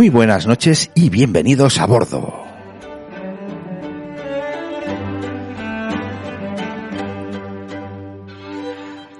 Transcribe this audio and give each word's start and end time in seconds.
Muy 0.00 0.08
buenas 0.08 0.46
noches 0.46 0.90
y 0.94 1.10
bienvenidos 1.10 1.78
a 1.78 1.84
bordo. 1.84 2.32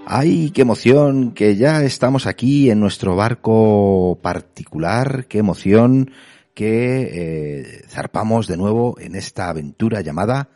¡Ay, 0.06 0.50
qué 0.52 0.62
emoción! 0.62 1.32
Que 1.32 1.56
ya 1.56 1.82
estamos 1.82 2.26
aquí 2.26 2.70
en 2.70 2.80
nuestro 2.80 3.14
barco 3.14 4.18
particular. 4.22 5.26
¡Qué 5.28 5.36
emoción! 5.36 6.12
Que 6.54 7.10
eh, 7.12 7.84
zarpamos 7.86 8.46
de 8.46 8.56
nuevo 8.56 8.98
en 8.98 9.16
esta 9.16 9.50
aventura 9.50 10.00
llamada 10.00 10.48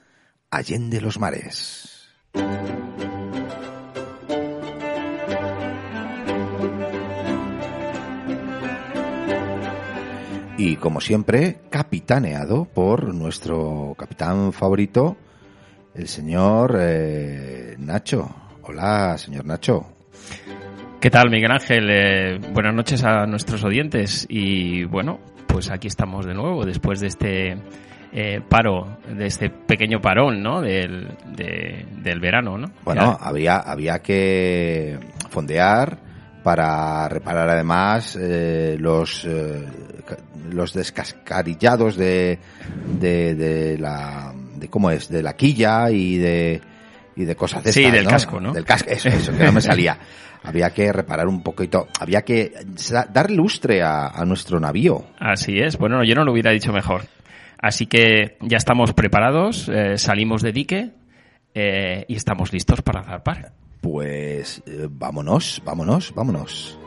Allende 0.51 1.03
los 1.03 1.21
Mares. 1.21 2.09
Y 10.57 10.77
como 10.77 11.01
siempre, 11.01 11.59
capitaneado 11.69 12.65
por 12.65 13.13
nuestro 13.13 13.95
capitán 13.99 14.53
favorito, 14.53 15.17
el 15.95 16.07
señor 16.07 16.77
eh, 16.81 17.75
Nacho. 17.79 18.31
Hola, 18.63 19.19
señor 19.19 19.45
Nacho. 19.47 19.85
¿Qué 21.01 21.11
tal, 21.11 21.29
Miguel 21.31 21.51
Ángel? 21.51 21.89
Eh, 21.91 22.39
buenas 22.53 22.73
noches 22.75 23.03
a 23.05 23.27
nuestros 23.27 23.65
oyentes 23.65 24.27
y 24.29 24.85
bueno, 24.85 25.19
pues 25.49 25.71
aquí 25.71 25.89
estamos 25.89 26.25
de 26.25 26.35
nuevo 26.35 26.65
después 26.65 27.01
de 27.01 27.09
este 27.09 27.57
eh, 28.13 28.41
paro, 28.49 28.99
de 29.13 29.27
este 29.27 29.51
pequeño 29.51 30.01
parón, 30.01 30.41
¿no? 30.43 30.61
Del, 30.63 31.09
de- 31.37 31.85
del 32.01 32.21
verano, 32.21 32.57
¿no? 32.57 32.69
Bueno, 32.85 33.19
había, 33.21 33.57
había 33.59 33.99
que 33.99 34.99
fondear 35.31 35.99
para 36.45 37.09
reparar 37.09 37.49
además 37.51 38.17
eh, 38.21 38.77
los 38.79 39.25
eh, 39.25 39.67
los 40.51 40.73
descascarillados 40.73 41.97
de, 41.97 42.39
de, 42.99 43.35
de 43.35 43.79
la 43.79 44.35
de 44.57 44.69
cómo 44.69 44.91
es 44.91 45.09
de 45.09 45.23
la 45.23 45.35
quilla 45.35 45.91
y 45.91 46.19
de 46.19 46.61
y 47.17 47.25
de 47.25 47.37
cosas 47.37 47.63
de 47.65 47.73
Sí, 47.73 47.85
estas, 47.85 47.95
del 47.95 48.09
casco, 48.09 48.41
¿no? 48.41 48.53
Del 48.53 48.65
casco, 48.65 48.91
eso, 48.91 49.09
eso, 49.09 49.37
que 49.37 49.45
no 49.45 49.53
me 49.53 49.61
salía. 49.61 49.99
había 50.45 50.71
que 50.71 50.93
reparar 50.93 51.27
un 51.27 51.43
poquito, 51.43 51.89
había 51.99 52.23
que 52.23 52.53
dar 53.13 53.31
lustre 53.31 53.83
a, 53.83 54.09
a 54.09 54.25
nuestro 54.25 54.61
navío. 54.61 55.07
Así 55.19 55.59
es. 55.59 55.79
Bueno, 55.79 56.05
yo 56.05 56.15
no 56.15 56.25
lo 56.25 56.33
hubiera 56.33 56.51
dicho 56.51 56.73
mejor. 56.73 57.03
Así 57.59 57.87
que 57.87 58.37
ya 58.43 58.59
estamos 58.59 58.93
preparados, 58.93 59.71
eh, 59.71 59.97
salimos 59.97 60.43
de 60.43 60.53
dique 60.53 60.91
eh, 61.55 62.05
y 62.09 62.15
estamos 62.15 62.53
listos 62.53 62.83
para 62.83 63.03
zarpar. 63.03 63.53
Pues 63.81 64.63
eh, 64.67 64.87
vámonos, 64.91 65.63
vámonos, 65.65 66.13
vámonos. 66.15 66.79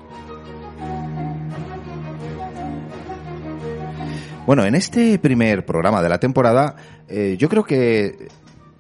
Bueno, 4.47 4.63
en 4.65 4.75
este 4.75 5.19
primer 5.19 5.65
programa 5.65 6.01
de 6.01 6.07
la 6.07 6.19
temporada, 6.21 6.75
eh, 7.09 7.35
yo 7.37 7.49
creo 7.49 7.65
que 7.65 8.29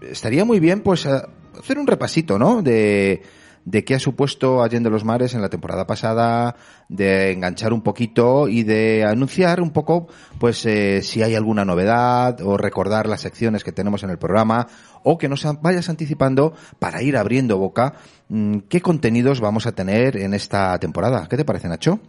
estaría 0.01 0.45
muy 0.45 0.61
bien, 0.61 0.79
pues, 0.79 1.05
a- 1.05 1.27
hacer 1.59 1.77
un 1.77 1.85
repasito, 1.87 2.39
¿no? 2.39 2.61
De, 2.61 3.21
de 3.65 3.83
qué 3.83 3.95
ha 3.95 3.99
supuesto 3.99 4.63
Allende 4.63 4.89
los 4.89 5.03
Mares 5.03 5.33
en 5.33 5.41
la 5.41 5.49
temporada 5.49 5.85
pasada, 5.85 6.55
de 6.87 7.33
enganchar 7.33 7.73
un 7.73 7.81
poquito 7.81 8.47
y 8.47 8.63
de 8.63 9.03
anunciar 9.03 9.59
un 9.59 9.71
poco, 9.71 10.07
pues, 10.39 10.65
eh, 10.65 11.01
si 11.03 11.21
hay 11.21 11.35
alguna 11.35 11.65
novedad 11.65 12.39
o 12.39 12.55
recordar 12.55 13.05
las 13.07 13.19
secciones 13.19 13.65
que 13.65 13.73
tenemos 13.73 14.03
en 14.03 14.09
el 14.09 14.17
programa 14.17 14.67
o 15.03 15.17
que 15.17 15.27
nos 15.27 15.45
vayas 15.61 15.89
anticipando 15.89 16.53
para 16.79 17.01
ir 17.01 17.17
abriendo 17.17 17.57
boca 17.57 17.95
mm, 18.29 18.59
qué 18.69 18.79
contenidos 18.79 19.41
vamos 19.41 19.67
a 19.67 19.73
tener 19.73 20.15
en 20.15 20.33
esta 20.33 20.79
temporada. 20.79 21.27
¿Qué 21.29 21.35
te 21.35 21.43
parece, 21.43 21.67
Nacho? 21.67 21.99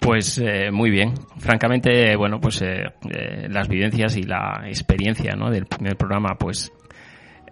Pues 0.00 0.38
eh, 0.38 0.70
muy 0.70 0.90
bien. 0.90 1.14
Francamente, 1.38 2.16
bueno, 2.16 2.40
pues 2.40 2.62
eh, 2.62 2.84
eh, 3.10 3.48
las 3.50 3.68
vivencias 3.68 4.16
y 4.16 4.22
la 4.22 4.62
experiencia 4.66 5.34
¿no? 5.34 5.50
del 5.50 5.66
primer 5.66 5.96
programa, 5.96 6.36
pues, 6.38 6.72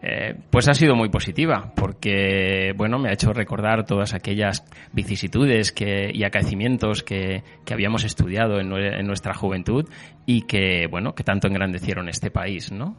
eh, 0.03 0.35
pues 0.51 0.69
ha 0.69 0.75
sido 0.75 0.95
muy 0.95 1.09
positiva, 1.09 1.73
porque 1.75 2.73
bueno, 2.77 2.99
me 2.99 3.09
ha 3.09 3.13
hecho 3.13 3.33
recordar 3.33 3.85
todas 3.85 4.15
aquellas 4.15 4.65
vicisitudes 4.93 5.73
que, 5.73 6.11
y 6.13 6.25
acaecimientos 6.25 7.03
que, 7.03 7.43
que 7.65 7.75
habíamos 7.75 8.05
estudiado 8.05 8.61
en, 8.61 8.71
nue- 8.71 8.99
en 9.01 9.07
nuestra 9.07 9.35
juventud 9.35 9.89
y 10.25 10.43
que 10.43 10.87
bueno, 10.91 11.15
que 11.15 11.25
tanto 11.25 11.49
engrandecieron 11.49 12.09
este 12.09 12.31
país, 12.31 12.71
¿no? 12.73 12.97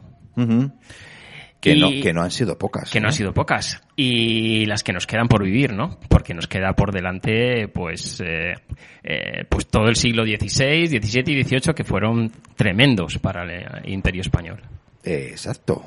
Que, 1.60 1.72
Y- 1.72 1.80
no, 1.80 1.88
que 1.90 2.12
no 2.12 2.22
han 2.22 2.30
sido 2.30 2.56
pocas. 2.56 2.88
que 2.90 3.00
no 3.00 3.06
¿eh? 3.06 3.10
han 3.10 3.12
sido 3.14 3.34
pocas 3.34 3.82
y 3.96 4.64
las 4.66 4.84
que 4.84 4.92
nos 4.92 5.06
quedan 5.08 5.26
por 5.26 5.42
vivir, 5.42 5.72
¿no? 5.72 5.98
Porque 6.08 6.32
nos 6.32 6.46
queda 6.46 6.72
por 6.74 6.92
delante, 6.92 7.66
pues, 7.66 8.20
eh, 8.24 8.54
eh, 9.02 9.44
pues 9.48 9.66
todo 9.66 9.88
el 9.88 9.96
siglo 9.96 10.22
XVI, 10.24 10.86
XVII 10.86 11.32
y 11.40 11.42
XVIII 11.42 11.74
que 11.74 11.82
fueron 11.82 12.30
tremendos 12.54 13.18
para 13.18 13.42
el 13.42 13.50
eh, 13.50 13.66
Imperio 13.86 14.20
español. 14.20 14.60
Eh, 15.02 15.28
exacto. 15.30 15.84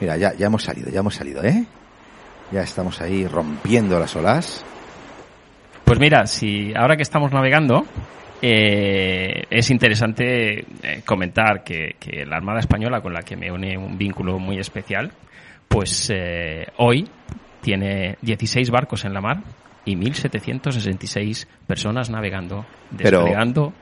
Mira, 0.00 0.16
ya, 0.16 0.32
ya 0.34 0.46
hemos 0.46 0.62
salido, 0.62 0.90
ya 0.90 1.00
hemos 1.00 1.14
salido, 1.14 1.44
¿eh? 1.44 1.66
Ya 2.50 2.62
estamos 2.62 3.00
ahí 3.02 3.26
rompiendo 3.26 3.98
las 3.98 4.16
olas. 4.16 4.64
Pues 5.84 5.98
mira, 5.98 6.26
si 6.26 6.72
ahora 6.74 6.96
que 6.96 7.02
estamos 7.02 7.32
navegando, 7.32 7.84
eh, 8.46 9.44
es 9.48 9.70
interesante 9.70 10.58
eh, 10.60 10.66
comentar 11.06 11.64
que, 11.64 11.96
que 11.98 12.26
la 12.26 12.36
Armada 12.36 12.60
Española, 12.60 13.00
con 13.00 13.14
la 13.14 13.22
que 13.22 13.36
me 13.36 13.50
une 13.50 13.78
un 13.78 13.96
vínculo 13.96 14.38
muy 14.38 14.58
especial, 14.58 15.12
pues 15.66 16.10
eh, 16.14 16.66
hoy 16.76 17.08
tiene 17.62 18.18
16 18.20 18.70
barcos 18.70 19.06
en 19.06 19.14
la 19.14 19.22
mar 19.22 19.38
y 19.86 19.96
1.766 19.96 21.46
personas 21.66 22.10
navegando, 22.10 22.66
Pero- 22.98 23.20
desplegando 23.20 23.72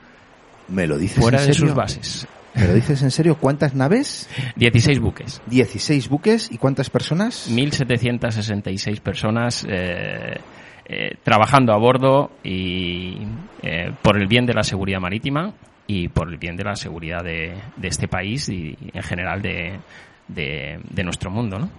¿Me 0.69 0.87
lo 0.87 0.97
dices 0.97 1.19
fuera 1.21 1.41
de 1.41 1.53
sus 1.53 1.73
bases. 1.73 2.25
¿Me 2.55 2.65
lo 2.65 2.73
dices 2.73 3.01
en 3.01 3.11
serio? 3.11 3.35
¿Cuántas 3.35 3.73
naves? 3.75 4.29
16 4.55 4.99
buques. 4.99 5.41
16 5.47 6.07
buques 6.07 6.49
y 6.51 6.57
cuántas 6.57 6.89
personas? 6.89 7.49
1.766 7.51 9.01
personas 9.01 9.65
eh, 9.67 10.37
eh, 10.85 11.15
trabajando 11.23 11.73
a 11.73 11.77
bordo 11.77 12.31
y 12.43 13.17
eh, 13.61 13.91
por 14.01 14.17
el 14.17 14.27
bien 14.27 14.45
de 14.45 14.53
la 14.53 14.63
seguridad 14.63 14.99
marítima 14.99 15.53
y 15.87 16.07
por 16.07 16.29
el 16.29 16.37
bien 16.37 16.55
de 16.55 16.63
la 16.63 16.75
seguridad 16.75 17.23
de, 17.23 17.55
de 17.75 17.87
este 17.87 18.07
país 18.07 18.49
y 18.49 18.77
en 18.93 19.03
general 19.03 19.41
de, 19.41 19.79
de, 20.27 21.03
nuestro 21.03 21.29
mundo, 21.29 21.59
¿no? 21.59 21.69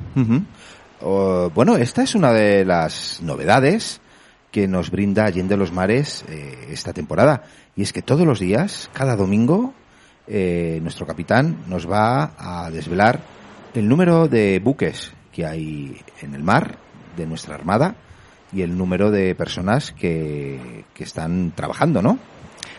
Bueno, 1.55 1.77
esta 1.77 2.03
es 2.03 2.15
una 2.15 2.33
de 2.33 2.65
las 2.65 3.21
novedades 3.23 4.01
que 4.55 4.69
nos 4.69 4.93
brinda 4.93 5.25
Allende 5.25 5.57
los 5.57 5.73
Mares 5.73 6.25
eh, 6.29 6.69
esta 6.71 6.93
temporada. 6.93 7.43
Y 7.75 7.83
es 7.83 7.93
que 7.93 8.03
todos 8.03 8.25
los 8.25 8.39
días, 8.39 8.89
cada 8.93 9.17
domingo, 9.17 9.75
eh, 10.29 10.79
nuestro 10.81 11.09
capitán 11.09 11.65
nos 11.67 11.91
va 11.91 12.35
a 12.39 12.71
desvelar 12.71 13.19
el 13.75 13.89
número 13.89 14.29
de 14.29 14.61
buques 14.61 15.13
que 15.33 15.45
hay 15.45 16.01
en 16.23 16.37
el 16.37 16.45
mar 16.45 16.79
de 17.17 17.27
nuestra 17.27 17.57
armada 17.57 17.97
y 18.55 18.63
el 18.63 18.77
número 18.77 19.11
de 19.11 19.35
personas 19.35 19.93
que, 19.93 20.85
que 20.95 21.05
están 21.05 21.53
trabajando, 21.55 22.01
¿no? 22.03 22.19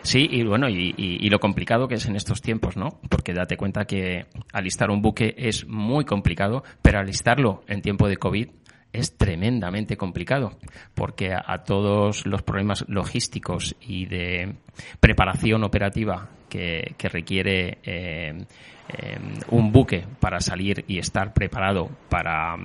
Sí, 0.05 0.27
y 0.29 0.43
bueno, 0.43 0.69
y, 0.69 1.29
lo 1.29 1.39
complicado 1.39 1.87
que 1.87 1.95
es 1.95 2.05
en 2.05 2.15
estos 2.15 2.39
tiempos, 2.39 2.77
¿no? 2.77 2.99
Porque 3.09 3.33
date 3.33 3.57
cuenta 3.57 3.85
que 3.85 4.27
alistar 4.53 4.91
un 4.91 5.01
buque 5.01 5.33
es 5.35 5.67
muy 5.67 6.05
complicado, 6.05 6.63
pero 6.83 6.99
alistarlo 6.99 7.63
en 7.67 7.81
tiempo 7.81 8.07
de 8.07 8.17
COVID 8.17 8.49
es 8.93 9.17
tremendamente 9.17 9.97
complicado, 9.97 10.59
porque 10.93 11.33
a, 11.33 11.63
todos 11.63 12.27
los 12.27 12.43
problemas 12.43 12.85
logísticos 12.87 13.75
y 13.81 14.05
de 14.05 14.55
preparación 14.99 15.63
operativa 15.63 16.29
que, 16.49 16.93
que 16.99 17.09
requiere 17.09 17.79
eh, 17.83 18.45
eh, 18.89 19.17
un 19.49 19.71
buque 19.71 20.05
para 20.19 20.39
salir 20.39 20.85
y 20.87 20.99
estar 20.99 21.33
preparado 21.33 21.89
para 22.09 22.55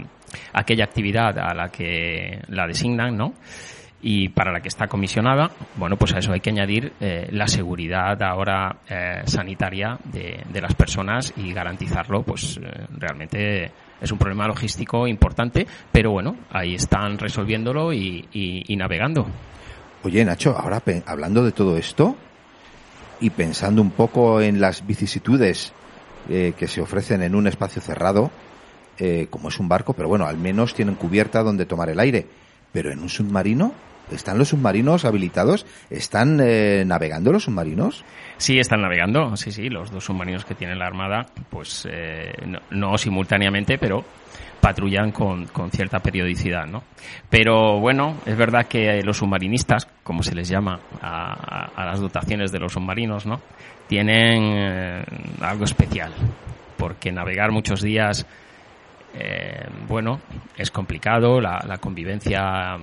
aquella 0.52 0.84
actividad 0.84 1.38
a 1.38 1.54
la 1.54 1.68
que 1.70 2.40
la 2.48 2.66
designan, 2.66 3.16
¿no? 3.16 3.34
y 4.02 4.30
para 4.30 4.50
la 4.50 4.60
que 4.62 4.68
está 4.68 4.86
comisionada, 4.86 5.50
bueno, 5.76 5.98
pues 5.98 6.14
a 6.14 6.18
eso 6.20 6.32
hay 6.32 6.40
que 6.40 6.48
añadir 6.48 6.94
eh, 7.02 7.28
la 7.32 7.46
seguridad 7.46 8.22
ahora 8.22 8.76
eh, 8.88 9.20
sanitaria 9.26 9.98
de, 10.04 10.42
de 10.50 10.60
las 10.62 10.74
personas 10.74 11.34
y 11.36 11.52
garantizarlo, 11.52 12.22
pues 12.22 12.56
eh, 12.56 12.86
realmente 12.96 13.70
es 14.00 14.10
un 14.10 14.16
problema 14.16 14.46
logístico 14.46 15.06
importante, 15.06 15.66
pero 15.92 16.12
bueno, 16.12 16.34
ahí 16.50 16.76
están 16.76 17.18
resolviéndolo 17.18 17.92
y, 17.92 18.26
y- 18.32 18.72
y 18.72 18.76
navegando. 18.76 19.26
Oye, 20.02 20.24
Nacho, 20.24 20.56
ahora 20.56 20.82
hablando 21.04 21.44
de 21.44 21.52
todo 21.52 21.76
esto 21.76 22.16
y 23.20 23.28
pensando 23.28 23.82
un 23.82 23.90
poco 23.90 24.40
en 24.40 24.62
las 24.62 24.86
vicisitudes 24.86 25.74
que 26.26 26.68
se 26.68 26.80
ofrecen 26.80 27.22
en 27.22 27.34
un 27.34 27.46
espacio 27.46 27.82
cerrado, 27.82 28.30
eh, 29.00 29.28
como 29.30 29.48
es 29.48 29.58
un 29.58 29.66
barco, 29.66 29.94
pero 29.94 30.08
bueno, 30.08 30.26
al 30.26 30.36
menos 30.36 30.74
tienen 30.74 30.94
cubierta 30.94 31.42
donde 31.42 31.64
tomar 31.64 31.88
el 31.88 31.98
aire. 31.98 32.26
Pero 32.70 32.92
en 32.92 33.00
un 33.00 33.08
submarino, 33.08 33.72
¿están 34.12 34.36
los 34.36 34.48
submarinos 34.48 35.06
habilitados? 35.06 35.64
¿Están 35.88 36.38
eh, 36.42 36.84
navegando 36.86 37.32
los 37.32 37.44
submarinos? 37.44 38.04
Sí, 38.36 38.58
están 38.58 38.82
navegando, 38.82 39.36
sí, 39.38 39.52
sí, 39.52 39.70
los 39.70 39.90
dos 39.90 40.04
submarinos 40.04 40.44
que 40.44 40.54
tiene 40.54 40.76
la 40.76 40.86
Armada, 40.86 41.24
pues 41.48 41.88
eh, 41.90 42.30
no, 42.70 42.98
simultáneamente, 42.98 43.78
pero 43.78 44.04
patrullan 44.60 45.12
con, 45.12 45.46
con, 45.46 45.70
cierta 45.70 46.00
periodicidad, 46.00 46.66
¿no? 46.66 46.82
Pero 47.30 47.80
bueno, 47.80 48.16
es 48.26 48.36
verdad 48.36 48.66
que 48.66 49.02
los 49.02 49.16
submarinistas, 49.16 49.88
como 50.02 50.22
se 50.22 50.34
les 50.34 50.46
llama 50.46 50.78
a, 51.00 51.70
a, 51.74 51.86
las 51.86 52.00
dotaciones 52.00 52.52
de 52.52 52.58
los 52.58 52.74
submarinos, 52.74 53.24
¿no? 53.24 53.40
Tienen 53.88 54.42
eh, 54.54 55.04
algo 55.40 55.64
especial, 55.64 56.12
porque 56.76 57.10
navegar 57.10 57.50
muchos 57.50 57.80
días 57.80 58.26
eh, 59.14 59.66
bueno, 59.88 60.20
es 60.56 60.70
complicado, 60.70 61.40
la, 61.40 61.64
la, 61.66 61.78
convivencia 61.78 62.76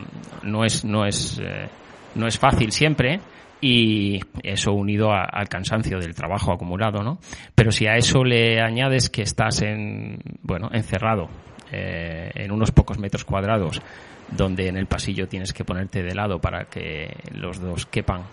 no 0.43 0.65
es, 0.65 0.83
no 0.83 1.05
es, 1.05 1.39
eh, 1.41 1.69
no 2.15 2.27
es 2.27 2.37
fácil 2.37 2.71
siempre 2.71 3.19
y 3.61 4.19
eso 4.43 4.73
unido 4.73 5.11
al 5.11 5.47
cansancio 5.49 5.99
del 5.99 6.13
trabajo 6.13 6.51
acumulado, 6.51 7.01
¿no? 7.01 7.17
Pero 7.55 7.71
si 7.71 7.87
a 7.87 7.95
eso 7.95 8.23
le 8.23 8.61
añades 8.61 9.09
que 9.09 9.23
estás 9.23 9.61
en, 9.61 10.19
bueno, 10.43 10.69
encerrado 10.71 11.29
eh, 11.71 12.29
en 12.35 12.51
unos 12.51 12.71
pocos 12.71 12.99
metros 12.99 13.23
cuadrados, 13.23 13.81
donde 14.29 14.67
en 14.67 14.77
el 14.77 14.85
pasillo 14.85 15.27
tienes 15.27 15.53
que 15.53 15.63
ponerte 15.63 16.03
de 16.03 16.13
lado 16.13 16.39
para 16.39 16.65
que 16.65 17.15
los 17.33 17.59
dos 17.59 17.85
quepan, 17.85 18.23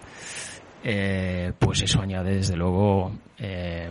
eh, 0.87 1.53
pues 1.59 1.83
eso 1.83 2.03
añade 2.03 2.37
desde 2.37 2.57
luego 2.57 3.11
eh, 3.39 3.89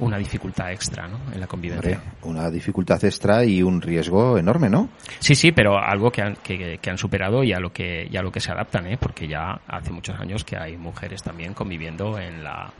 una 0.00 0.18
dificultad 0.18 0.72
extra 0.72 1.06
¿no? 1.06 1.32
en 1.32 1.38
la 1.38 1.46
convivencia. 1.46 2.02
una 2.22 2.50
dificultad 2.50 3.02
extra 3.04 3.44
y 3.44 3.62
un 3.62 3.80
riesgo 3.80 4.36
enorme, 4.36 4.68
¿no? 4.68 4.88
Sí, 5.20 5.36
sí, 5.36 5.52
pero 5.52 5.78
algo 5.78 6.10
que 6.10 6.22
han, 6.22 6.36
que, 6.42 6.78
que 6.78 6.90
han 6.90 6.98
superado 6.98 7.44
y 7.44 7.52
a 7.52 7.60
lo 7.60 7.72
que, 7.72 8.08
ya 8.10 8.20
lo 8.20 8.32
que 8.32 8.40
se 8.40 8.50
adaptan, 8.50 8.88
¿eh? 8.88 8.98
porque 8.98 9.28
ya 9.28 9.60
hace 9.68 9.92
muchos 9.92 10.18
años 10.18 10.44
que 10.44 10.56
hay 10.56 10.76
mujeres 10.76 11.22
también 11.22 11.54
conviviendo 11.54 12.18
en 12.18 12.42
la 12.42 12.72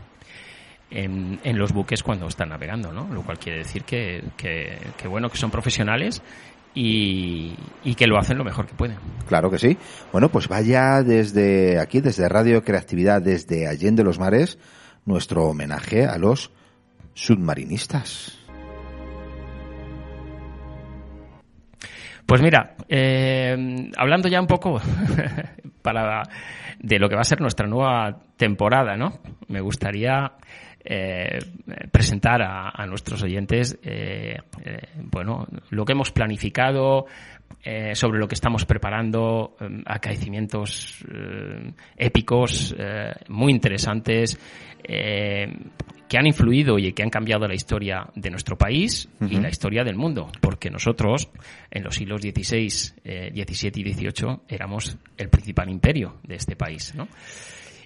en, 0.90 1.40
en 1.42 1.58
los 1.58 1.72
buques 1.72 2.02
cuando 2.02 2.26
están 2.28 2.50
navegando, 2.50 2.92
¿no? 2.92 3.08
Lo 3.12 3.22
cual 3.22 3.38
quiere 3.38 3.58
decir 3.58 3.84
que, 3.84 4.22
que, 4.36 4.78
que 4.96 5.08
bueno, 5.08 5.28
que 5.28 5.36
son 5.36 5.50
profesionales 5.50 6.22
y, 6.74 7.54
y, 7.84 7.94
que 7.94 8.06
lo 8.06 8.18
hacen 8.18 8.36
lo 8.36 8.44
mejor 8.44 8.66
que 8.66 8.74
pueden. 8.74 8.96
Claro 9.26 9.50
que 9.50 9.58
sí. 9.58 9.78
Bueno, 10.12 10.28
pues 10.28 10.48
vaya 10.48 11.02
desde 11.02 11.78
aquí, 11.78 12.00
desde 12.00 12.28
Radio 12.28 12.64
Creatividad, 12.64 13.22
desde 13.22 13.68
Allende 13.68 14.02
los 14.02 14.18
Mares, 14.18 14.58
nuestro 15.04 15.44
homenaje 15.44 16.04
a 16.04 16.18
los 16.18 16.50
submarinistas. 17.14 18.38
Pues 22.26 22.40
mira, 22.40 22.74
eh, 22.88 23.90
hablando 23.96 24.28
ya 24.28 24.40
un 24.40 24.46
poco 24.46 24.80
para 25.82 26.22
de 26.80 26.98
lo 26.98 27.08
que 27.08 27.14
va 27.14 27.20
a 27.20 27.24
ser 27.24 27.40
nuestra 27.40 27.66
nueva 27.66 28.18
temporada, 28.36 28.96
¿no? 28.96 29.20
Me 29.48 29.60
gustaría 29.60 30.32
eh, 30.84 31.38
presentar 31.90 32.42
a, 32.42 32.70
a, 32.70 32.86
nuestros 32.86 33.22
oyentes, 33.22 33.78
eh, 33.82 34.36
eh, 34.64 34.88
bueno, 34.96 35.46
lo 35.70 35.84
que 35.84 35.92
hemos 35.92 36.12
planificado, 36.12 37.06
eh, 37.66 37.94
sobre 37.94 38.18
lo 38.18 38.28
que 38.28 38.34
estamos 38.34 38.66
preparando, 38.66 39.56
eh, 39.58 39.82
acaecimientos 39.86 41.02
eh, 41.10 41.72
épicos, 41.96 42.76
muy 43.28 43.52
interesantes, 43.52 44.38
que 44.86 46.18
han 46.18 46.26
influido 46.26 46.78
y 46.78 46.92
que 46.92 47.02
han 47.02 47.08
cambiado 47.08 47.48
la 47.48 47.54
historia 47.54 48.06
de 48.14 48.28
nuestro 48.28 48.58
país 48.58 49.08
uh 49.18 49.24
-huh. 49.24 49.32
y 49.32 49.40
la 49.40 49.48
historia 49.48 49.82
del 49.82 49.96
mundo, 49.96 50.30
porque 50.42 50.68
nosotros 50.68 51.30
en 51.70 51.84
los 51.84 51.94
siglos 51.94 52.20
XVI, 52.20 52.68
XVII 52.68 53.82
y 53.82 53.94
XVIII 53.94 54.40
éramos 54.46 54.98
el 55.16 55.30
principal 55.30 55.70
imperio 55.70 56.16
de 56.22 56.34
este 56.34 56.54
país, 56.56 56.94
¿no? 56.94 57.08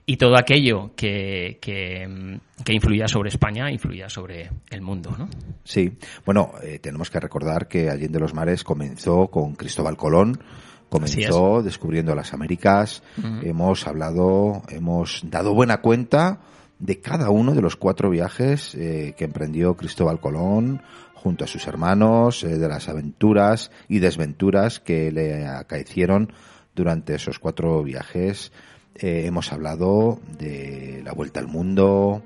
Y 0.09 0.17
todo 0.17 0.39
aquello 0.39 0.93
que, 0.97 1.59
que, 1.61 2.41
que, 2.65 2.73
influía 2.73 3.07
sobre 3.09 3.29
España 3.29 3.71
influía 3.71 4.09
sobre 4.09 4.51
el 4.71 4.81
mundo, 4.81 5.15
¿no? 5.19 5.29
Sí, 5.65 5.99
bueno, 6.25 6.53
eh, 6.63 6.79
tenemos 6.79 7.11
que 7.11 7.21
recordar 7.21 7.69
que 7.69 7.91
Allende 7.91 8.19
los 8.19 8.33
Mares 8.33 8.65
comenzó 8.65 9.27
con 9.27 9.55
Cristóbal 9.55 9.99
Colón, 9.99 10.43
comenzó 10.89 11.63
descubriendo 11.63 12.15
las 12.15 12.33
Américas, 12.33 13.03
uh 13.19 13.21
-huh. 13.21 13.51
hemos 13.51 13.87
hablado, 13.87 14.63
hemos 14.71 15.21
dado 15.25 15.53
buena 15.53 15.83
cuenta 15.83 16.41
de 16.79 17.01
cada 17.01 17.29
uno 17.29 17.53
de 17.53 17.61
los 17.61 17.77
cuatro 17.77 18.09
viajes 18.09 18.75
eh, 18.77 19.15
que 19.15 19.25
emprendió 19.25 19.77
Cristóbal 19.77 20.21
Colón 20.21 20.81
junto 21.13 21.45
a 21.45 21.47
sus 21.47 21.67
hermanos, 21.67 22.45
eh, 22.45 22.57
de 22.57 22.69
las 22.69 22.89
aventuras 22.89 23.71
y 23.91 23.99
desventuras 23.99 24.81
que 24.81 25.13
le 25.13 25.47
acaecieron 25.47 26.33
durante 26.75 27.15
esos 27.15 27.39
cuatro 27.39 27.83
viajes 27.83 28.53
eh, 28.94 29.25
hemos 29.26 29.52
hablado 29.52 30.20
de 30.38 31.02
la 31.05 31.12
vuelta 31.12 31.40
al 31.40 31.49
mundo, 31.49 32.23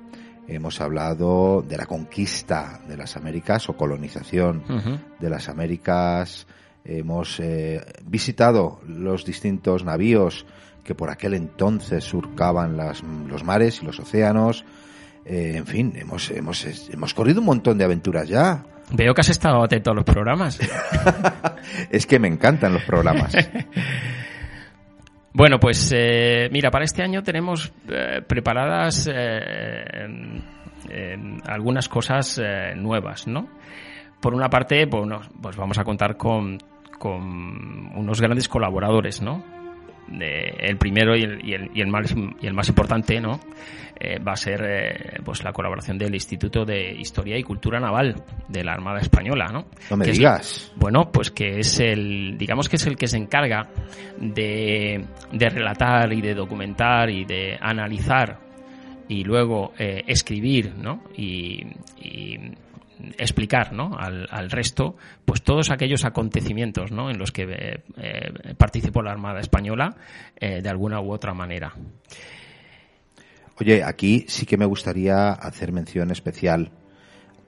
hemos 0.47 0.81
hablado 0.81 1.61
de 1.61 1.77
la 1.77 1.85
conquista 1.85 2.81
de 2.87 2.97
las 2.97 3.15
Américas 3.15 3.69
o 3.69 3.77
colonización 3.77 4.63
uh 4.69 4.73
-huh. 4.73 4.99
de 5.19 5.29
las 5.29 5.49
Américas, 5.49 6.47
hemos 6.85 7.39
eh, 7.39 7.81
visitado 8.05 8.79
los 8.87 9.25
distintos 9.25 9.83
navíos 9.83 10.45
que 10.83 10.95
por 10.95 11.09
aquel 11.09 11.33
entonces 11.33 12.03
surcaban 12.03 12.75
las, 12.75 13.03
los 13.03 13.43
mares 13.43 13.81
y 13.81 13.85
los 13.85 13.99
océanos. 13.99 14.65
Eh, 15.25 15.53
en 15.55 15.65
fin, 15.65 15.93
hemos, 15.95 16.29
hemos, 16.31 16.65
hemos 16.91 17.13
corrido 17.13 17.39
un 17.39 17.45
montón 17.45 17.77
de 17.77 17.85
aventuras 17.85 18.27
ya. 18.27 18.65
Veo 18.91 19.13
que 19.13 19.21
has 19.21 19.29
estado 19.29 19.63
atento 19.63 19.91
a 19.91 19.93
los 19.93 20.03
programas. 20.03 20.59
es 21.89 22.05
que 22.05 22.19
me 22.19 22.27
encantan 22.27 22.73
los 22.73 22.83
programas. 22.83 23.33
Bueno, 25.33 25.59
pues 25.59 25.91
eh, 25.95 26.47
mira, 26.51 26.69
para 26.69 26.85
este 26.85 27.01
año 27.01 27.23
tenemos 27.23 27.73
eh, 27.89 28.21
preparadas 28.25 29.09
eh, 29.11 30.07
algunas 31.45 31.89
cosas 31.89 32.39
eh, 32.43 32.75
nuevas, 32.75 33.27
¿no? 33.27 33.47
Por 34.21 34.35
una 34.35 34.49
parte, 34.49 34.85
bueno, 34.85 35.21
pues 35.41 35.57
vamos 35.57 35.79
a 35.79 35.83
contar 35.83 36.17
con, 36.17 36.59
con 36.99 37.91
unos 37.95 38.21
grandes 38.21 38.47
colaboradores, 38.47 39.21
¿no? 39.21 39.43
El 40.11 40.77
primero 40.77 41.15
y 41.15 41.23
el, 41.23 41.45
y, 41.45 41.53
el, 41.53 41.71
y, 41.73 41.81
el 41.81 41.87
más, 41.87 42.13
y 42.41 42.47
el 42.47 42.53
más 42.53 42.67
importante 42.69 43.19
no 43.19 43.39
eh, 43.95 44.19
va 44.19 44.33
a 44.33 44.35
ser 44.35 44.61
eh, 44.65 45.21
pues 45.23 45.43
la 45.43 45.53
colaboración 45.53 45.97
del 45.97 46.13
Instituto 46.13 46.65
de 46.65 46.91
Historia 46.93 47.37
y 47.37 47.43
Cultura 47.43 47.79
Naval 47.79 48.21
de 48.47 48.63
la 48.63 48.73
Armada 48.73 48.99
Española 48.99 49.47
no, 49.51 49.65
no 49.89 49.97
me 49.97 50.05
digas 50.07 50.71
es, 50.71 50.73
bueno 50.75 51.11
pues 51.11 51.31
que 51.31 51.59
es 51.59 51.79
el 51.79 52.37
digamos 52.37 52.69
que 52.69 52.75
es 52.77 52.85
el 52.85 52.97
que 52.97 53.07
se 53.07 53.17
encarga 53.17 53.69
de, 54.19 55.05
de 55.31 55.49
relatar 55.49 56.11
y 56.11 56.21
de 56.21 56.33
documentar 56.33 57.09
y 57.09 57.23
de 57.23 57.57
analizar 57.61 58.39
y 59.07 59.23
luego 59.23 59.73
eh, 59.77 60.03
escribir 60.07 60.73
¿no? 60.75 61.03
y 61.15 61.65
explicar 63.17 63.71
al, 63.97 64.49
resto 64.49 64.95
pues 65.25 65.41
todos 65.41 65.71
aquellos 65.71 66.05
acontecimientos 66.05 66.91
en 66.91 67.17
los 67.17 67.31
que 67.31 67.43
eh, 67.43 67.83
eh, 67.97 68.53
participó 68.57 69.01
la 69.01 69.11
Armada 69.11 69.39
Española 69.39 69.95
eh, 70.35 70.61
de 70.61 70.69
alguna 70.69 71.01
u 71.01 71.11
otra 71.11 71.33
manera. 71.33 71.73
Oye, 73.59 73.83
aquí 73.83 74.25
sí 74.27 74.45
que 74.45 74.57
me 74.57 74.65
gustaría 74.65 75.31
hacer 75.31 75.71
mención 75.71 76.11
especial 76.11 76.71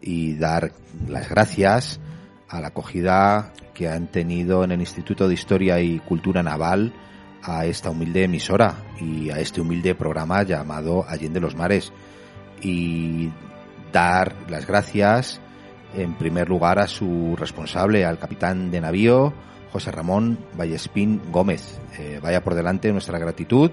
y 0.02 0.36
dar 0.36 0.72
las 1.08 1.30
gracias 1.30 2.00
a 2.48 2.62
la 2.62 2.68
acogida 2.68 3.54
que 3.74 3.90
han 3.90 4.08
tenido 4.08 4.64
en 4.64 4.72
el 4.72 4.80
Instituto 4.80 5.28
de 5.28 5.34
Historia 5.34 5.80
y 5.82 6.00
Cultura 6.00 6.44
Naval 6.44 6.94
a 7.42 7.66
esta 7.66 7.90
humilde 7.90 8.24
emisora 8.24 8.76
y 9.00 9.30
a 9.30 9.40
este 9.40 9.62
humilde 9.62 9.96
programa 9.96 10.44
llamado 10.44 11.06
Allende 11.08 11.40
los 11.40 11.56
Mares. 11.56 11.92
Y 12.62 13.32
dar 13.92 14.36
las 14.50 14.66
gracias 14.68 15.42
en 15.96 16.14
primer 16.16 16.50
lugar 16.50 16.80
a 16.80 16.88
su 16.88 17.36
responsable, 17.38 18.06
al 18.06 18.20
capitán 18.20 18.72
de 18.72 18.82
navío, 18.82 19.34
José 19.76 19.92
Ramón 19.92 20.38
Vallespín 20.58 21.22
Gómez. 21.32 21.82
Eh, 22.00 22.20
vaya 22.22 22.42
por 22.42 22.56
delante 22.56 22.92
nuestra 22.94 23.20
gratitud, 23.20 23.72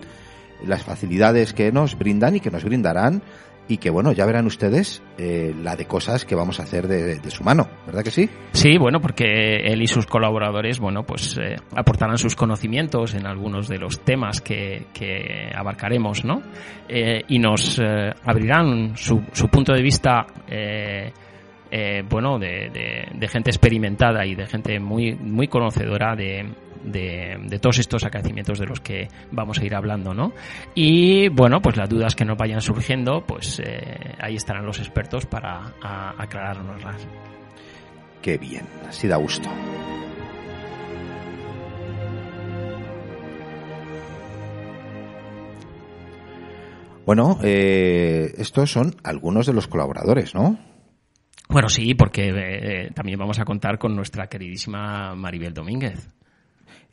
las 0.67 0.83
facilidades 0.83 1.53
que 1.53 1.71
nos 1.71 1.97
brindan 1.97 2.35
y 2.35 2.41
que 2.41 2.51
nos 2.51 2.65
brindarán 2.65 3.23
y 3.69 3.77
que 3.77 3.89
bueno, 3.89 4.11
ya 4.11 4.27
verán 4.27 4.47
ustedes 4.47 5.01
eh, 5.17 5.55
la 5.63 5.77
de 5.77 5.87
cosas 5.87 6.25
que 6.25 6.35
vamos 6.35 6.59
a 6.59 6.65
hacer 6.65 6.89
de, 6.89 7.31
su 7.31 7.45
mano, 7.45 7.69
¿verdad 7.87 8.03
que 8.03 8.11
sí? 8.11 8.29
Sí, 8.51 8.77
bueno, 8.77 9.01
porque 9.01 9.59
él 9.59 9.81
y 9.81 9.87
sus 9.87 10.07
colaboradores, 10.07 10.81
bueno, 10.81 11.05
pues 11.05 11.39
eh, 11.39 11.55
aportarán 11.77 12.19
sus 12.19 12.35
conocimientos 12.35 13.15
en 13.15 13.25
algunos 13.25 13.69
de 13.69 13.79
los 13.79 14.01
temas 14.01 14.41
que, 14.41 14.87
que 14.93 15.53
abarcaremos, 15.55 16.25
¿no? 16.25 16.43
Y 16.89 17.39
nos 17.39 17.81
abrirán 18.25 18.97
su, 18.97 19.23
su, 19.33 19.49
punto 19.49 19.73
de 19.73 19.83
vista 19.83 20.27
eh, 21.75 22.05
bueno, 22.07 22.39
de, 22.39 23.29
gente 23.31 23.51
experimentada 23.51 24.27
y 24.27 24.35
de 24.35 24.47
gente 24.47 24.79
muy, 24.79 25.15
muy 25.15 25.49
conocedora 25.49 26.15
de, 26.15 26.53
de, 26.85 27.59
todos 27.59 27.79
estos 27.79 28.05
acaecimientos 28.05 28.59
de 28.59 28.67
los 28.67 28.81
que 28.81 29.09
vamos 29.31 29.59
a 29.59 29.65
ir 29.65 29.75
hablando, 29.75 30.13
¿no? 30.13 30.35
Y 30.75 31.29
bueno, 31.29 31.63
pues 31.63 31.79
las 31.79 31.89
dudas 31.89 32.15
que 32.15 32.27
nos 32.27 32.37
vayan 32.37 32.61
surgiendo, 32.61 33.25
pues 33.27 33.59
eh, 33.65 34.15
ahí 34.21 34.37
estarán 34.37 34.67
los 34.67 34.81
expertos 34.81 35.25
para 35.25 35.73
aclarárnoslas. 36.19 37.09
Qué 38.21 38.37
bien, 38.37 38.67
así 38.87 39.09
da 39.09 39.17
gusto. 39.17 39.49
Bueno, 47.07 47.39
eh, 47.43 48.35
estos 48.37 48.71
son 48.71 48.95
algunos 49.03 49.47
de 49.47 49.55
los 49.55 49.67
colaboradores, 49.69 50.35
¿no? 50.35 50.72
Bueno, 51.53 51.69
sí, 51.69 51.95
porque 51.95 52.31
eh, 52.35 52.91
también 52.95 53.19
vamos 53.19 53.39
a 53.39 53.45
contar 53.45 53.79
con 53.79 53.95
nuestra 53.95 54.27
queridísima 54.27 55.15
Maribel 55.15 55.55
Domínguez 55.55 56.09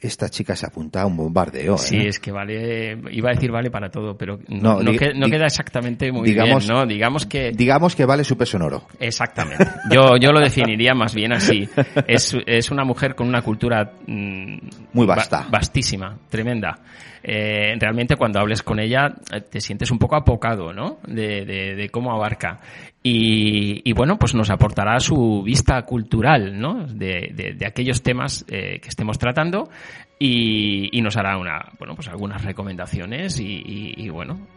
esta 0.02 0.30
chica 0.30 0.56
se 0.56 0.66
apunta 0.66 1.02
a 1.02 1.06
un 1.06 1.18
bombardeo. 1.18 1.78
Sí, 1.78 1.98
¿eh? 1.98 2.08
es 2.08 2.20
que 2.20 2.32
vale, 2.32 2.98
iba 3.12 3.30
a 3.30 3.34
decir 3.34 3.52
vale 3.52 3.70
para 3.70 3.90
todo, 3.90 4.18
pero 4.18 4.40
no, 4.48 4.82
no, 4.82 4.92
queda 4.94 5.46
exactamente 5.46 6.12
muy 6.12 6.30
digamos, 6.30 6.66
bien, 6.66 6.78
¿no? 6.78 6.86
Digamos 6.86 7.26
que... 7.26 7.52
Digamos 7.52 7.96
que 7.96 8.06
vale 8.06 8.24
su 8.24 8.38
peso 8.38 8.56
en 8.58 8.64
oro. 8.64 8.88
Exactamente. 9.00 9.66
Yo, 9.92 10.16
yo 10.18 10.32
lo 10.32 10.40
definiría 10.40 10.94
más 10.94 11.14
bien 11.14 11.34
así. 11.34 11.68
Es, 12.08 12.36
es 12.46 12.72
una 12.72 12.84
mujer 12.86 13.16
con 13.16 13.28
una 13.28 13.42
cultura... 13.42 13.92
Mm, 14.08 14.58
muy 14.94 15.06
vasta. 15.06 15.48
vastísima, 15.50 16.18
tremenda. 16.30 16.80
Eh, 17.24 17.76
realmente 17.80 18.16
cuando 18.16 18.40
hables 18.40 18.64
con 18.64 18.80
ella 18.80 19.14
eh, 19.32 19.42
te 19.42 19.62
sientes 19.62 19.92
un 19.92 20.00
poco 20.00 20.16
apocado, 20.16 20.74
¿no? 20.74 21.00
De, 21.06 21.46
de, 21.46 21.90
cómo 21.90 22.12
abarca. 22.12 22.60
Y, 23.04 23.82
y, 23.90 23.94
bueno, 23.94 24.18
pues 24.18 24.36
nos 24.36 24.50
aportará 24.50 25.00
su 25.00 25.42
vista 25.44 25.82
cultural, 25.84 26.60
¿no? 26.60 26.86
De, 26.86 27.56
de 27.58 27.66
aquellos 27.66 28.04
temas 28.04 28.46
eh, 28.48 28.80
que 28.82 28.90
estemos 28.90 29.18
tratando 29.18 29.70
y, 30.18 30.98
y, 30.98 31.02
nos 31.02 31.16
hará 31.16 31.38
una, 31.38 31.72
bueno, 31.78 31.96
pues 31.96 32.10
algunas 32.10 32.44
recomendaciones 32.44 33.40
y, 33.40 33.94
y 33.96 34.10
bueno, 34.10 34.48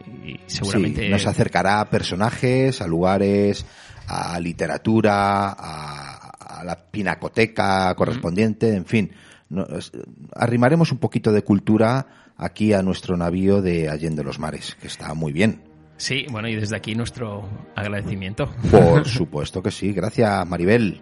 seguramente... 0.45 1.07
nos 1.09 1.25
acercará 1.25 1.79
a 1.79 1.89
personajes, 1.89 2.81
a 2.81 2.87
lugares, 2.87 3.65
a 4.07 4.37
literatura, 4.41 5.55
a, 5.57 6.59
a 6.59 6.63
la 6.65 6.75
pinacoteca 6.75 7.95
correspondiente, 7.95 8.75
en 8.75 8.85
fin. 8.85 9.11
Nos, 9.49 9.91
arrimaremos 10.35 10.91
un 10.91 10.97
poquito 10.97 11.31
de 11.31 11.43
cultura 11.43 12.22
aquí 12.43 12.73
a 12.73 12.81
nuestro 12.81 13.17
navío 13.17 13.61
de 13.61 13.89
Allende 13.89 14.23
los 14.23 14.39
Mares, 14.39 14.75
que 14.79 14.87
está 14.87 15.13
muy 15.13 15.31
bien. 15.31 15.61
Sí, 15.97 16.25
bueno, 16.29 16.47
y 16.47 16.55
desde 16.55 16.75
aquí 16.75 16.95
nuestro 16.95 17.47
agradecimiento. 17.75 18.49
Por 18.69 19.07
supuesto 19.07 19.61
que 19.61 19.71
sí. 19.71 19.93
Gracias, 19.93 20.47
Maribel. 20.47 21.01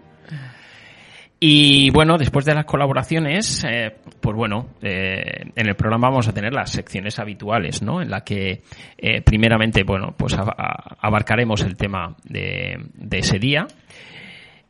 Y 1.44 1.90
bueno, 1.90 2.18
después 2.18 2.44
de 2.44 2.54
las 2.54 2.64
colaboraciones, 2.66 3.64
eh, 3.64 3.96
pues 4.20 4.36
bueno, 4.36 4.68
eh, 4.80 5.50
en 5.56 5.66
el 5.66 5.74
programa 5.74 6.08
vamos 6.08 6.28
a 6.28 6.32
tener 6.32 6.52
las 6.52 6.70
secciones 6.70 7.18
habituales, 7.18 7.82
¿no? 7.82 8.00
En 8.00 8.10
la 8.10 8.22
que 8.22 8.62
eh, 8.96 9.22
primeramente, 9.22 9.82
bueno, 9.82 10.14
pues 10.16 10.36
abarcaremos 10.38 11.62
el 11.62 11.76
tema 11.76 12.14
de, 12.22 12.76
de 12.94 13.18
ese 13.18 13.40
día. 13.40 13.66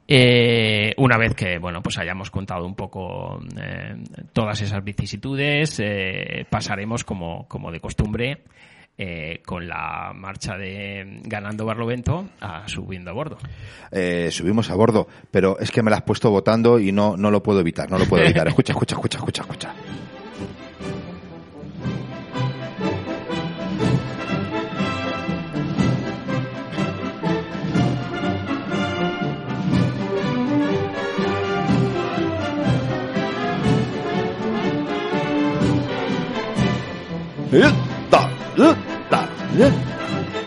Eh, 0.08 0.94
una 0.98 1.16
vez 1.16 1.34
que 1.34 1.58
bueno 1.58 1.80
pues 1.80 1.96
hayamos 1.96 2.30
contado 2.30 2.66
un 2.66 2.74
poco 2.74 3.40
eh, 3.56 3.94
todas 4.32 4.60
esas 4.60 4.82
vicisitudes, 4.82 5.78
eh, 5.78 6.44
pasaremos 6.50 7.04
como, 7.04 7.46
como 7.48 7.70
de 7.70 7.80
costumbre 7.80 8.42
eh, 8.98 9.40
con 9.46 9.66
la 9.66 10.12
marcha 10.14 10.58
de 10.58 11.20
ganando 11.24 11.64
Barlovento 11.64 12.28
a 12.40 12.68
subiendo 12.68 13.10
a 13.10 13.14
bordo. 13.14 13.38
Eh, 13.90 14.28
subimos 14.30 14.70
a 14.70 14.74
bordo, 14.74 15.08
pero 15.30 15.58
es 15.58 15.70
que 15.70 15.82
me 15.82 15.90
la 15.90 15.96
has 15.96 16.02
puesto 16.02 16.30
votando 16.30 16.78
y 16.78 16.92
no, 16.92 17.16
no 17.16 17.30
lo 17.30 17.42
puedo 17.42 17.60
evitar, 17.60 17.90
no 17.90 17.98
lo 17.98 18.04
puedo 18.04 18.22
evitar. 18.22 18.46
Escucha, 18.52 18.74
escucha, 18.74 18.94
escucha, 18.96 19.18
escucha, 19.18 19.42
escucha. 19.42 19.74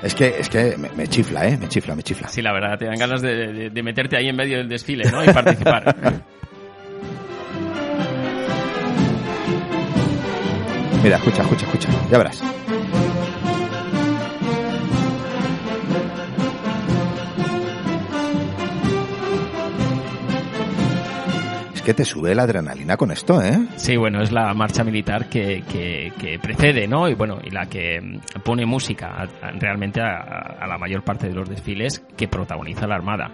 Es 0.04 0.14
que, 0.16 0.36
es 0.40 0.50
que 0.50 0.76
me, 0.78 1.08
chifla, 1.08 1.48
¿eh? 1.48 1.58
Me 1.58 1.68
chifla, 1.68 1.96
me 1.96 2.04
chifla. 2.04 2.28
Sí, 2.28 2.42
la 2.42 2.52
verdad, 2.54 2.78
te 2.78 2.86
dan 2.86 2.98
ganas 2.98 3.22
de, 3.22 3.70
de 3.70 3.84
meterte 3.84 4.18
ahí 4.18 4.28
en 4.28 4.36
medio 4.36 4.58
del 4.58 4.70
desfile, 4.70 5.10
¿no? 5.12 5.24
Y 5.24 5.28
participar. 5.28 5.96
Mira, 11.04 11.18
escucha, 11.18 11.44
escucha, 11.44 11.66
escucha. 11.66 11.90
Ya 12.10 12.18
verás. 12.18 12.42
Que 21.86 21.94
te 21.94 22.04
sube 22.04 22.34
la 22.34 22.44
adrenalina 22.44 22.98
con 22.98 23.12
esto, 23.12 23.42
¿eh? 23.44 23.60
Sí, 23.76 23.96
bueno, 23.96 24.22
es 24.22 24.32
la 24.32 24.52
marcha 24.56 24.84
militar 24.84 25.30
que, 25.30 25.62
precede, 26.42 26.88
¿no? 26.88 27.08
Y 27.08 27.14
bueno, 27.14 27.38
y 27.44 27.52
la 27.52 27.68
que 27.68 28.20
pone 28.44 28.66
música 28.66 29.30
realmente 29.60 30.02
a, 30.02 30.66
la 30.68 30.78
mayor 30.80 31.04
parte 31.04 31.28
de 31.28 31.36
los 31.36 31.48
desfiles 31.48 32.04
que 32.18 32.28
protagoniza 32.28 32.88
la 32.88 32.96
Armada. 32.96 33.32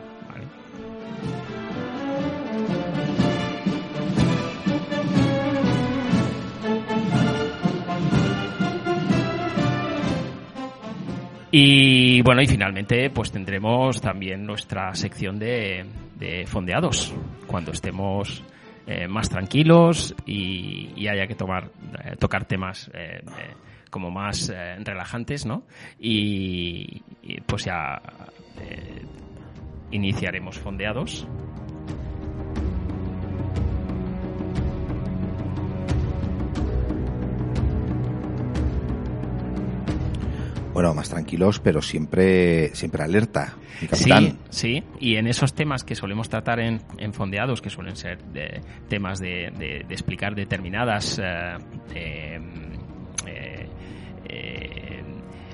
Y 11.54 12.22
bueno, 12.22 12.42
y 12.42 12.48
finalmente 12.48 13.10
pues 13.10 13.32
tendremos 13.32 14.00
también 14.02 14.46
nuestra 14.46 14.94
sección 14.96 15.38
de, 15.38 15.86
de 16.22 16.46
fondeados, 16.46 17.14
cuando 17.48 17.72
estemos 17.72 18.44
eh, 18.86 19.08
más 19.08 19.28
tranquilos 19.28 20.16
y, 20.26 21.08
haya 21.08 21.26
que 21.26 21.34
tomar, 21.36 21.72
eh, 22.06 22.16
tocar 22.18 22.46
temas 22.46 22.90
eh, 22.94 23.22
como 23.90 24.12
más 24.12 24.50
relajantes, 24.86 25.46
¿no? 25.46 25.64
Y, 26.00 27.02
y 27.24 27.42
pues 27.42 27.66
ya 27.66 28.02
iniciaremos 29.92 30.58
fondeados 30.58 31.28
Bueno, 40.74 40.94
más 40.94 41.10
tranquilos, 41.10 41.60
pero 41.60 41.82
siempre, 41.82 42.74
siempre 42.76 43.04
alerta, 43.04 43.56
Sí, 43.94 44.38
sí, 44.50 44.84
y 45.00 45.16
en 45.16 45.28
esos 45.28 45.54
temas 45.54 45.84
que 45.84 45.96
solemos 45.96 46.30
tratar 46.30 46.60
en, 46.60 46.82
en 47.00 47.14
fondeados, 47.14 47.62
que 47.62 47.70
suelen 47.70 47.96
ser 47.96 48.24
de, 48.26 48.62
temas 48.88 49.20
de, 49.20 49.52
de, 49.58 49.78
explicar 49.90 50.36
determinadas 50.36 51.20
eh, 51.20 51.58
em, 51.96 52.44
eh, 53.26 53.70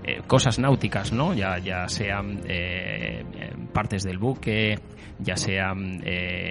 eh, 0.03 0.21
cosas 0.27 0.59
náuticas, 0.59 1.13
¿no? 1.13 1.33
Ya, 1.33 1.57
ya 1.57 1.87
sean 1.87 2.41
partes 3.73 4.03
del 4.03 4.17
buque, 4.17 4.77
ya 5.19 5.37
sean 5.37 6.03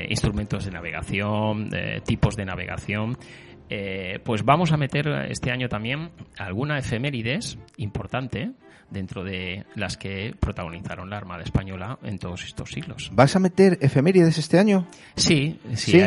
instrumentos 0.09 0.65
de 0.65 0.71
navegación, 0.71 1.71
tipos 2.05 2.37
de 2.37 2.45
navegación, 2.45 3.19
eh, 3.69 4.21
pues 4.25 4.45
vamos 4.45 4.73
a 4.73 4.77
meter 4.77 5.09
este 5.29 5.51
año 5.51 5.69
también 5.69 6.11
alguna 6.39 6.79
efemérides 6.79 7.59
importante 7.77 8.53
dentro 8.91 9.25
de 9.25 9.65
las 9.75 9.97
que 9.97 10.35
protagonizaron 10.39 11.11
la 11.11 11.17
Armada 11.17 11.43
Española 11.43 11.99
en 12.03 12.19
todos 12.19 12.45
estos 12.45 12.71
siglos. 12.71 13.11
¿Vas 13.13 13.35
a 13.35 13.41
meter 13.41 13.79
efemérides 13.81 14.39
este 14.39 14.59
año? 14.59 14.87
Sí, 15.17 15.59
sí, 15.75 16.01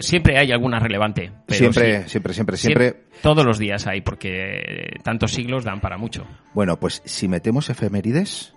siempre 0.00 0.38
hay 0.38 0.50
alguna 0.50 0.80
relevante. 0.80 1.30
siempre, 1.48 2.08
siempre, 2.08 2.34
siempre, 2.34 2.56
siempre, 2.56 2.96
Todos 3.22 3.44
los 3.44 3.58
días 3.58 3.86
hay, 3.86 4.00
porque 4.00 4.96
tantos 5.02 5.32
siglos 5.32 5.64
dan 5.64 5.80
para 5.80 5.96
mucho. 5.96 6.26
Bueno, 6.52 6.78
pues 6.80 7.02
si 7.04 7.28
metemos 7.28 7.70
efemérides, 7.70 8.54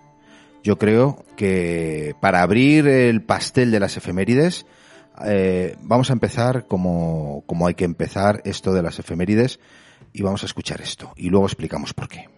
yo 0.64 0.76
creo 0.76 1.24
que 1.36 2.14
para 2.20 2.42
abrir 2.42 2.88
el 2.88 3.22
pastel 3.22 3.70
de 3.70 3.80
las 3.80 3.96
efemérides, 3.96 4.66
eh, 5.24 5.76
vamos 5.82 6.10
a 6.10 6.12
empezar 6.12 6.66
como, 6.66 7.42
como 7.46 7.66
hay 7.66 7.74
que 7.74 7.84
empezar 7.84 8.42
esto 8.44 8.72
de 8.72 8.82
las 8.82 8.98
efemérides 8.98 9.60
y 10.12 10.22
vamos 10.22 10.42
a 10.42 10.46
escuchar 10.46 10.80
esto 10.80 11.12
y 11.16 11.28
luego 11.30 11.46
explicamos 11.46 11.94
por 11.94 12.08
qué. 12.08 12.28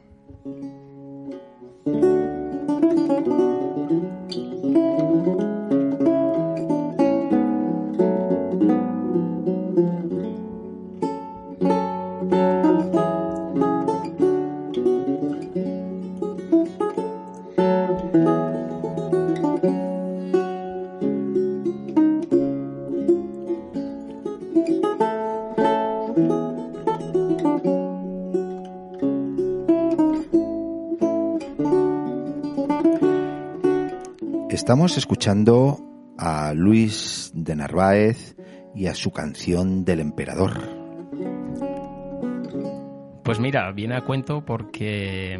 Estamos 34.70 34.96
escuchando 34.96 35.80
a 36.16 36.54
Luis 36.54 37.32
de 37.34 37.56
Narváez 37.56 38.36
y 38.72 38.86
a 38.86 38.94
su 38.94 39.10
canción 39.10 39.84
del 39.84 39.98
emperador. 39.98 40.52
Pues 43.24 43.40
mira, 43.40 43.72
viene 43.72 43.96
a 43.96 44.02
cuento 44.02 44.44
porque 44.44 45.34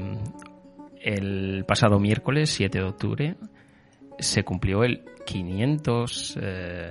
el 1.01 1.65
pasado 1.65 2.01
miércoles 2.01 2.51
7 2.51 2.79
de 2.79 2.85
octubre 2.85 3.37
se 4.19 4.43
cumplió 4.43 4.83
el 4.83 5.05
500, 5.25 6.39
eh, 6.43 6.91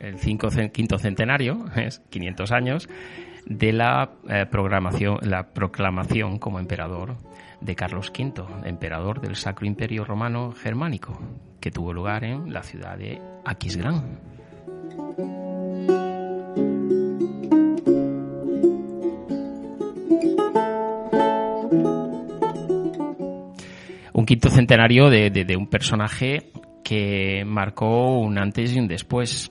el 0.00 0.72
quinto 0.72 0.98
centenario, 0.98 1.66
es 1.76 2.00
500 2.10 2.50
años, 2.50 2.88
de 3.46 3.72
la, 3.72 4.10
eh, 4.28 4.44
programación, 4.50 5.18
la 5.22 5.52
proclamación 5.52 6.40
como 6.40 6.58
emperador 6.58 7.16
de 7.60 7.74
Carlos 7.74 8.12
V, 8.16 8.44
emperador 8.64 9.20
del 9.20 9.36
Sacro 9.36 9.66
Imperio 9.66 10.04
Romano 10.04 10.52
Germánico, 10.52 11.18
que 11.60 11.70
tuvo 11.70 11.92
lugar 11.92 12.24
en 12.24 12.52
la 12.52 12.62
ciudad 12.62 12.96
de 12.96 13.20
Aquisgrán. 13.44 14.20
Un 24.12 24.24
quinto 24.24 24.48
centenario 24.48 25.10
de, 25.10 25.30
de 25.30 25.56
un 25.56 25.66
personaje 25.66 26.50
que 26.86 27.42
marcó 27.44 28.20
un 28.20 28.38
antes 28.38 28.72
y 28.72 28.78
un 28.78 28.86
después. 28.86 29.50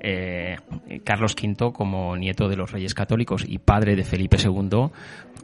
Eh, 0.00 0.56
Carlos 1.04 1.36
V, 1.40 1.72
como 1.72 2.16
nieto 2.16 2.48
de 2.48 2.56
los 2.56 2.72
reyes 2.72 2.92
católicos 2.92 3.44
y 3.46 3.58
padre 3.58 3.94
de 3.94 4.02
Felipe 4.02 4.36
II, 4.36 4.90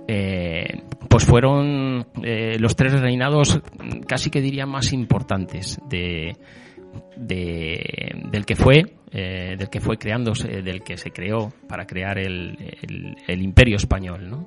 eh, 0.08 0.82
pues 1.08 1.24
fueron 1.24 2.08
eh, 2.24 2.56
los 2.58 2.74
tres 2.74 3.00
reinados 3.00 3.60
casi 4.08 4.30
que 4.30 4.40
diría 4.40 4.66
más 4.66 4.92
importantes 4.92 5.80
de, 5.88 6.36
del 7.16 8.44
que 8.44 8.56
fue 8.56 8.94
del 9.12 9.70
que 9.70 9.80
fue 9.80 9.96
creándose 9.96 10.60
del 10.60 10.82
que 10.82 10.98
se 10.98 11.12
creó 11.12 11.50
para 11.66 11.86
crear 11.86 12.18
el, 12.18 12.58
el, 13.26 13.42
imperio 13.42 13.76
español. 13.76 14.46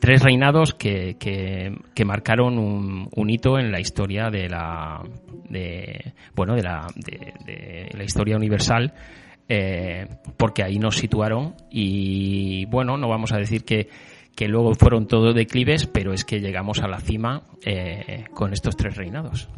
Tres 0.00 0.22
reinados 0.22 0.74
que, 0.74 1.16
que, 1.18 2.04
marcaron 2.04 2.58
un, 2.58 3.08
un, 3.14 3.30
hito 3.30 3.58
en 3.58 3.70
la 3.70 3.80
historia 3.80 4.30
de 4.30 4.48
la 4.48 5.02
de 5.48 6.12
bueno 6.34 6.54
de 6.54 6.62
la, 6.62 6.86
de, 6.96 7.88
la 7.92 8.04
historia 8.04 8.36
universal 8.36 8.94
eh, 9.48 10.06
porque 10.36 10.62
ahí 10.62 10.78
nos 10.78 10.96
situaron 10.96 11.54
y 11.70 12.64
bueno 12.66 12.96
no 12.96 13.08
vamos 13.08 13.32
a 13.32 13.38
decir 13.38 13.64
que 13.64 13.88
que 14.34 14.48
luego 14.48 14.74
fueron 14.74 15.06
todo 15.06 15.32
declives 15.32 15.86
pero 15.86 16.12
es 16.12 16.24
que 16.24 16.40
llegamos 16.40 16.82
a 16.82 16.88
la 16.88 17.00
cima 17.00 17.44
eh, 17.64 18.24
con 18.34 18.52
estos 18.52 18.76
tres 18.76 18.96
reinados. 18.96 19.48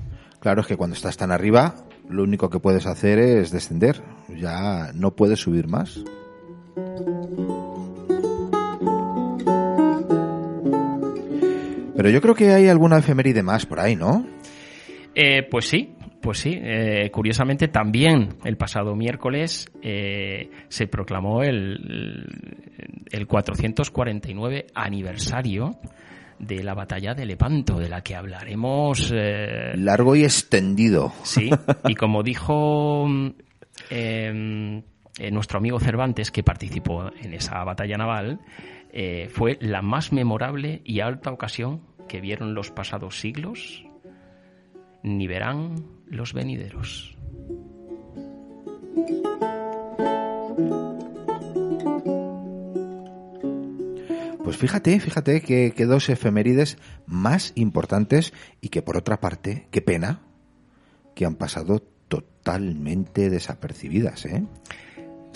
Claro 0.40 0.60
es 0.60 0.66
que 0.66 0.76
cuando 0.76 0.94
estás 0.94 1.16
tan 1.16 1.32
arriba 1.32 1.74
lo 2.08 2.22
único 2.22 2.48
que 2.48 2.60
puedes 2.60 2.86
hacer 2.86 3.18
es 3.18 3.50
descender. 3.50 4.02
Ya 4.34 4.92
no 4.94 5.14
puedes 5.14 5.40
subir 5.40 5.68
más 5.68 6.04
Pero 11.98 12.10
yo 12.10 12.20
creo 12.20 12.36
que 12.36 12.52
hay 12.52 12.68
alguna 12.68 12.98
efeméride 12.98 13.42
más 13.42 13.66
por 13.66 13.80
ahí, 13.80 13.96
¿no? 13.96 14.24
Eh, 15.16 15.42
pues 15.50 15.66
sí, 15.66 15.96
pues 16.22 16.38
sí, 16.38 16.52
eh, 16.54 17.10
curiosamente 17.10 17.66
también 17.66 18.36
el 18.44 18.56
pasado 18.56 18.94
miércoles 18.94 19.68
eh, 19.82 20.48
se 20.68 20.86
proclamó 20.86 21.42
el, 21.42 22.24
el 23.10 23.26
449 23.26 24.66
aniversario 24.76 25.76
de 26.38 26.62
la 26.62 26.74
batalla 26.74 27.14
de 27.14 27.26
Lepanto, 27.26 27.80
de 27.80 27.88
la 27.88 28.00
que 28.02 28.14
hablaremos. 28.14 29.12
Largo 29.74 30.14
y 30.14 30.22
extendido. 30.22 31.12
Sí, 31.24 31.50
y 31.88 31.94
como 31.96 32.22
dijo 32.22 33.08
nuestro 35.32 35.58
amigo 35.58 35.80
Cervantes, 35.80 36.30
que 36.30 36.44
participó 36.44 37.10
en 37.20 37.34
esa 37.34 37.64
batalla 37.64 37.96
naval, 37.96 38.38
fue 39.30 39.58
la 39.60 39.82
más 39.82 40.12
memorable 40.12 40.80
y 40.84 41.00
alta 41.00 41.32
ocasión 41.32 41.88
que 42.08 42.20
vieron 42.20 42.54
los 42.54 42.70
pasados 42.70 43.20
siglos, 43.20 43.84
ni 45.02 45.26
verán 45.26 45.86
los 46.06 46.32
venideros. 46.32 47.16
Pues 54.48 54.56
fíjate, 54.56 54.98
fíjate 54.98 55.42
que, 55.42 55.86
dos 55.86 56.08
efemérides 56.08 56.78
más 57.06 57.52
importantes 57.54 58.32
y 58.62 58.70
que 58.70 58.80
por 58.80 58.96
otra 58.96 59.20
parte, 59.20 59.68
qué 59.70 59.82
pena, 59.82 60.22
que 61.14 61.26
han 61.26 61.34
pasado 61.34 61.80
totalmente 62.08 63.28
desapercibidas, 63.28 64.24
¿eh? 64.24 64.46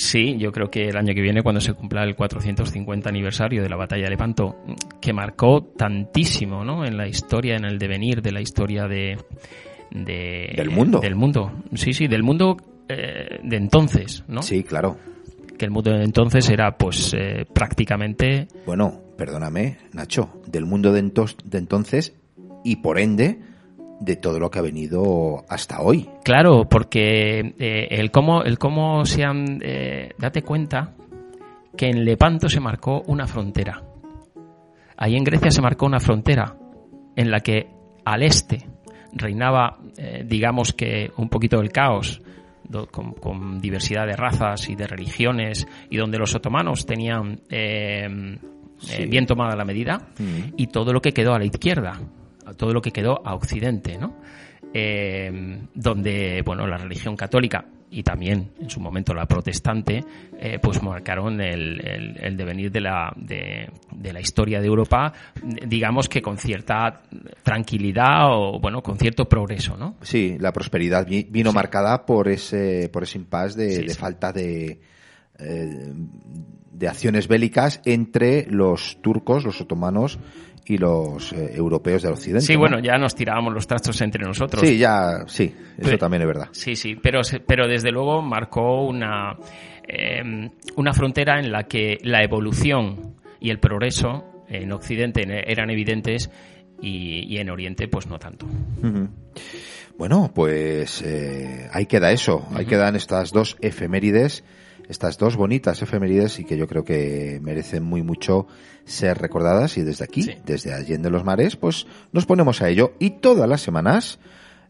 Sí, 0.03 0.37
yo 0.37 0.51
creo 0.51 0.69
que 0.69 0.88
el 0.88 0.97
año 0.97 1.15
que 1.15 1.21
viene, 1.21 1.43
cuando 1.43 1.61
se 1.61 1.75
cumpla 1.75 2.03
el 2.03 2.17
450 2.17 3.09
aniversario 3.09 3.62
de 3.62 3.69
la 3.69 3.77
batalla 3.77 4.03
de 4.03 4.11
Lepanto, 4.11 4.57
que 5.01 5.12
marcó 5.12 5.62
tantísimo 5.62 6.65
¿no? 6.65 6.85
en 6.85 6.97
la 6.97 7.07
historia, 7.07 7.55
en 7.55 7.65
el 7.65 7.79
devenir 7.79 8.21
de 8.21 8.33
la 8.33 8.41
historia 8.41 8.88
de, 8.88 9.17
del 9.93 10.71
mundo. 10.71 10.99
Del 10.99 11.15
mundo, 11.15 11.53
sí, 11.75 11.93
sí, 11.93 12.09
del 12.09 12.25
mundo 12.25 12.57
eh, 12.88 13.38
de 13.45 13.57
entonces, 13.57 14.25
¿no? 14.27 14.43
Sí, 14.43 14.65
claro. 14.65 14.97
Que 15.57 15.67
el 15.67 15.71
mundo 15.71 15.93
de 15.93 16.03
entonces 16.03 16.51
era, 16.51 16.77
pues, 16.77 17.15
eh, 17.17 17.47
prácticamente. 17.55 18.49
Bueno, 18.67 19.03
perdóname, 19.17 19.79
Nacho, 19.93 20.43
del 20.49 20.67
mundo 20.67 20.93
de, 20.93 21.03
de 21.03 21.59
entonces 21.59 22.17
y 22.65 22.77
por 22.77 22.99
ende 22.99 23.38
de 24.03 24.17
todo 24.17 24.41
lo 24.41 24.51
que 24.51 24.59
ha 24.59 24.62
venido 24.62 25.45
hasta 25.49 25.81
hoy. 25.81 26.09
Claro, 26.25 26.69
porque 26.69 27.55
eh, 27.59 27.88
el 27.91 28.11
cómo 28.11 28.43
el 28.43 28.59
cómo 28.59 29.05
se 29.05 29.25
han 29.25 29.61
eh, 29.62 30.11
date 30.19 30.43
cuenta 30.43 30.95
que 31.77 31.87
en 31.87 32.05
Lepanto 32.05 32.49
se 32.49 32.61
marcó 32.61 33.03
una 33.07 33.27
frontera. 33.27 33.83
Ahí 34.97 35.17
en 35.17 35.25
Grecia 35.25 35.51
se 35.51 35.62
marcó 35.62 35.87
una 35.87 36.01
frontera 36.01 36.57
en 37.17 37.31
la 37.31 37.41
que 37.41 37.69
al 38.05 38.23
este 38.23 38.67
reinaba, 39.12 39.79
eh, 39.97 40.25
digamos 40.27 40.73
que 40.73 41.11
un 41.17 41.29
poquito 41.29 41.59
del 41.59 41.71
caos, 41.71 42.21
con, 42.91 43.61
diversidad 43.61 44.07
de 44.07 44.17
razas 44.17 44.69
y 44.69 44.75
de 44.75 44.87
religiones, 44.87 45.67
y 45.91 45.99
donde 45.99 46.19
los 46.19 46.35
otomanos 46.35 46.87
tenían 46.87 47.43
bien 47.51 49.27
tomada 49.27 49.55
la 49.55 49.65
medida, 49.67 50.09
mm. 50.19 50.55
y 50.57 50.69
todo 50.69 50.93
lo 50.95 51.03
que 51.03 51.12
quedó 51.12 51.35
a 51.35 51.38
la 51.38 51.45
izquierda, 51.45 52.01
todo 52.55 52.73
lo 52.73 52.83
que 52.83 52.91
quedó 52.93 53.21
a 53.27 53.35
Occidente, 53.35 53.99
¿no? 53.99 54.17
Eh, 54.75 55.61
donde, 55.75 56.43
bueno, 56.45 56.67
la 56.67 56.79
religión 56.79 57.15
católica 57.17 57.67
y 57.93 58.03
también 58.03 58.53
en 58.59 58.71
su 58.71 58.81
momento 58.81 59.12
la 59.12 59.27
protestante, 59.27 60.03
eh, 60.38 60.59
pues 60.61 60.83
marcaron 60.83 61.41
el, 61.43 61.79
el, 62.19 62.37
devenir 62.38 62.73
de 62.73 62.81
la, 62.81 63.12
de, 63.15 63.71
la 64.12 64.19
historia 64.19 64.61
de 64.61 64.67
Europa, 64.67 65.12
digamos 65.67 66.09
que 66.09 66.23
con 66.23 66.38
cierta 66.38 67.03
tranquilidad 67.43 68.31
o, 68.31 68.59
bueno, 68.59 68.83
con 68.83 68.97
cierto 68.99 69.27
progreso, 69.27 69.77
¿no? 69.77 69.97
Sí, 70.01 70.38
la 70.41 70.55
prosperidad 70.55 71.07
vino 71.07 71.53
marcada 71.53 72.07
por 72.07 72.29
ese, 72.29 72.88
por 72.88 73.03
ese 73.03 73.19
impasse 73.19 73.59
de, 73.59 73.95
falta 73.95 74.33
de, 74.33 74.81
eh, 75.38 75.93
de 76.73 76.88
acciones 76.88 77.29
bélicas 77.29 77.83
entre 77.85 78.47
los 78.47 79.03
turcos, 79.03 79.45
los 79.45 79.61
otomanos 79.61 80.19
y 80.66 80.79
los 80.79 81.33
eh, 81.33 81.53
europeos 81.55 82.03
del 82.03 82.12
occidente. 82.12 82.46
Sí, 82.46 82.57
bueno, 82.57 82.79
ya 82.79 82.96
nos 82.96 83.14
tirábamos 83.14 83.53
los 83.53 83.66
trastos 83.66 84.01
entre 84.01 84.25
nosotros. 84.25 84.62
Sí, 84.66 84.79
ya, 84.79 85.25
sí, 85.27 85.55
eso 85.79 85.98
también 85.98 86.22
es 86.22 86.29
verdad. 86.29 86.48
Sí, 86.53 86.77
sí, 86.77 86.96
pero, 86.96 87.20
pero 87.46 87.66
desde 87.66 87.90
luego 87.90 88.22
marcó 88.22 88.87
una, 88.87 89.37
em, 89.87 90.51
una 90.77 90.92
frontera 90.92 91.40
en 91.40 91.51
la 91.51 91.64
que 91.64 91.98
la 92.03 92.22
evolución 92.22 93.16
y 93.40 93.51
el 93.51 93.59
progreso 93.59 94.44
en 94.48 94.72
Occidente 94.72 95.22
eran 95.51 95.70
evidentes 95.70 96.31
y, 96.81 97.38
en 97.38 97.48
Oriente 97.51 97.88
pues 97.88 98.07
no 98.07 98.18
tanto. 98.18 98.46
Bueno, 99.96 100.33
pues 100.35 101.03
eh, 101.03 101.68
ahí 101.72 101.87
queda 101.87 102.11
eso, 102.11 102.46
ahí 102.55 102.66
quedan 102.66 102.96
estas 102.96 103.31
dos 103.31 103.57
efemérides 103.61 104.44
estas 104.88 105.18
dos 105.18 105.37
bonitas 105.37 105.83
efemérides 105.83 106.38
y 106.38 106.45
que 106.45 106.57
yo 106.57 106.66
creo 106.66 106.85
que 106.85 107.40
merecen 107.42 107.83
muy 107.83 108.03
mucho 108.03 108.47
ser 108.85 109.18
recordadas. 109.18 109.79
Y 109.79 109.83
desde 109.83 110.05
aquí, 110.05 110.29
desde 110.45 110.75
Allende 110.75 111.11
los 111.11 111.25
Mares, 111.25 111.57
pues 111.57 111.87
nos 112.12 112.27
ponemos 112.27 112.62
a 112.62 112.68
ello. 112.68 112.95
Y 112.99 113.11
todas 113.11 113.49
las 113.49 113.61
semanas 113.61 114.18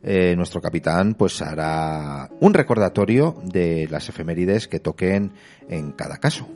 eh, 0.02 0.34
nuestro 0.36 0.60
capitán 0.60 1.14
pues 1.14 1.40
hará 1.42 2.28
un 2.40 2.54
recordatorio 2.54 3.36
de 3.44 3.86
las 3.88 4.08
efemérides 4.08 4.66
que 4.66 4.80
toquen 4.80 5.32
en 5.68 5.92
cada 5.92 6.18
caso. 6.18 6.48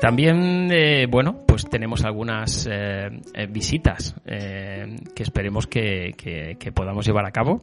También, 0.00 0.70
eh, 0.72 1.06
bueno, 1.06 1.44
pues 1.46 1.68
tenemos 1.68 2.04
algunas 2.04 2.66
eh, 2.66 3.10
eh, 3.34 3.46
visitas 3.46 4.14
que 4.24 5.22
esperemos 5.22 5.66
que, 5.66 6.56
podamos 6.74 7.06
llevar 7.06 7.26
a 7.26 7.30
cabo. 7.30 7.62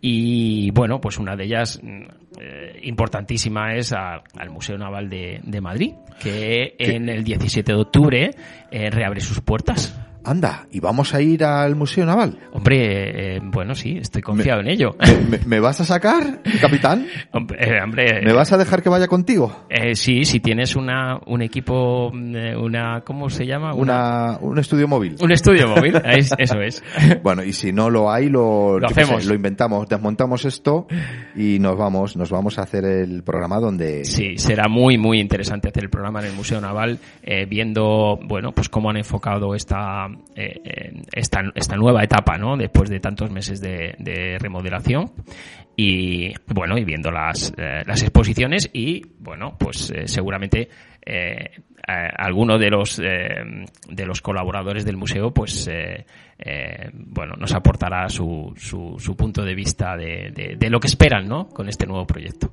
Y 0.00 0.70
bueno, 0.72 1.00
pues 1.00 1.18
una 1.18 1.36
de 1.36 1.44
ellas 1.44 1.80
importantísima 2.82 3.74
es 3.74 3.92
al 3.92 4.50
Museo 4.50 4.78
Naval 4.78 5.08
de, 5.08 5.60
Madrid, 5.60 5.92
que 6.20 6.74
en 6.78 7.08
el 7.08 7.22
17 7.22 7.72
de 7.72 7.78
octubre 7.78 8.30
reabre 8.70 9.20
sus 9.20 9.40
puertas. 9.40 10.09
Anda, 10.22 10.66
¿y 10.70 10.80
vamos 10.80 11.14
a 11.14 11.22
ir 11.22 11.42
al 11.44 11.74
Museo 11.76 12.04
Naval? 12.04 12.38
Hombre, 12.52 13.36
eh, 13.36 13.40
bueno, 13.42 13.74
sí, 13.74 13.96
estoy 13.98 14.20
confiado 14.20 14.60
en 14.60 14.68
ello. 14.68 14.94
¿Me, 15.30 15.38
me 15.46 15.60
vas 15.60 15.80
a 15.80 15.84
sacar, 15.86 16.42
capitán? 16.60 17.06
hombre, 17.32 17.58
eh, 17.58 17.82
hombre, 17.82 18.20
¿Me 18.22 18.34
vas 18.34 18.52
a 18.52 18.58
dejar 18.58 18.82
que 18.82 18.90
vaya 18.90 19.08
contigo? 19.08 19.64
eh, 19.70 19.94
sí, 19.94 20.24
si 20.26 20.40
tienes 20.40 20.76
una, 20.76 21.18
un 21.26 21.40
equipo, 21.40 22.10
mm, 22.12 22.36
eh, 22.36 22.56
una, 22.56 23.00
¿cómo 23.00 23.30
se 23.30 23.46
llama? 23.46 23.72
Una, 23.72 24.36
un 24.42 24.58
estudio 24.58 24.86
móvil. 24.86 25.16
un 25.22 25.32
estudio 25.32 25.68
móvil, 25.74 25.94
es- 26.04 26.34
eso 26.36 26.60
es. 26.60 26.82
Bueno, 27.22 27.42
y 27.42 27.54
si 27.54 27.72
no 27.72 27.88
lo 27.88 28.10
hay, 28.12 28.28
lo, 28.28 28.78
Lo 28.78 28.88
sé, 28.90 29.00
hacemos. 29.00 29.24
lo 29.24 29.34
inventamos, 29.34 29.88
desmontamos 29.88 30.44
esto 30.44 30.86
y 31.34 31.58
nos 31.60 31.78
vamos, 31.78 32.16
nos 32.16 32.30
vamos 32.30 32.58
a 32.58 32.62
hacer 32.62 32.84
el 32.84 33.22
programa 33.22 33.58
donde 33.58 34.04
Sí, 34.04 34.36
será 34.36 34.68
muy, 34.68 34.98
muy 34.98 35.18
interesante 35.18 35.68
hacer 35.68 35.84
el 35.84 35.90
programa 35.90 36.20
en 36.20 36.26
el 36.26 36.34
Museo 36.34 36.60
Naval, 36.60 36.98
eh, 37.22 37.46
viendo, 37.46 38.18
bueno, 38.22 38.52
pues 38.52 38.68
cómo 38.68 38.90
han 38.90 38.98
enfocado 38.98 39.54
esta, 39.54 40.08
eh, 40.34 40.60
eh, 40.64 41.02
esta, 41.12 41.42
esta 41.54 41.76
nueva 41.76 42.02
etapa, 42.02 42.36
¿no? 42.38 42.56
Después 42.56 42.90
de 42.90 43.00
tantos 43.00 43.30
meses 43.30 43.60
de, 43.60 43.94
de 43.98 44.38
remodelación 44.38 45.12
y, 45.76 46.32
bueno, 46.46 46.76
y 46.78 46.84
viendo 46.84 47.10
las, 47.10 47.52
eh, 47.56 47.82
las 47.86 48.02
exposiciones 48.02 48.70
y, 48.72 49.02
bueno, 49.18 49.56
pues 49.58 49.92
seguramente 50.04 50.68
alguno 52.18 52.58
de 52.58 52.70
los 52.70 52.98
de 52.98 54.06
los 54.06 54.20
colaboradores 54.20 54.84
del 54.84 54.98
museo 54.98 55.32
pues 55.32 55.68
bueno 56.92 57.34
nos 57.36 57.54
aportará 57.54 58.06
su, 58.10 58.52
su, 58.56 59.16
punto 59.16 59.42
de 59.42 59.54
vista 59.54 59.96
de, 59.96 60.56
de, 60.58 60.70
lo 60.70 60.78
que 60.78 60.86
esperan 60.88 61.26
¿no? 61.26 61.48
con 61.48 61.68
este 61.68 61.86
nuevo 61.86 62.06
proyecto 62.06 62.52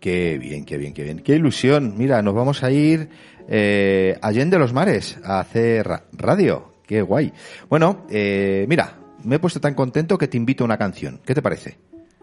Qué 0.00 0.38
bien, 0.38 0.64
qué 0.64 0.78
bien, 0.78 0.94
qué 0.94 1.02
bien. 1.02 1.18
Qué 1.20 1.34
ilusión. 1.34 1.94
Mira, 1.96 2.22
nos 2.22 2.34
vamos 2.34 2.62
a 2.62 2.70
ir 2.70 3.08
eh, 3.48 4.16
allende 4.22 4.58
los 4.58 4.72
mares 4.72 5.18
a 5.24 5.40
hacer 5.40 5.86
ra- 5.86 6.04
radio. 6.12 6.72
Qué 6.88 7.02
guay. 7.02 7.30
Bueno, 7.68 8.06
eh, 8.08 8.64
mira, 8.66 8.94
me 9.22 9.36
he 9.36 9.38
puesto 9.38 9.60
tan 9.60 9.74
contento 9.74 10.16
que 10.16 10.26
te 10.26 10.38
invito 10.38 10.64
a 10.64 10.66
una 10.66 10.78
canción. 10.78 11.20
¿Qué 11.24 11.34
te 11.34 11.42
parece? 11.42 11.76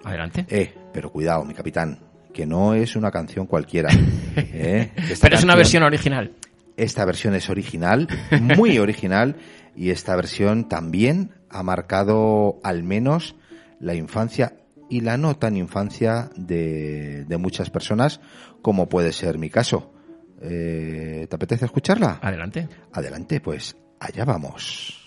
adelante 0.04 0.44
Eh, 0.50 0.74
pero 0.92 1.12
cuidado, 1.12 1.46
mi 1.46 1.54
capitán, 1.54 2.00
que 2.34 2.48
no 2.48 2.74
es 2.74 2.96
una 2.96 3.12
canción 3.12 3.46
cualquiera. 3.46 3.90
¿eh? 4.36 4.92
Pero 5.22 5.36
es 5.36 5.44
una 5.44 5.56
versión 5.56 5.84
original. 5.84 6.34
Esta 6.78 7.06
versión 7.06 7.36
es 7.36 7.48
original, 7.48 8.08
muy 8.42 8.80
original, 8.80 9.36
y 9.76 9.92
esta 9.92 10.16
versión 10.16 10.68
también 10.68 11.36
ha 11.52 11.62
marcado 11.62 12.60
al 12.64 12.82
menos 12.82 13.36
la 13.80 13.94
infancia 13.94 14.58
y 14.90 15.02
la 15.02 15.18
no 15.18 15.38
tan 15.38 15.58
infancia 15.58 16.32
de, 16.36 17.24
de 17.26 17.38
muchas 17.38 17.70
personas, 17.70 18.20
como 18.64 18.90
puede 18.90 19.14
ser 19.14 19.38
mi 19.38 19.52
caso. 19.52 19.94
Eh, 20.42 21.28
¿Te 21.30 21.36
apetece 21.36 21.66
escucharla? 21.66 22.18
Adelante. 22.22 22.68
Adelante, 22.92 23.40
pues 23.42 23.78
allá 24.00 24.26
vamos. 24.26 25.02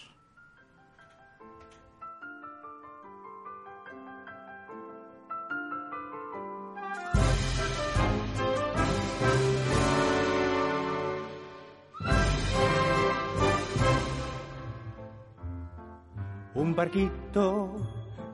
Un 16.55 16.75
barquito 16.75 17.77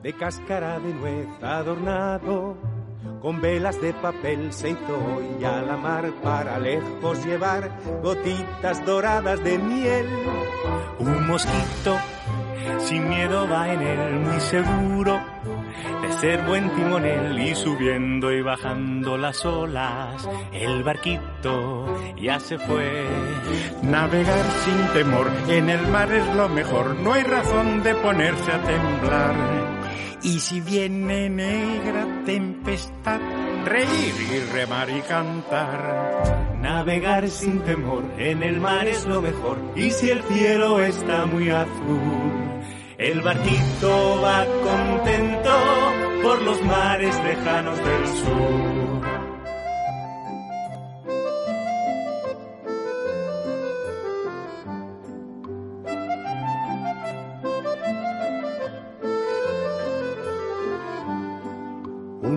de 0.01 0.13
cáscara 0.13 0.79
de 0.79 0.93
nuez 0.93 1.27
adornado 1.43 2.74
con 3.21 3.41
velas 3.41 3.81
de 3.81 3.93
papel 3.93 4.51
se 4.53 4.71
hizo 4.71 4.97
hoy 5.15 5.43
a 5.43 5.61
la 5.61 5.77
mar 5.77 6.11
para 6.21 6.59
lejos 6.59 7.25
llevar 7.25 7.71
gotitas 8.03 8.85
doradas 8.85 9.43
de 9.43 9.57
miel. 9.57 10.07
Un 10.99 11.27
mosquito 11.27 11.97
sin 12.79 13.07
miedo 13.09 13.47
va 13.47 13.73
en 13.73 13.81
él 13.81 14.19
muy 14.19 14.39
seguro 14.39 15.19
de 16.01 16.11
ser 16.13 16.41
buen 16.43 16.69
timonel 16.75 17.39
y 17.39 17.55
subiendo 17.55 18.31
y 18.31 18.41
bajando 18.41 19.17
las 19.17 19.45
olas 19.45 20.27
el 20.51 20.83
barquito 20.83 21.85
ya 22.17 22.39
se 22.39 22.57
fue. 22.57 23.05
Navegar 23.83 24.45
sin 24.63 24.87
temor 24.93 25.31
en 25.47 25.69
el 25.69 25.87
mar 25.87 26.11
es 26.11 26.35
lo 26.35 26.49
mejor, 26.49 26.95
no 26.95 27.13
hay 27.13 27.23
razón 27.23 27.83
de 27.83 27.95
ponerse 27.95 28.51
a 28.51 28.61
temblar. 28.61 29.64
Y 30.25 30.39
si 30.39 30.59
viene 30.59 31.29
negra 31.29 32.23
tempestad, 32.25 33.19
reír 33.63 34.15
y 34.33 34.39
remar 34.51 34.89
y 34.89 34.99
cantar. 35.01 36.57
Navegar 36.59 37.29
sin 37.29 37.59
temor 37.59 38.03
en 38.17 38.41
el 38.41 38.59
mar 38.59 38.87
es 38.87 39.05
lo 39.05 39.21
mejor 39.21 39.59
y 39.75 39.91
si 39.91 40.09
el 40.09 40.23
cielo 40.23 40.81
está 40.81 41.27
muy 41.27 41.51
azul. 41.51 42.63
El 42.97 43.21
barquito 43.21 44.19
va 44.23 44.47
contento 44.63 45.51
por 46.23 46.41
los 46.41 46.59
mares 46.63 47.15
lejanos 47.23 47.77
del 47.77 48.07
sur. 48.07 48.84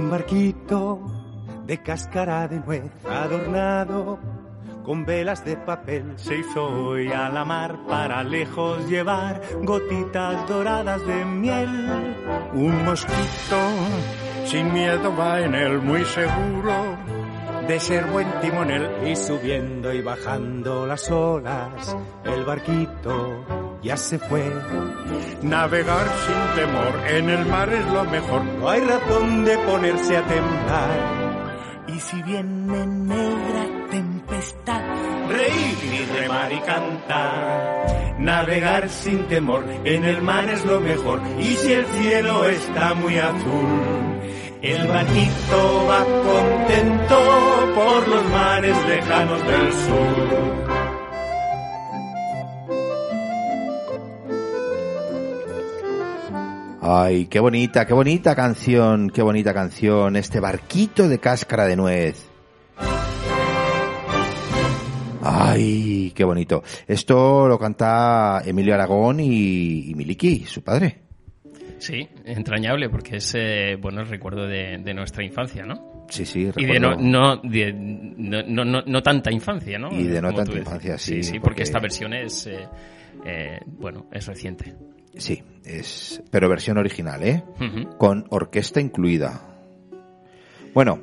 Un 0.08 0.12
barquito 0.12 1.00
de 1.66 1.82
cáscara 1.82 2.48
de 2.48 2.60
nuez 2.60 2.90
adornado 3.04 4.18
con 4.82 5.04
velas 5.04 5.44
de 5.44 5.54
papel 5.58 6.14
Se 6.16 6.38
hizo 6.38 6.64
hoy 6.64 7.12
a 7.12 7.28
la 7.28 7.44
mar 7.44 7.76
para 7.86 8.24
lejos 8.24 8.88
llevar 8.88 9.42
gotitas 9.64 10.48
doradas 10.48 11.06
de 11.06 11.26
miel. 11.26 12.16
Un 12.54 12.86
mosquito 12.86 13.60
sin 14.46 14.72
miedo 14.72 15.14
va 15.14 15.42
en 15.42 15.54
él 15.54 15.82
muy 15.82 16.02
seguro 16.06 16.96
de 17.66 17.78
ser 17.78 18.06
buen 18.06 18.28
timonel. 18.40 18.88
y 19.06 19.14
subiendo 19.14 19.92
y 19.92 20.00
bajando 20.00 20.86
las 20.86 21.10
olas 21.10 21.94
el 22.24 22.46
barquito 22.46 23.44
ya 23.82 23.96
se 23.96 24.18
fue. 24.18 24.44
Navegar 25.42 26.06
sin 26.26 26.56
temor 26.56 27.08
en 27.08 27.30
el 27.30 27.46
mar 27.46 27.72
es 27.72 27.86
lo 27.86 28.04
mejor. 28.04 28.44
No 28.44 28.68
hay 28.68 28.80
razón 28.80 29.44
de 29.44 29.58
ponerse 29.58 30.16
a 30.16 30.26
temblar. 30.26 31.84
Y 31.88 32.00
si 32.00 32.22
viene 32.22 32.86
negra 32.86 33.66
tempestad, 33.90 34.82
Reír 35.28 35.78
y 35.84 36.20
remar 36.20 36.52
y 36.52 36.60
cantar. 36.60 38.16
Navegar 38.18 38.88
sin 38.88 39.26
temor 39.28 39.64
en 39.84 40.04
el 40.04 40.22
mar 40.22 40.48
es 40.48 40.64
lo 40.64 40.80
mejor. 40.80 41.20
Y 41.38 41.54
si 41.56 41.72
el 41.72 41.86
cielo 41.86 42.44
está 42.46 42.94
muy 42.94 43.18
azul, 43.18 44.20
el 44.62 44.88
barquito 44.88 45.86
va 45.88 46.04
contento 46.04 47.74
por 47.74 48.08
los 48.08 48.24
mares 48.30 48.76
lejanos 48.86 49.46
del 49.46 49.72
sur. 49.72 50.77
Ay, 56.90 57.26
qué 57.26 57.38
bonita, 57.38 57.84
qué 57.86 57.92
bonita 57.92 58.34
canción, 58.34 59.10
qué 59.10 59.20
bonita 59.20 59.52
canción, 59.52 60.16
este 60.16 60.40
barquito 60.40 61.06
de 61.06 61.18
cáscara 61.18 61.66
de 61.66 61.76
nuez. 61.76 62.26
Ay, 65.22 66.12
qué 66.14 66.24
bonito. 66.24 66.62
Esto 66.86 67.46
lo 67.46 67.58
canta 67.58 68.40
Emilio 68.42 68.72
Aragón 68.72 69.20
y, 69.20 69.90
y 69.90 69.94
Miliki, 69.94 70.46
su 70.46 70.62
padre. 70.62 71.02
Sí, 71.78 72.08
entrañable 72.24 72.88
porque 72.88 73.16
es 73.16 73.34
eh, 73.36 73.76
bueno 73.78 74.00
el 74.00 74.08
recuerdo 74.08 74.46
de, 74.46 74.78
de 74.78 74.94
nuestra 74.94 75.22
infancia, 75.22 75.66
¿no? 75.66 76.06
Sí, 76.08 76.24
sí, 76.24 76.48
Y 76.56 76.64
de 76.64 76.80
no, 76.80 76.90
recuerdo. 76.92 77.02
no, 77.10 77.36
de- 77.42 77.72
no, 77.74 78.42
no, 78.44 78.64
no- 78.64 78.82
no 78.86 79.02
tanta 79.02 79.30
infancia, 79.30 79.78
¿no? 79.78 79.92
Y 79.92 80.04
de 80.04 80.22
no 80.22 80.28
Como 80.30 80.42
tanta 80.44 80.58
infancia, 80.58 80.96
sí, 80.96 81.16
Sí, 81.16 81.22
sí, 81.22 81.30
porque, 81.32 81.40
porque- 81.42 81.62
esta 81.64 81.80
versión 81.80 82.14
es, 82.14 82.46
eh, 82.46 82.66
eh, 83.26 83.60
bueno, 83.66 84.06
es 84.10 84.26
reciente. 84.26 84.74
Sí, 85.16 85.42
es, 85.64 86.22
pero 86.30 86.48
versión 86.48 86.78
original, 86.78 87.22
¿eh? 87.22 87.42
Con 87.98 88.26
orquesta 88.30 88.80
incluida. 88.80 89.40
Bueno, 90.74 91.00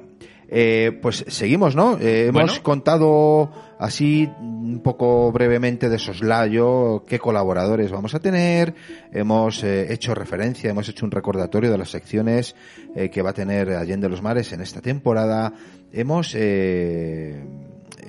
eh, 0.47 0.97
pues 1.01 1.25
seguimos, 1.27 1.75
¿no? 1.75 1.97
Eh, 1.99 2.27
hemos 2.27 2.51
Bueno. 2.51 2.63
contado 2.63 3.51
así 3.79 4.29
un 4.39 4.79
poco 4.81 5.31
brevemente 5.31 5.89
de 5.89 5.99
soslayo 5.99 7.03
qué 7.07 7.19
colaboradores 7.19 7.91
vamos 7.91 8.15
a 8.15 8.19
tener. 8.19 8.73
Hemos 9.11 9.63
eh, 9.63 9.91
hecho 9.91 10.13
referencia, 10.15 10.69
hemos 10.69 10.87
hecho 10.87 11.05
un 11.05 11.11
recordatorio 11.11 11.71
de 11.71 11.77
las 11.77 11.89
secciones 11.89 12.55
eh, 12.95 13.09
que 13.09 13.21
va 13.21 13.31
a 13.31 13.33
tener 13.33 13.69
Allende 13.71 14.07
los 14.07 14.21
Mares 14.21 14.53
en 14.53 14.61
esta 14.61 14.81
temporada. 14.81 15.51
Hemos 15.91 16.33
eh, 16.35 17.43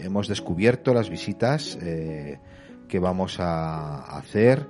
hemos 0.02 0.28
descubierto 0.28 0.92
las 0.94 1.09
visitas 1.11 1.78
eh, 1.82 2.38
que 2.87 2.98
vamos 2.98 3.40
a 3.40 4.16
hacer 4.18 4.66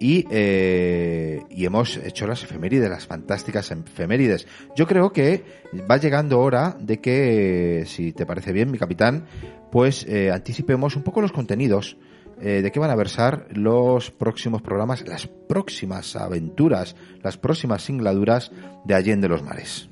y, 0.00 0.26
eh, 0.30 1.42
y 1.50 1.64
hemos 1.64 1.96
hecho 1.96 2.26
las 2.26 2.42
efemérides, 2.42 2.88
las 2.88 3.06
fantásticas 3.06 3.70
efemérides. 3.70 4.46
Yo 4.76 4.86
creo 4.86 5.12
que 5.12 5.44
va 5.90 5.96
llegando 5.96 6.40
hora 6.40 6.76
de 6.80 7.00
que, 7.00 7.84
si 7.86 8.12
te 8.12 8.26
parece 8.26 8.52
bien, 8.52 8.70
mi 8.70 8.78
capitán, 8.78 9.26
pues 9.70 10.06
eh, 10.08 10.30
anticipemos 10.30 10.96
un 10.96 11.02
poco 11.02 11.20
los 11.20 11.32
contenidos 11.32 11.96
eh, 12.40 12.62
de 12.62 12.70
qué 12.70 12.78
van 12.78 12.90
a 12.90 12.96
versar 12.96 13.46
los 13.50 14.10
próximos 14.10 14.62
programas, 14.62 15.06
las 15.06 15.26
próximas 15.26 16.14
aventuras, 16.14 16.94
las 17.22 17.36
próximas 17.36 17.82
singladuras 17.82 18.52
de 18.84 18.94
Allende 18.94 19.28
los 19.28 19.42
Mares. 19.42 19.88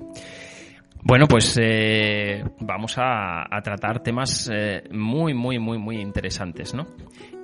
Bueno, 1.09 1.29
pues 1.29 1.57
eh, 1.62 2.42
vamos 2.59 2.97
a, 2.99 3.47
tratar 3.62 4.03
temas 4.03 4.51
eh, 4.53 4.83
muy, 4.90 5.35
muy, 5.35 5.61
muy, 5.61 5.79
muy 5.79 6.01
interesantes, 6.01 6.75
¿no? 6.75 6.85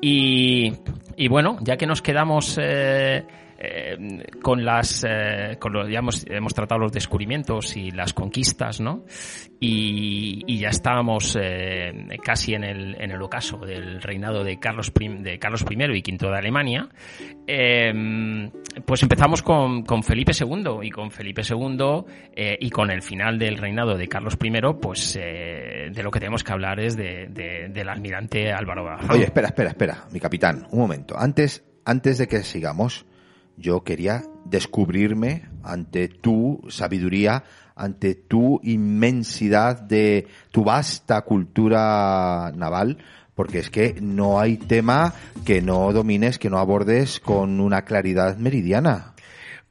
Y, 0.01 0.73
y 1.17 1.29
bueno, 1.29 1.59
ya 1.61 1.77
que 1.77 1.87
nos 1.87 2.03
quedamos 2.03 2.59
eh, 2.61 3.25
eh, 3.65 3.97
con 4.43 4.65
las 4.65 5.07
eh, 5.09 5.57
con 5.61 5.89
ya 5.89 6.01
hemos, 6.01 6.53
tratado 6.53 6.81
los 6.81 6.93
descubrimientos 6.93 7.77
y 7.77 7.93
las 7.93 8.13
conquistas 8.13 8.81
no 8.81 9.05
y, 9.61 10.59
ya 10.59 10.71
estábamos 10.71 11.39
eh, 11.41 11.93
casi 12.25 12.55
en 12.55 12.65
el, 12.65 13.01
en 13.01 13.13
el 13.13 13.23
ocaso 13.23 13.59
del 13.59 14.03
reinado 14.03 14.43
de 14.43 14.59
Carlos 14.59 14.93
de 14.93 15.39
Carlos 15.39 15.65
I 15.71 15.75
y 15.75 16.03
V 16.03 16.29
de 16.29 16.37
Alemania 16.37 16.89
pues 18.85 19.03
empezamos 19.05 19.43
con, 19.43 19.85
Felipe 20.03 20.33
II 20.33 20.81
y 20.83 20.91
con 20.91 21.13
Felipe 21.13 21.43
II 21.49 22.05
y 22.59 22.71
con 22.71 22.91
el 22.91 23.03
final 23.03 23.39
del 23.39 23.59
reinado 23.59 23.97
de 23.97 24.09
Carlos 24.09 24.37
I 24.43 24.51
pues 24.81 25.15
de 25.15 26.03
lo 26.03 26.11
que 26.11 26.19
tenemos 26.19 26.43
que 26.43 26.53
hablar 26.53 26.81
es 26.81 26.97
de, 26.97 27.29
de, 27.29 27.69
del 27.69 27.89
almirante 27.89 28.51
Álvaro 28.51 28.83
Bajón. 28.83 29.13
Oye 29.13 29.25
espera 29.25 29.47
espera 29.47 29.71
espera 29.71 30.05
mi 30.11 30.19
capitán 30.19 30.67
un 30.73 30.81
momento 30.81 31.17
antes 31.17 31.65
antes 31.85 32.19
de 32.19 32.27
que 32.27 32.43
sigamos 32.43 33.07
yo 33.57 33.83
quería 33.85 34.23
descubrirme 34.45 35.49
ante 35.63 36.09
tu 36.09 36.63
sabiduría, 36.69 37.45
ante 37.75 38.15
tu 38.15 38.61
inmensidad 38.63 39.81
de 39.81 40.27
tu 40.51 40.65
vasta 40.65 41.23
cultura 41.23 42.53
naval, 42.55 42.99
porque 43.35 43.61
es 43.61 43.71
que 43.71 43.97
no 44.01 44.41
hay 44.41 44.57
tema 44.57 45.15
que 45.45 45.63
no 45.63 45.93
domines, 45.93 46.39
que 46.39 46.51
no 46.51 46.59
abordes 46.59 47.21
con 47.21 47.61
una 47.61 47.83
claridad 47.83 48.37
meridiana. 48.37 49.15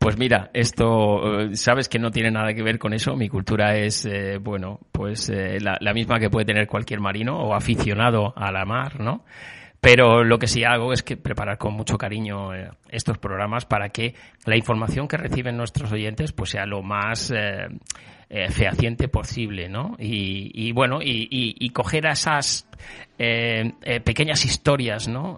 Pues 0.02 0.18
mira, 0.18 0.50
esto, 0.54 1.42
eh, 1.42 1.56
sabes 1.56 1.88
que 1.88 2.00
no 2.00 2.10
tiene 2.10 2.32
nada 2.32 2.56
que 2.56 2.64
ver 2.64 2.80
con 2.80 2.92
eso. 2.92 3.16
Mi 3.16 3.30
cultura 3.30 3.76
es, 3.76 4.04
eh, 4.08 4.40
bueno, 4.40 4.80
pues 4.92 5.30
eh, 5.30 5.60
la, 5.62 5.78
la 5.80 5.94
misma 5.94 6.20
que 6.20 6.32
puede 6.32 6.46
tener 6.46 6.66
cualquier 6.66 7.00
marino 7.00 7.38
o 7.38 7.54
aficionado 7.54 8.34
a 8.36 8.52
la 8.52 8.66
mar, 8.66 9.00
¿no? 9.00 9.24
Pero 9.82 10.24
lo 10.24 10.38
que 10.38 10.46
sí 10.46 10.64
hago 10.64 10.94
es 10.94 11.02
que 11.02 11.18
preparar 11.18 11.58
con 11.58 11.74
mucho 11.74 11.98
cariño 11.98 12.54
eh, 12.54 12.70
estos 12.90 13.18
programas 13.18 13.66
para 13.66 13.90
que 13.90 14.14
la 14.46 14.56
información 14.56 15.08
que 15.08 15.18
reciben 15.18 15.58
nuestros 15.58 15.92
oyentes 15.92 16.34
pues 16.34 16.52
sea 16.52 16.68
lo 16.68 16.84
más 16.84 17.32
eh, 17.32 17.68
eh, 18.30 18.52
fehaciente 18.52 19.08
posible, 19.08 19.70
¿no? 19.70 19.96
Y, 19.98 20.52
y 20.54 20.72
bueno, 20.72 21.00
y, 21.02 21.68
coger 21.72 22.06
esas 22.06 22.68
pequeñas 23.18 24.46
historias, 24.46 25.08
¿no? 25.08 25.38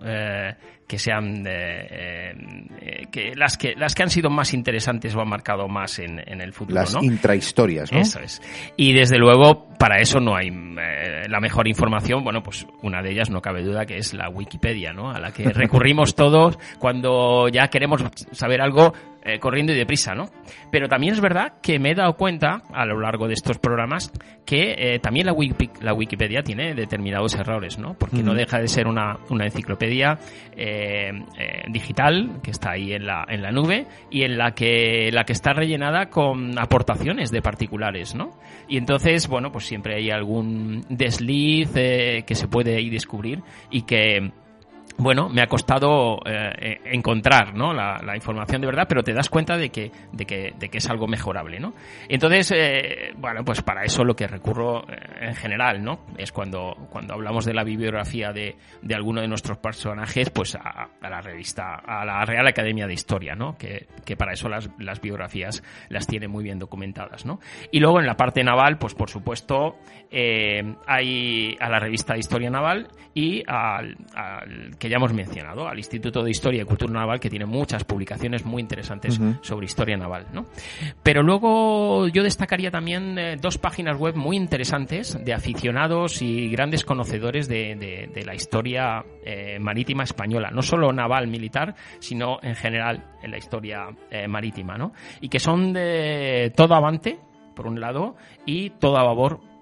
Eh, 0.94 0.98
que 0.98 1.00
sean 1.00 1.44
eh, 1.48 3.08
que 3.12 3.34
las 3.36 3.58
que 3.58 3.74
las 3.76 3.96
que 3.96 4.04
han 4.04 4.10
sido 4.10 4.30
más 4.30 4.54
interesantes 4.54 5.16
o 5.16 5.22
han 5.22 5.30
marcado 5.30 5.68
más 5.68 5.98
en, 5.98 6.22
en 6.26 6.40
el 6.40 6.54
futuro, 6.54 6.80
las 6.80 6.94
¿no? 6.94 7.02
intrahistorias, 7.02 7.92
¿no? 7.92 8.00
Eso 8.00 8.20
es. 8.20 8.42
Y 8.78 8.94
desde 8.94 9.18
luego 9.18 9.70
para 9.80 10.00
eso 10.00 10.20
no 10.20 10.36
hay 10.36 10.52
la 10.52 11.40
mejor 11.40 11.68
información, 11.68 12.24
bueno, 12.24 12.44
pues 12.44 12.68
una 12.84 13.02
de 13.02 13.12
ellas 13.12 13.30
no 13.30 13.42
cabe 13.42 13.64
duda 13.64 13.86
que 13.86 13.98
es 13.98 14.14
la 14.14 14.30
Wikipedia, 14.30 14.94
¿no? 14.94 15.10
A 15.10 15.20
la 15.20 15.32
que 15.32 15.44
recurrimos 15.54 16.16
todos 16.16 16.58
cuando 16.80 17.48
ya 17.50 17.68
queremos 17.70 18.04
saber 18.32 18.62
algo 18.62 18.94
eh, 19.26 19.40
corriendo 19.40 19.72
y 19.72 19.78
deprisa, 19.78 20.14
¿no? 20.14 20.26
Pero 20.70 20.90
también 20.90 21.14
es 21.14 21.22
verdad 21.22 21.54
que 21.62 21.80
me 21.80 21.92
he 21.92 21.96
dado 21.96 22.18
cuenta 22.18 22.64
a 22.74 22.86
lo 22.86 23.00
largo 23.00 23.30
de 23.30 23.34
estos 23.34 23.58
programas 23.58 24.12
que 24.46 24.76
eh, 24.78 25.00
también 25.00 25.26
la, 25.26 25.32
Wiki, 25.32 25.70
la, 25.80 25.94
Wikipedia 25.94 26.44
tiene 26.44 26.74
determinados 26.74 27.34
errores, 27.36 27.80
¿no? 27.80 27.94
Porque 27.94 28.18
mm. 28.18 28.26
no 28.26 28.34
deja 28.34 28.60
de 28.60 28.68
ser 28.68 28.86
una, 28.86 29.18
una 29.30 29.46
enciclopedia 29.46 30.20
eh, 30.58 30.83
digital 31.70 32.40
que 32.44 32.52
está 32.52 32.72
ahí 32.72 32.94
en 32.94 33.06
la, 33.06 33.26
en 33.28 33.42
la 33.42 33.52
nube 33.52 33.88
y 34.10 34.24
en 34.24 34.38
la 34.38 34.52
que, 34.52 35.10
la 35.12 35.24
que 35.24 35.34
está 35.34 35.54
rellenada 35.54 36.10
con 36.10 36.58
aportaciones 36.60 37.32
de 37.32 37.42
particulares, 37.42 38.16
¿no? 38.16 38.32
Y 38.68 38.78
entonces, 38.78 39.28
bueno, 39.28 39.52
pues 39.52 39.66
siempre 39.66 39.96
hay 39.96 40.10
algún 40.12 40.86
desliz 40.90 41.72
que 41.74 42.36
se 42.36 42.48
puede 42.48 42.76
ahí 42.76 42.90
descubrir 42.90 43.42
y 43.70 43.84
que 43.84 44.32
bueno, 44.98 45.30
me 45.30 45.42
ha 45.42 45.48
costado 45.48 46.20
eh, 46.26 46.80
encontrar 46.86 47.54
¿no? 47.56 47.74
La, 47.74 48.16
información 48.16 48.62
de 48.62 48.68
verdad, 48.68 48.86
pero 48.88 49.04
te 49.04 49.14
das 49.14 49.30
cuenta 49.30 49.58
de 49.58 49.70
que, 49.70 49.92
de 50.12 50.26
que, 50.26 50.54
de 50.58 50.70
que 50.70 50.78
es 50.78 50.90
algo 50.90 51.08
mejorable, 51.08 51.60
¿no? 51.60 51.74
Entonces, 52.08 52.52
eh, 52.56 53.14
bueno, 53.18 53.44
pues 53.44 53.62
para 53.62 53.84
eso 53.84 54.04
lo 54.04 54.16
que 54.16 54.28
recurro 54.28 54.88
eh, 54.88 54.96
en 55.22 55.36
general, 55.36 55.84
¿no? 55.84 56.02
Es 56.18 56.32
cuando, 56.32 56.76
cuando 56.90 57.14
hablamos 57.14 57.46
de 57.46 57.54
la 57.54 57.64
bibliografía 57.64 58.32
de, 58.32 58.56
de 58.82 58.96
alguno 58.96 59.22
de 59.22 59.28
nuestros 59.28 59.58
personajes, 59.58 60.30
pues 60.30 60.56
a, 60.56 60.90
la 61.02 61.22
revista, 61.22 61.76
a 61.76 62.06
la 62.06 62.24
Real 62.26 62.48
Academia 62.48 62.88
de 62.88 62.94
Historia, 62.94 63.36
¿no? 63.36 63.58
Que, 63.58 63.88
que 64.06 64.16
para 64.16 64.34
eso 64.34 64.48
las, 64.48 64.70
las 64.78 65.02
biografías 65.02 65.64
las 65.90 66.08
tiene 66.08 66.28
muy 66.28 66.44
bien 66.44 66.60
documentadas, 66.60 67.26
¿no? 67.26 67.40
Y 67.72 67.80
luego 67.80 68.00
en 68.00 68.06
la 68.06 68.16
parte 68.16 68.44
naval, 68.44 68.78
pues 68.78 68.94
por 68.94 69.10
supuesto, 69.10 69.78
eh, 70.16 70.76
hay 70.86 71.58
a 71.60 71.70
la 71.70 71.80
revista 71.80 72.14
de 72.14 72.20
Historia 72.20 72.52
Naval 72.52 72.88
y 73.16 73.44
al 73.48 73.98
que 74.84 74.90
ya 74.90 74.98
hemos 74.98 75.14
mencionado, 75.14 75.66
al 75.66 75.78
Instituto 75.78 76.22
de 76.22 76.30
Historia 76.30 76.64
y 76.64 76.66
Cultura 76.66 76.92
Naval, 76.92 77.18
que 77.18 77.30
tiene 77.30 77.46
muchas 77.46 77.86
publicaciones 77.86 78.44
muy 78.44 78.62
interesantes 78.62 79.18
uh 79.18 79.24
-huh. 79.24 79.38
sobre 79.42 79.66
historia 79.66 79.96
naval. 79.96 80.28
¿no? 80.34 80.48
Pero 81.02 81.24
luego 81.24 82.10
yo 82.10 82.22
destacaría 82.22 82.70
también 82.70 83.18
eh, 83.18 83.38
dos 83.40 83.58
páginas 83.58 83.98
web 83.98 84.18
muy 84.18 84.36
interesantes 84.36 85.18
de 85.24 85.34
aficionados 85.34 86.22
y 86.22 86.50
grandes 86.50 86.84
conocedores 86.84 87.48
de, 87.48 87.76
de, 87.76 88.10
de 88.14 88.26
la 88.26 88.36
historia 88.36 89.06
eh, 89.26 89.58
marítima 89.58 90.04
española, 90.04 90.52
no 90.52 90.62
solo 90.62 90.92
naval 90.92 91.28
militar, 91.28 91.76
sino 92.00 92.40
en 92.42 92.56
general 92.56 93.06
en 93.24 93.32
la 93.32 93.38
historia 93.38 93.88
eh, 94.12 94.28
marítima, 94.28 94.78
¿no? 94.78 94.92
y 95.22 95.30
que 95.30 95.40
son 95.40 95.72
de 95.72 96.52
todo 96.58 96.76
avante, 96.76 97.20
por 97.56 97.68
un 97.68 97.80
lado, 97.80 98.18
y 98.46 98.72
todo 98.72 98.98
a 98.98 99.04
babor 99.04 99.53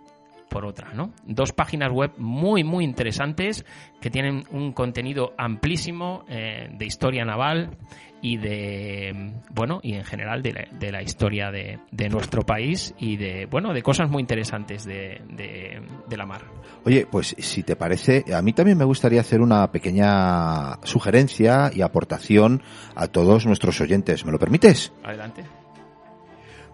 por 0.52 0.66
otra, 0.66 0.94
¿no? 0.94 1.14
Dos 1.26 1.54
páginas 1.54 1.92
web 1.92 2.12
muy, 2.18 2.66
muy 2.66 2.84
interesantes 2.84 3.66
que 4.02 4.10
tienen 4.10 4.44
un 4.52 4.74
contenido 4.74 5.34
amplísimo 5.38 6.26
eh, 6.28 6.68
de 6.78 6.86
historia 6.86 7.24
naval 7.24 7.78
y 8.22 8.36
de, 8.38 9.32
bueno, 9.50 9.80
y 9.82 9.94
en 9.94 10.04
general 10.04 10.44
de 10.44 10.52
la, 10.52 10.68
de 10.78 10.92
la 10.92 11.02
historia 11.02 11.52
de, 11.52 11.80
de, 11.90 12.10
nuestro 12.10 12.44
país 12.44 12.94
y 13.00 13.16
de, 13.16 13.48
bueno, 13.50 13.74
de 13.74 13.82
cosas 13.82 14.10
muy 14.10 14.20
interesantes 14.20 14.84
de, 14.84 15.22
de, 15.30 15.82
de 16.08 16.18
la 16.18 16.26
mar. 16.26 16.42
Oye, 16.84 17.08
pues 17.10 17.34
si 17.40 17.64
te 17.64 17.78
parece, 17.78 18.26
a 18.36 18.42
mí 18.42 18.52
también 18.52 18.78
me 18.78 18.86
gustaría 18.86 19.22
hacer 19.22 19.40
una 19.40 19.72
pequeña 19.72 20.76
sugerencia 20.84 21.72
y 21.74 21.82
aportación 21.82 22.62
a 22.94 23.08
todos 23.08 23.46
nuestros 23.46 23.80
oyentes. 23.80 24.26
¿Me 24.26 24.34
lo 24.34 24.38
permites? 24.38 24.92
Adelante. 25.02 25.61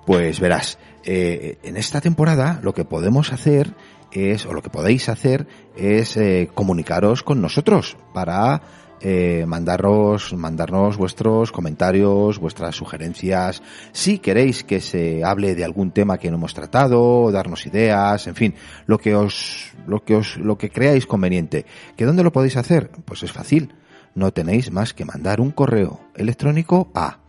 Pues 0.07 0.39
verás, 0.39 0.79
eh, 1.03 1.57
en 1.63 1.75
esta 1.75 1.99
temporada 1.99 2.61
lo 2.63 2.73
que 2.73 2.85
podemos 2.85 3.33
hacer 3.33 3.73
es, 4.13 4.45
o 4.45 4.53
lo 4.53 4.61
que 4.61 4.69
podéis 4.69 5.09
hacer, 5.09 5.45
es 5.75 6.15
eh, 6.15 6.49
comunicaros 6.53 7.23
con 7.23 7.41
nosotros 7.41 7.97
para 8.13 8.61
eh, 9.01 9.43
mandarnos, 9.45 10.31
mandarnos 10.31 10.95
vuestros 10.95 11.51
comentarios, 11.51 12.39
vuestras 12.39 12.73
sugerencias. 12.73 13.61
Si 13.91 14.19
queréis 14.19 14.63
que 14.63 14.79
se 14.79 15.25
hable 15.25 15.55
de 15.55 15.65
algún 15.65 15.91
tema 15.91 16.17
que 16.17 16.31
no 16.31 16.37
hemos 16.37 16.53
tratado, 16.53 17.29
darnos 17.29 17.65
ideas, 17.65 18.27
en 18.27 18.35
fin, 18.35 18.55
lo 18.85 18.99
que 18.99 19.13
os, 19.13 19.73
lo 19.87 20.05
que 20.05 20.15
os, 20.15 20.37
lo 20.37 20.57
que 20.57 20.69
creáis 20.69 21.05
conveniente. 21.05 21.65
¿Que 21.97 22.05
dónde 22.05 22.23
lo 22.23 22.31
podéis 22.31 22.55
hacer? 22.55 22.91
Pues 23.03 23.23
es 23.23 23.33
fácil. 23.33 23.73
No 24.15 24.31
tenéis 24.31 24.71
más 24.71 24.93
que 24.93 25.03
mandar 25.03 25.41
un 25.41 25.51
correo 25.51 25.99
electrónico 26.15 26.89
a 26.95 27.19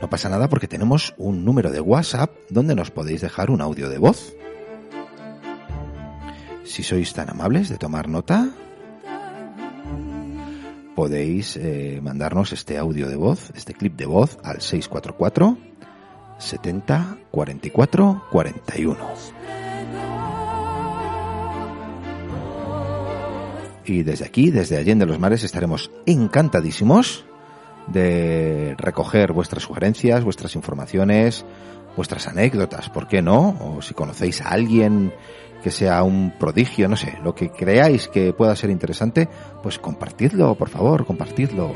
No 0.00 0.10
pasa 0.10 0.28
nada 0.28 0.48
porque 0.48 0.66
tenemos 0.66 1.14
un 1.16 1.44
número 1.44 1.70
de 1.70 1.80
WhatsApp 1.80 2.32
donde 2.50 2.74
nos 2.74 2.90
podéis 2.90 3.20
dejar 3.20 3.50
un 3.50 3.60
audio 3.60 3.88
de 3.88 3.98
voz. 3.98 4.34
Si 6.64 6.82
sois 6.82 7.14
tan 7.14 7.30
amables 7.30 7.68
de 7.68 7.78
tomar 7.78 8.08
nota, 8.08 8.50
podéis 10.94 11.56
eh, 11.56 12.00
mandarnos 12.02 12.52
este 12.52 12.78
audio 12.78 13.08
de 13.08 13.16
voz, 13.16 13.50
este 13.54 13.74
clip 13.74 13.96
de 13.96 14.06
voz 14.06 14.38
al 14.42 14.60
644 14.60 15.58
70 16.38 17.18
44 17.30 18.24
41. 18.30 18.96
Y 23.84 24.02
desde 24.02 24.24
aquí, 24.24 24.50
desde 24.50 24.76
Allende 24.76 25.06
los 25.06 25.18
Mares, 25.18 25.42
estaremos 25.42 25.90
encantadísimos 26.06 27.24
de 27.88 28.76
recoger 28.78 29.32
vuestras 29.32 29.64
sugerencias, 29.64 30.22
vuestras 30.22 30.54
informaciones, 30.54 31.44
vuestras 31.96 32.28
anécdotas, 32.28 32.90
¿por 32.90 33.08
qué 33.08 33.22
no? 33.22 33.56
O 33.60 33.82
si 33.82 33.92
conocéis 33.92 34.40
a 34.40 34.50
alguien 34.50 35.12
que 35.62 35.70
sea 35.70 36.02
un 36.02 36.32
prodigio, 36.38 36.88
no 36.88 36.96
sé, 36.96 37.18
lo 37.22 37.34
que 37.34 37.50
creáis 37.50 38.08
que 38.08 38.32
pueda 38.32 38.56
ser 38.56 38.70
interesante, 38.70 39.28
pues 39.62 39.78
compartidlo, 39.78 40.54
por 40.54 40.68
favor, 40.68 41.06
compartidlo. 41.06 41.72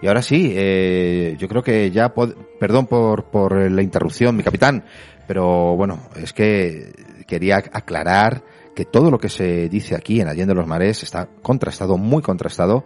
Y 0.00 0.08
ahora 0.08 0.22
sí, 0.22 0.52
eh, 0.54 1.36
yo 1.38 1.46
creo 1.46 1.62
que 1.62 1.90
ya, 1.92 2.12
perdón 2.58 2.86
por, 2.86 3.26
por 3.26 3.70
la 3.70 3.82
interrupción, 3.82 4.36
mi 4.36 4.42
capitán, 4.42 4.84
pero 5.28 5.76
bueno, 5.76 6.08
es 6.16 6.32
que 6.32 6.92
quería 7.26 7.58
aclarar 7.58 8.42
que 8.74 8.84
todo 8.84 9.10
lo 9.10 9.18
que 9.18 9.28
se 9.28 9.68
dice 9.68 9.94
aquí 9.94 10.20
en 10.20 10.28
Allende 10.28 10.54
los 10.54 10.66
Mares 10.66 11.04
está 11.04 11.28
contrastado, 11.42 11.98
muy 11.98 12.20
contrastado, 12.20 12.84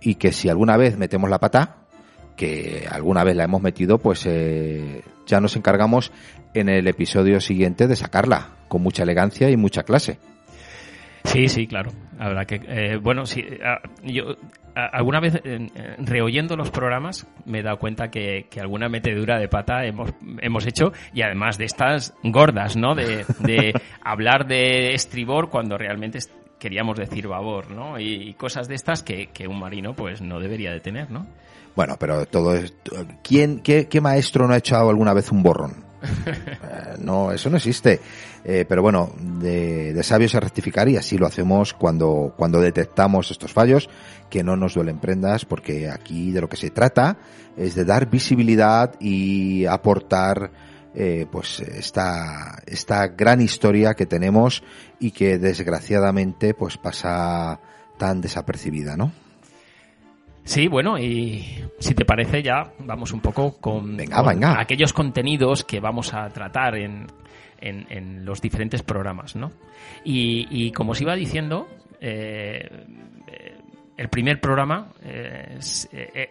y 0.00 0.16
que 0.16 0.30
si 0.32 0.48
alguna 0.48 0.76
vez 0.76 0.96
metemos 0.96 1.28
la 1.30 1.40
pata, 1.40 1.81
que 2.36 2.86
alguna 2.90 3.24
vez 3.24 3.36
la 3.36 3.44
hemos 3.44 3.62
metido, 3.62 3.98
pues 3.98 4.26
eh, 4.26 5.02
ya 5.26 5.40
nos 5.40 5.56
encargamos 5.56 6.12
en 6.54 6.68
el 6.68 6.86
episodio 6.88 7.40
siguiente 7.40 7.86
de 7.86 7.96
sacarla 7.96 8.48
con 8.68 8.82
mucha 8.82 9.02
elegancia 9.02 9.50
y 9.50 9.56
mucha 9.56 9.82
clase. 9.82 10.18
Sí, 11.24 11.48
sí, 11.48 11.66
claro. 11.66 11.92
Habrá 12.18 12.44
que, 12.44 12.60
eh, 12.66 12.96
bueno, 12.96 13.26
sí, 13.26 13.44
yo 14.02 14.36
alguna 14.74 15.20
vez 15.20 15.40
reoyendo 15.98 16.56
los 16.56 16.70
programas 16.70 17.26
me 17.46 17.60
he 17.60 17.62
dado 17.62 17.78
cuenta 17.78 18.10
que, 18.10 18.46
alguna 18.60 18.88
metedura 18.88 19.38
de 19.38 19.48
pata 19.48 19.84
hemos, 19.84 20.12
hemos 20.40 20.66
hecho 20.66 20.92
y 21.12 21.22
además 21.22 21.58
de 21.58 21.64
estas 21.64 22.14
gordas, 22.22 22.76
¿no? 22.76 22.94
De, 22.94 23.24
de 23.40 23.72
hablar 24.02 24.46
de 24.46 24.94
estribor 24.94 25.48
cuando 25.48 25.78
realmente 25.78 26.18
queríamos 26.58 26.96
decir 26.96 27.26
babor, 27.26 27.70
¿no? 27.70 27.98
Y, 27.98 28.34
cosas 28.34 28.68
de 28.68 28.76
estas 28.76 29.02
que, 29.02 29.28
que, 29.32 29.48
un 29.48 29.58
marino 29.58 29.94
pues 29.94 30.22
no 30.22 30.38
debería 30.38 30.70
de 30.70 30.80
tener, 30.80 31.10
¿no? 31.10 31.26
Bueno, 31.74 31.96
pero 31.98 32.26
todo 32.26 32.54
es... 32.54 32.74
¿Quién, 33.22 33.60
qué, 33.60 33.88
qué 33.88 34.00
maestro 34.00 34.46
no 34.46 34.54
ha 34.54 34.58
echado 34.58 34.90
alguna 34.90 35.14
vez 35.14 35.30
un 35.32 35.42
borrón? 35.42 35.84
Eh, 36.04 36.96
no, 36.98 37.32
eso 37.32 37.50
no 37.50 37.56
existe. 37.56 38.00
Eh, 38.44 38.64
pero 38.68 38.82
bueno, 38.82 39.12
de, 39.18 39.92
de 39.92 40.02
sabios 40.02 40.34
a 40.34 40.40
rectificar 40.40 40.88
y 40.88 40.96
así 40.96 41.16
lo 41.18 41.26
hacemos 41.26 41.74
cuando, 41.74 42.34
cuando 42.36 42.60
detectamos 42.60 43.30
estos 43.30 43.52
fallos, 43.52 43.88
que 44.28 44.42
no 44.42 44.56
nos 44.56 44.74
duelen 44.74 44.98
prendas, 44.98 45.44
porque 45.44 45.88
aquí 45.88 46.30
de 46.32 46.40
lo 46.40 46.48
que 46.48 46.56
se 46.56 46.70
trata 46.70 47.18
es 47.56 47.74
de 47.74 47.84
dar 47.84 48.10
visibilidad 48.10 48.94
y 49.00 49.66
aportar 49.66 50.50
eh, 50.94 51.26
pues 51.30 51.60
esta, 51.60 52.62
esta 52.66 53.08
gran 53.08 53.40
historia 53.40 53.94
que 53.94 54.06
tenemos 54.06 54.62
y 54.98 55.10
que 55.12 55.38
desgraciadamente 55.38 56.54
pues 56.54 56.76
pasa 56.76 57.60
tan 57.96 58.20
desapercibida, 58.20 58.96
¿no? 58.96 59.12
Sí, 60.44 60.66
bueno, 60.68 60.98
y 60.98 61.44
si 61.78 61.94
te 61.94 62.04
parece 62.04 62.42
ya 62.42 62.72
vamos 62.80 63.12
un 63.12 63.20
poco 63.20 63.60
con, 63.60 63.96
venga, 63.96 64.60
aquellos 64.60 64.92
contenidos 64.92 65.64
que 65.64 65.80
vamos 65.80 66.12
a 66.14 66.28
tratar 66.30 66.76
en, 66.76 67.06
en, 67.60 68.24
los 68.24 68.40
diferentes 68.40 68.82
programas, 68.82 69.36
¿no? 69.36 69.52
Y, 70.04 70.72
como 70.72 70.92
os 70.92 71.00
iba 71.00 71.14
diciendo, 71.14 71.68
eh, 72.00 72.68
el 73.96 74.08
primer 74.08 74.40
programa, 74.40 74.92
eh, 75.04 75.58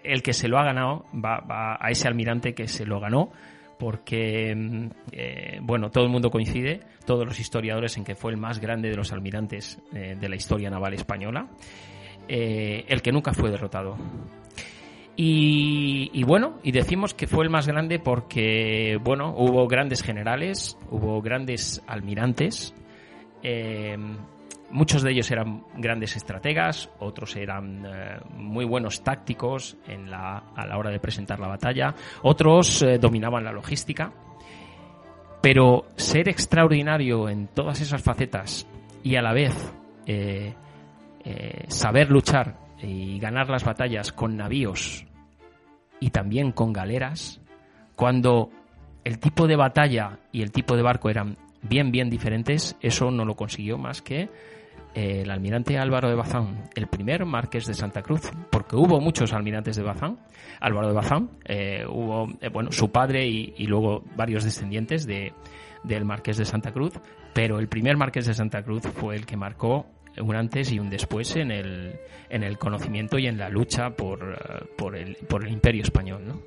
el 0.03 0.21
que 0.21 0.33
se 0.33 0.49
lo 0.49 0.59
ha 0.59 0.63
ganado, 0.63 1.05
va, 1.13 1.39
va, 1.39 1.77
a 1.79 1.89
ese 1.89 2.07
almirante 2.07 2.53
que 2.53 2.67
se 2.67 2.85
lo 2.85 2.99
ganó, 2.99 3.31
porque, 3.81 4.55
eh, 5.11 5.57
bueno, 5.63 5.89
todo 5.89 6.03
el 6.03 6.11
mundo 6.11 6.29
coincide, 6.29 6.81
todos 7.03 7.25
los 7.25 7.39
historiadores, 7.39 7.97
en 7.97 8.03
que 8.03 8.13
fue 8.13 8.31
el 8.31 8.37
más 8.37 8.59
grande 8.59 8.91
de 8.91 8.95
los 8.95 9.11
almirantes 9.11 9.79
eh, 9.91 10.15
de 10.19 10.29
la 10.29 10.35
historia 10.35 10.69
naval 10.69 10.93
española, 10.93 11.47
eh, 12.33 12.85
el 12.87 13.01
que 13.01 13.11
nunca 13.11 13.33
fue 13.33 13.51
derrotado. 13.51 13.97
Y, 15.23 16.23
bueno, 16.23 16.57
y 16.63 16.71
decimos 16.71 17.13
que 17.13 17.27
fue 17.27 17.43
el 17.43 17.51
más 17.51 17.67
grande 17.67 17.99
porque, 17.99 18.97
bueno, 19.03 19.35
hubo 19.37 19.67
grandes 19.67 20.01
generales, 20.01 20.79
hubo 20.89 21.21
grandes 21.21 21.83
almirantes, 21.85 22.73
Muchos 24.71 25.03
de 25.03 25.11
ellos 25.11 25.29
eran 25.31 25.65
grandes 25.75 26.15
estrategas, 26.15 26.89
otros 26.99 27.35
eran 27.35 27.85
eh, 27.85 28.19
muy 28.37 28.63
buenos 28.63 29.03
tácticos 29.03 29.75
en 29.85 30.09
la, 30.09 30.37
a 30.55 30.65
la 30.65 30.77
hora 30.77 30.89
de 30.89 30.99
presentar 30.99 31.41
la 31.41 31.49
batalla, 31.49 31.93
otros 32.21 32.81
eh, 32.81 32.97
dominaban 32.97 33.43
la 33.43 33.51
logística. 33.51 34.13
Pero 35.41 35.87
ser 35.97 36.29
extraordinario 36.29 37.27
en 37.27 37.47
todas 37.47 37.81
esas 37.81 38.01
facetas 38.01 38.65
y 39.03 39.15
a 39.17 39.21
la 39.21 39.33
vez 39.33 39.73
eh, 41.23 41.65
saber 41.67 42.09
luchar 42.09 42.57
y 42.81 43.19
ganar 43.19 43.49
las 43.49 43.63
batallas 43.63 44.11
con 44.11 44.37
navíos 44.37 45.05
y 45.99 46.09
también 46.09 46.51
con 46.51 46.73
galeras, 46.73 47.39
cuando 47.95 48.49
el 49.03 49.19
tipo 49.19 49.47
de 49.47 49.55
batalla 49.55 50.19
y 50.31 50.41
el 50.41 50.51
tipo 50.51 50.75
de 50.75 50.81
barco 50.81 51.09
eran 51.09 51.37
bien, 51.61 51.91
bien 51.91 52.09
diferentes, 52.09 52.75
eso 52.81 53.11
no 53.11 53.25
lo 53.25 53.35
consiguió 53.35 53.77
más 53.77 54.01
que 54.01 54.29
el 54.93 55.31
almirante 55.31 55.77
Álvaro 55.77 56.09
de 56.09 56.15
Bazán, 56.15 56.69
el 56.75 56.87
primer 56.87 57.25
marqués 57.25 57.65
de 57.65 57.73
Santa 57.73 58.01
Cruz, 58.01 58.29
porque 58.49 58.75
hubo 58.75 58.99
muchos 58.99 59.31
almirantes 59.33 59.77
de 59.77 59.83
Bazán. 59.83 60.19
Álvaro 60.59 60.87
de 60.87 60.93
Bazán, 60.93 61.29
eh, 61.45 61.85
hubo, 61.87 62.27
eh, 62.41 62.49
bueno, 62.49 62.71
su 62.71 62.91
padre 62.91 63.25
y, 63.25 63.65
luego 63.67 64.03
varios 64.15 64.43
descendientes 64.43 65.05
de, 65.05 65.33
del 65.83 66.03
marqués 66.03 66.37
de 66.37 66.45
Santa 66.45 66.71
Cruz, 66.71 66.93
pero 67.33 67.59
el 67.59 67.67
primer 67.67 67.95
marqués 67.95 68.25
de 68.25 68.33
Santa 68.33 68.63
Cruz 68.63 68.83
fue 68.83 69.15
el 69.15 69.25
que 69.25 69.37
marcó 69.37 69.85
un 70.19 70.35
antes 70.35 70.71
y 70.71 70.79
un 70.79 70.89
después 70.89 71.35
en 71.35 71.51
el, 71.51 71.95
en 72.29 72.43
el 72.43 72.57
conocimiento 72.57 73.17
y 73.17 73.27
en 73.27 73.37
la 73.37 73.49
lucha 73.49 73.91
por, 73.91 74.37
eh, 74.37 74.65
por, 74.77 74.95
el, 74.95 75.15
por 75.27 75.45
el 75.45 75.53
imperio 75.53 75.83
español, 75.83 76.23
¿no? 76.25 76.41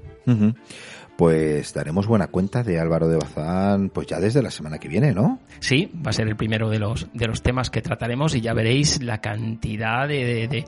pues 1.16 1.72
daremos 1.72 2.06
buena 2.06 2.28
cuenta 2.28 2.62
de 2.62 2.80
Álvaro 2.80 3.08
de 3.08 3.16
Bazán, 3.16 3.90
pues 3.90 4.06
ya 4.06 4.18
desde 4.18 4.42
la 4.42 4.50
semana 4.50 4.78
que 4.78 4.88
viene, 4.88 5.12
¿no? 5.12 5.38
Sí, 5.60 5.90
va 6.04 6.10
a 6.10 6.12
ser 6.12 6.28
el 6.28 6.36
primero 6.36 6.68
de 6.70 6.78
los, 6.78 7.06
de 7.12 7.26
los 7.26 7.42
temas 7.42 7.70
que 7.70 7.82
trataremos 7.82 8.34
y 8.34 8.40
ya 8.40 8.52
veréis 8.52 9.02
la 9.02 9.20
cantidad 9.20 10.08
de, 10.08 10.48
de, 10.48 10.64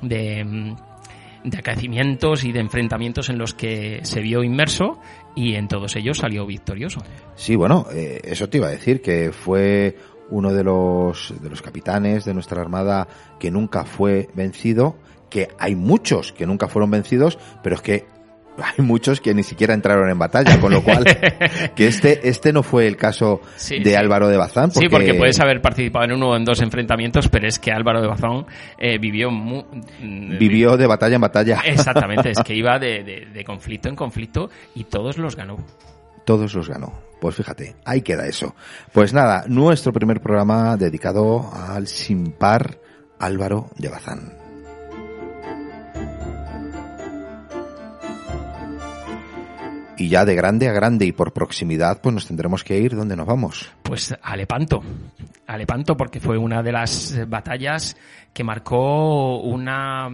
de, 0.00 0.44
mm, 0.44 0.76
acaecimientos 1.56 2.44
y 2.44 2.52
de 2.52 2.60
enfrentamientos 2.60 3.28
en 3.28 3.38
los 3.38 3.54
que 3.54 4.00
se 4.02 4.20
vio 4.20 4.42
inmerso 4.42 5.00
y 5.34 5.54
en 5.54 5.68
todos 5.68 5.96
ellos 5.96 6.18
salió 6.18 6.46
victorioso. 6.46 7.02
Sí, 7.34 7.56
bueno, 7.56 7.86
eh, 7.92 8.20
eso 8.24 8.48
te 8.48 8.58
iba 8.58 8.68
a 8.68 8.70
decir, 8.70 9.02
que 9.02 9.32
fue 9.32 9.96
uno 10.30 10.52
de 10.52 10.64
los, 10.64 11.34
de 11.40 11.50
los 11.50 11.62
capitanes 11.62 12.24
de 12.24 12.34
nuestra 12.34 12.60
armada 12.60 13.08
que 13.38 13.50
nunca 13.50 13.84
fue 13.84 14.28
vencido, 14.34 14.96
que 15.28 15.48
hay 15.58 15.74
muchos 15.74 16.32
que 16.32 16.46
nunca 16.46 16.68
fueron 16.68 16.90
vencidos, 16.90 17.38
pero 17.62 17.76
es 17.76 17.82
que 17.82 18.06
hay 18.62 18.84
muchos 18.84 19.20
que 19.20 19.34
ni 19.34 19.42
siquiera 19.42 19.74
entraron 19.74 20.10
en 20.10 20.18
batalla, 20.18 20.60
con 20.60 20.72
lo 20.72 20.82
cual 20.82 21.04
que 21.74 21.86
este 21.86 22.28
este 22.28 22.52
no 22.52 22.62
fue 22.62 22.86
el 22.86 22.96
caso 22.96 23.40
de 23.68 23.96
Álvaro 23.96 24.28
de 24.28 24.36
Bazán. 24.36 24.70
Sí, 24.70 24.88
porque 24.88 25.14
puedes 25.14 25.40
haber 25.40 25.60
participado 25.60 26.04
en 26.04 26.12
uno 26.12 26.30
o 26.30 26.36
en 26.36 26.44
dos 26.44 26.60
enfrentamientos, 26.60 27.28
pero 27.28 27.46
es 27.46 27.58
que 27.58 27.72
Álvaro 27.72 28.02
de 28.02 28.08
Bazán 28.08 28.46
eh, 28.78 28.98
vivió 28.98 29.30
mm, 29.30 30.38
vivió 30.38 30.76
de 30.76 30.86
batalla 30.86 31.14
en 31.14 31.20
batalla. 31.20 31.60
Exactamente, 31.64 32.30
es 32.30 32.38
que 32.42 32.54
iba 32.54 32.78
de, 32.78 33.28
de 33.32 33.44
conflicto 33.44 33.88
en 33.88 33.96
conflicto 33.96 34.50
y 34.74 34.84
todos 34.84 35.18
los 35.18 35.36
ganó. 35.36 35.56
Todos 36.24 36.54
los 36.54 36.68
ganó. 36.68 37.09
Pues 37.20 37.36
fíjate, 37.36 37.76
ahí 37.84 38.02
queda 38.02 38.26
eso. 38.26 38.54
Pues 38.92 39.12
nada, 39.12 39.44
nuestro 39.46 39.92
primer 39.92 40.20
programa 40.20 40.76
dedicado 40.76 41.50
al 41.52 41.86
sin 41.86 42.32
par 42.32 42.78
Álvaro 43.18 43.70
de 43.76 43.88
Bazán. 43.88 44.40
y 50.00 50.08
ya 50.08 50.24
de 50.24 50.34
grande 50.34 50.66
a 50.66 50.72
grande 50.72 51.04
y 51.04 51.12
por 51.12 51.34
proximidad, 51.34 52.00
pues 52.00 52.14
nos 52.14 52.26
tendremos 52.26 52.64
que 52.64 52.78
ir. 52.78 52.96
¿Dónde 52.96 53.16
nos 53.16 53.26
vamos? 53.26 53.70
Pues 53.82 54.14
a 54.22 54.34
Lepanto. 54.34 54.82
A 55.46 55.58
Lepanto 55.58 55.94
porque 55.94 56.20
fue 56.20 56.38
una 56.38 56.62
de 56.62 56.72
las 56.72 57.28
batallas 57.28 57.96
que 58.32 58.42
marcó 58.42 59.40
una... 59.40 60.08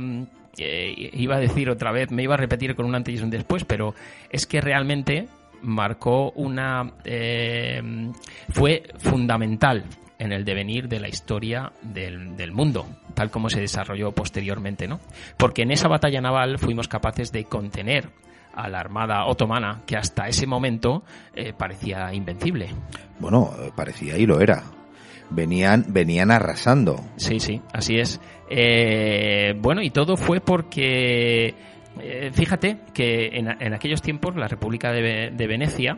Eh, 0.59 1.11
iba 1.12 1.37
a 1.37 1.39
decir 1.39 1.70
otra 1.70 1.93
vez, 1.93 2.11
me 2.11 2.24
iba 2.24 2.35
a 2.35 2.39
repetir 2.39 2.74
con 2.74 2.87
un 2.87 2.97
antes 2.97 3.20
y 3.20 3.22
un 3.22 3.31
después, 3.31 3.64
pero 3.64 3.95
es 4.31 4.47
que 4.47 4.61
realmente 4.61 5.28
marcó 5.63 6.31
una... 6.33 6.93
Eh, 7.05 8.11
fue 8.51 8.85
fundamental 8.99 9.85
en 10.19 10.33
el 10.33 10.45
devenir 10.45 10.89
de 10.89 11.01
la 11.01 11.09
historia 11.09 11.73
del, 11.83 12.37
del, 12.37 12.53
mundo, 12.53 12.87
tal 13.15 13.31
como 13.31 13.51
se 13.51 13.61
desarrolló 13.61 14.13
posteriormente, 14.13 14.89
¿no? 14.89 15.01
Porque 15.37 15.63
en 15.63 15.73
esa 15.73 15.89
batalla 15.89 16.21
naval 16.21 16.59
fuimos 16.59 16.89
capaces 16.89 17.33
de 17.33 17.45
contener 17.45 18.11
a 18.57 18.69
la 18.69 18.81
armada 18.81 19.27
otomana 19.27 19.83
que 19.87 19.97
hasta 19.97 20.27
ese 20.27 20.47
momento 20.47 21.05
eh, 21.35 21.53
parecía 21.57 22.13
invencible. 22.13 22.71
Bueno, 23.21 23.51
parecía 23.77 24.17
y 24.17 24.27
lo 24.27 24.41
era. 24.41 24.65
Venían, 25.29 25.85
venían 25.89 26.31
arrasando. 26.31 27.01
Sí, 27.17 27.39
sí, 27.39 27.61
así 27.73 27.97
es. 27.97 28.21
Eh, 28.49 29.55
bueno, 29.59 29.83
y 29.83 29.91
todo 29.91 30.17
fue 30.17 30.41
porque 30.41 31.55
eh, 32.01 32.30
fíjate 32.32 32.78
que 32.92 33.28
en, 33.32 33.74
aquellos 33.74 34.03
tiempos 34.03 34.36
la 34.36 34.49
República 34.49 34.92
de, 34.92 35.47
Venecia, 35.47 35.97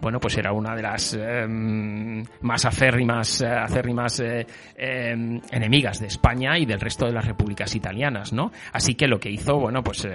bueno, 0.00 0.18
pues 0.20 0.36
era 0.38 0.52
una 0.52 0.74
de 0.74 0.82
las 0.82 1.14
em, 1.14 2.24
más 2.42 2.64
aférrimas, 2.64 3.42
acérrimas 3.42 4.20
em, 4.20 5.40
enemigas 5.50 6.00
de 6.00 6.06
España 6.06 6.58
y 6.58 6.66
del 6.66 6.80
resto 6.80 7.06
de 7.06 7.12
las 7.12 7.24
repúblicas 7.24 7.74
italianas, 7.74 8.32
¿no? 8.32 8.52
Así 8.72 8.94
que 8.94 9.06
lo 9.06 9.18
que 9.18 9.30
hizo, 9.30 9.58
bueno, 9.58 9.82
pues 9.82 10.06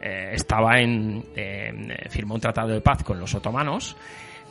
estaba 0.00 0.80
en, 0.80 1.24
firmó 2.08 2.34
un 2.34 2.40
tratado 2.40 2.68
de 2.68 2.80
paz 2.80 3.02
con 3.02 3.18
los 3.18 3.34
otomanos 3.34 3.96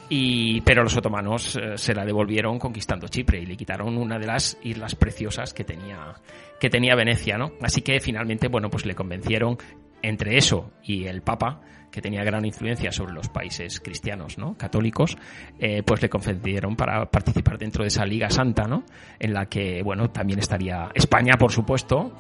y, 0.09 0.61
pero 0.61 0.83
los 0.83 0.95
otomanos 0.95 1.55
eh, 1.55 1.77
se 1.77 1.95
la 1.95 2.05
devolvieron 2.05 2.59
conquistando 2.59 3.07
Chipre 3.07 3.39
y 3.39 3.45
le 3.45 3.57
quitaron 3.57 3.97
una 3.97 4.19
de 4.19 4.27
las 4.27 4.57
islas 4.61 4.95
preciosas 4.95 5.53
que 5.53 5.63
tenía, 5.63 6.13
que 6.59 6.69
tenía 6.69 6.95
Venecia, 6.95 7.38
¿no? 7.38 7.53
Así 7.61 7.81
que 7.81 7.99
finalmente, 7.99 8.47
bueno, 8.47 8.69
pues 8.69 8.86
le 8.86 8.93
convencieron 8.93 9.57
entre 10.02 10.38
eso 10.38 10.72
y 10.84 11.06
el 11.06 11.22
Papa, 11.22 11.62
que 11.96 12.02
tenía 12.02 12.26
gran 12.26 12.43
influencia 12.43 12.91
sobre 12.91 13.14
los 13.14 13.30
países 13.30 13.80
cristianos, 13.80 14.38
¿no? 14.38 14.58
Católicos, 14.58 15.18
eh, 15.58 15.82
pues 15.82 16.02
le 16.02 16.10
concedieron 16.10 16.76
para 16.76 17.06
participar 17.06 17.58
dentro 17.58 17.84
de 17.84 17.88
esa 17.88 18.06
Liga 18.06 18.30
Santa, 18.30 18.68
¿no? 18.68 18.84
En 19.18 19.34
la 19.34 19.46
que, 19.46 19.82
bueno, 19.82 20.10
también 20.10 20.39
estaría 20.39 20.89
España, 20.93 21.36
por 21.39 21.54
supuesto, 21.54 22.12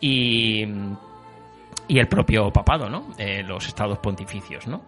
y, 0.00 0.64
y 1.88 1.98
el 1.98 2.06
propio 2.06 2.52
papado, 2.52 2.88
¿no? 2.88 3.08
Eh, 3.18 3.42
los 3.42 3.66
estados 3.66 3.98
pontificios, 3.98 4.68
¿no? 4.68 4.82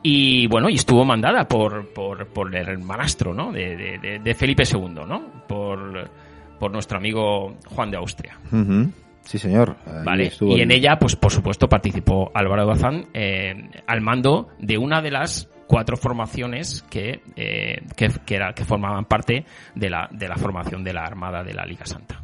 Y 0.00 0.46
bueno, 0.46 0.68
y 0.68 0.74
estuvo 0.74 1.04
mandada 1.04 1.48
por, 1.48 1.92
por, 1.92 2.28
por 2.28 2.54
el 2.54 2.68
hermanastro, 2.68 3.34
¿no? 3.34 3.50
De, 3.50 4.34
Felipe 4.36 4.62
II, 4.62 5.06
¿no? 5.08 5.44
Por, 5.48 6.08
por 6.60 6.70
nuestro 6.70 6.98
amigo 6.98 7.56
Juan 7.66 7.90
de 7.90 7.96
Austria. 7.96 8.38
Sí, 9.22 9.38
señor. 9.38 9.76
vale. 10.04 10.30
Y 10.40 10.60
en 10.60 10.70
ella, 10.70 10.98
pues 10.98 11.16
por 11.16 11.32
supuesto, 11.32 11.68
participó 11.68 12.30
Álvaro 12.34 12.66
Bazán 12.66 13.06
eh, 13.14 13.54
al 13.86 14.00
mando 14.00 14.48
de 14.58 14.78
una 14.78 15.00
de 15.00 15.10
las 15.10 15.48
cuatro 15.66 15.96
formaciones 15.96 16.82
que, 16.90 17.22
eh, 17.36 17.82
que, 17.96 18.08
que, 18.26 18.34
era, 18.34 18.52
que 18.52 18.64
formaban 18.64 19.04
parte 19.06 19.44
de 19.74 19.90
la, 19.90 20.08
de 20.10 20.28
la 20.28 20.36
formación 20.36 20.84
de 20.84 20.92
la 20.92 21.02
Armada 21.02 21.42
de 21.42 21.54
la 21.54 21.64
Liga 21.64 21.86
Santa. 21.86 22.22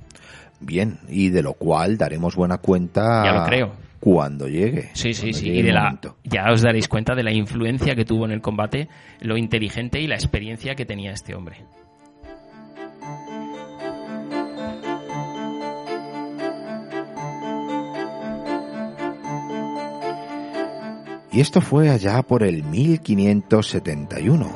Bien, 0.61 0.99
y 1.09 1.31
de 1.31 1.43
lo 1.43 1.55
cual 1.55 1.97
daremos 1.97 2.35
buena 2.35 2.59
cuenta. 2.59 3.25
Ya 3.25 3.33
lo 3.33 3.47
creo 3.47 3.89
cuando 4.01 4.49
llegue. 4.49 4.91
Sí, 4.93 5.13
sí, 5.13 5.33
sí. 5.33 5.51
Y 5.51 5.63
de 5.63 5.73
la, 5.73 5.99
ya 6.25 6.51
os 6.53 6.63
daréis 6.63 6.89
cuenta 6.89 7.15
de 7.15 7.23
la 7.23 7.33
influencia 7.33 7.95
que 7.95 8.05
tuvo 8.05 8.25
en 8.25 8.33
el 8.33 8.41
combate, 8.41 8.89
lo 9.21 9.37
inteligente 9.37 10.01
y 10.01 10.07
la 10.07 10.15
experiencia 10.15 10.75
que 10.75 10.85
tenía 10.87 11.13
este 11.13 11.35
hombre. 11.35 11.65
Y 21.31 21.41
esto 21.41 21.61
fue 21.61 21.91
allá 21.91 22.23
por 22.23 22.43
el 22.43 22.65
1571. 22.65 24.51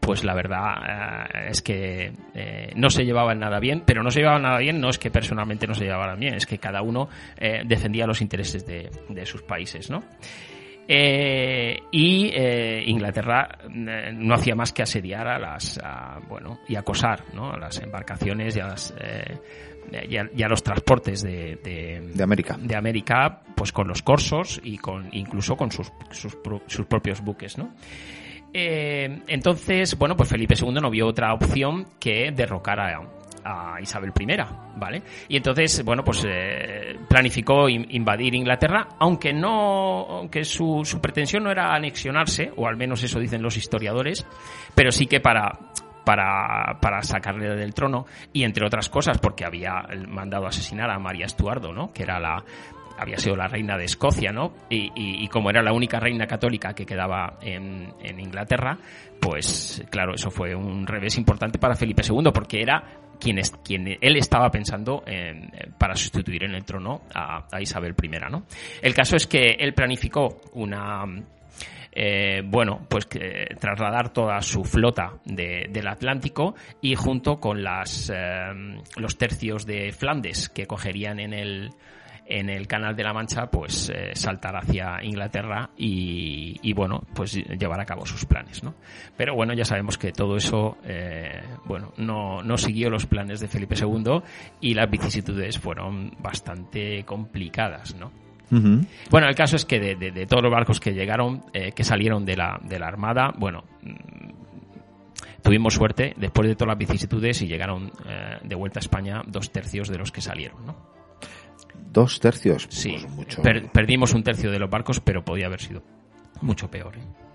pues 0.00 0.24
la 0.24 0.34
verdad 0.34 1.28
eh, 1.34 1.48
es 1.50 1.62
que 1.62 2.12
no 2.74 2.90
se 2.90 3.04
llevaban 3.04 3.40
nada 3.40 3.58
bien, 3.60 3.82
pero 3.84 4.02
no 4.02 4.10
se 4.10 4.20
llevaban 4.20 4.42
nada 4.42 4.58
bien, 4.58 4.80
no 4.80 4.88
es 4.88 4.98
que 4.98 5.10
personalmente 5.10 5.66
no 5.66 5.74
se 5.74 5.84
llevaban 5.84 6.18
bien, 6.18 6.34
es 6.34 6.46
que 6.46 6.58
cada 6.58 6.82
uno 6.82 7.08
defendía 7.64 8.06
los 8.06 8.20
intereses 8.20 8.66
de, 8.66 8.90
de 9.08 9.26
sus 9.26 9.42
países, 9.42 9.90
¿no? 9.90 10.02
y 10.88 12.32
Inglaterra 12.86 13.58
no 13.68 14.34
hacía 14.34 14.56
más 14.56 14.72
que 14.72 14.82
asediar 14.82 15.28
a 15.28 15.38
las 15.38 15.80
bueno 16.28 16.58
y 16.66 16.74
acosar 16.74 17.22
¿no? 17.32 17.52
a 17.52 17.58
las 17.58 17.80
embarcaciones 17.80 18.56
y 18.56 18.60
a 18.60 18.66
las 18.66 18.92
y 19.92 20.42
a, 20.42 20.48
los 20.48 20.62
transportes 20.62 21.22
de, 21.22 21.56
de, 21.62 22.22
América. 22.22 22.56
De 22.58 22.76
América, 22.76 23.42
pues 23.54 23.72
con 23.72 23.88
los 23.88 24.02
corsos 24.02 24.60
y 24.62 24.78
con 24.78 25.08
incluso 25.12 25.56
con 25.56 25.70
sus, 25.70 25.92
sus, 26.10 26.86
propios 26.86 27.20
buques, 27.22 27.58
¿no? 27.58 27.74
Eh, 28.52 29.22
entonces, 29.28 29.96
bueno, 29.96 30.16
pues 30.16 30.28
Felipe 30.28 30.54
II 30.60 30.72
no 30.80 30.90
vio 30.90 31.06
otra 31.06 31.32
opción 31.32 31.86
que 32.00 32.32
derrocar 32.32 32.80
a, 32.80 33.00
a 33.44 33.80
Isabel 33.80 34.12
I, 34.18 34.26
¿vale? 34.76 35.02
Y 35.28 35.36
entonces, 35.36 35.84
bueno, 35.84 36.04
pues 36.04 36.24
eh, 36.28 36.98
planificó 37.08 37.68
invadir 37.68 38.34
Inglaterra, 38.34 38.88
aunque 38.98 39.32
no, 39.32 40.06
aunque 40.08 40.44
su, 40.44 40.82
su 40.84 41.00
pretensión 41.00 41.44
no 41.44 41.50
era 41.50 41.74
anexionarse, 41.74 42.52
o 42.56 42.66
al 42.66 42.76
menos 42.76 43.02
eso 43.02 43.18
dicen 43.18 43.42
los 43.42 43.56
historiadores, 43.56 44.26
pero 44.74 44.90
sí 44.90 45.06
que 45.06 45.20
para 45.20 45.69
para, 46.10 46.80
para 46.80 47.02
sacarle 47.04 47.54
del 47.54 47.72
trono 47.72 48.04
y 48.32 48.42
entre 48.42 48.66
otras 48.66 48.88
cosas 48.88 49.18
porque 49.18 49.44
había 49.44 49.86
mandado 50.08 50.48
asesinar 50.48 50.90
a 50.90 50.98
María 50.98 51.26
Estuardo, 51.26 51.72
¿no? 51.72 51.92
Que 51.92 52.02
era 52.02 52.18
la 52.18 52.44
había 52.98 53.16
sido 53.16 53.36
la 53.36 53.46
reina 53.46 53.78
de 53.78 53.84
Escocia, 53.84 54.32
¿no? 54.32 54.52
Y, 54.68 55.28
como 55.28 55.50
era 55.50 55.62
la 55.62 55.72
única 55.72 56.00
reina 56.00 56.26
católica 56.26 56.74
que 56.74 56.84
quedaba 56.84 57.38
en, 57.40 57.94
Inglaterra, 58.18 58.76
pues 59.20 59.84
claro, 59.88 60.14
eso 60.14 60.32
fue 60.32 60.52
un 60.52 60.84
revés 60.84 61.16
importante 61.16 61.60
para 61.60 61.76
Felipe 61.76 62.02
II, 62.02 62.30
porque 62.34 62.60
era 62.60 62.82
quien, 63.20 63.38
es, 63.38 63.52
quien 63.64 63.86
él 64.00 64.16
estaba 64.16 64.50
pensando 64.50 65.04
en, 65.06 65.52
para 65.78 65.94
sustituir 65.94 66.42
en 66.42 66.56
el 66.56 66.64
trono 66.64 67.02
a, 67.14 67.46
a 67.52 67.60
Isabel 67.62 67.94
I, 68.02 68.08
¿no? 68.28 68.42
El 68.82 68.94
caso 68.94 69.14
es 69.14 69.28
que 69.28 69.52
él 69.60 69.74
planificó 69.74 70.40
una 70.54 71.04
eh, 71.92 72.42
bueno, 72.44 72.86
pues 72.88 73.08
trasladar 73.58 74.12
toda 74.12 74.40
su 74.42 74.64
flota 74.64 75.14
del 75.24 75.88
Atlántico 75.88 76.54
y 76.80 76.94
junto 76.94 77.40
con 77.40 77.58
eh, 77.58 78.82
los 78.96 79.18
tercios 79.18 79.66
de 79.66 79.92
Flandes 79.92 80.48
que 80.48 80.66
cogerían 80.66 81.18
en 81.18 81.32
el, 81.32 81.70
en 82.26 82.48
el 82.48 82.68
Canal 82.68 82.94
de 82.94 83.02
la 83.02 83.12
Mancha, 83.12 83.50
pues 83.50 83.90
eh, 83.90 84.12
saltar 84.14 84.56
hacia 84.56 85.02
Inglaterra 85.02 85.70
y, 85.76 86.72
bueno, 86.74 87.02
pues 87.14 87.34
llevar 87.34 87.80
a 87.80 87.84
cabo 87.84 88.06
sus 88.06 88.24
planes, 88.24 88.62
¿no? 88.62 88.74
Pero 89.16 89.34
bueno, 89.34 89.52
ya 89.52 89.64
sabemos 89.64 89.98
que 89.98 90.12
todo 90.12 90.36
eso, 90.36 90.78
bueno, 91.64 91.92
no, 91.96 92.42
no 92.42 92.56
siguió 92.56 92.88
los 92.88 93.06
planes 93.06 93.40
de 93.40 93.48
Felipe 93.48 93.74
II 93.74 94.22
y 94.60 94.74
las 94.74 94.88
vicisitudes 94.88 95.58
fueron 95.58 96.12
bastante 96.20 97.04
complicadas, 97.04 97.96
¿no? 97.96 98.29
Bueno, 98.50 99.28
el 99.28 99.34
caso 99.34 99.56
es 99.56 99.64
que 99.64 99.78
de, 99.78 100.26
todos 100.26 100.42
los 100.42 100.52
barcos 100.52 100.80
que 100.80 100.92
llegaron, 100.92 101.44
eh, 101.52 101.72
que 101.72 101.84
salieron 101.84 102.24
de 102.24 102.36
la, 102.36 102.60
de 102.62 102.78
la 102.78 102.88
Armada, 102.88 103.32
bueno, 103.38 103.64
mm, 103.82 105.42
tuvimos 105.42 105.74
suerte 105.74 106.14
después 106.16 106.48
de 106.48 106.54
todas 106.54 106.68
las 106.68 106.78
vicisitudes 106.78 107.40
y 107.42 107.46
llegaron 107.46 107.92
eh, 108.06 108.38
de 108.42 108.54
vuelta 108.54 108.80
a 108.80 108.82
España 108.82 109.22
dos 109.26 109.50
tercios 109.50 109.88
de 109.88 109.98
los 109.98 110.10
que 110.10 110.20
salieron, 110.20 110.66
¿no? 110.66 110.76
Dos 111.92 112.20
tercios. 112.20 112.66
Sí, 112.70 112.96
pues 113.16 113.36
perdimos 113.72 114.14
un 114.14 114.22
tercio 114.22 114.50
de 114.50 114.58
los 114.58 114.70
barcos, 114.70 115.00
pero 115.00 115.24
podía 115.24 115.46
haber 115.46 115.60
sido 115.60 115.82
mucho 116.40 116.70
peor. 116.70 116.96
¿eh? 116.96 117.29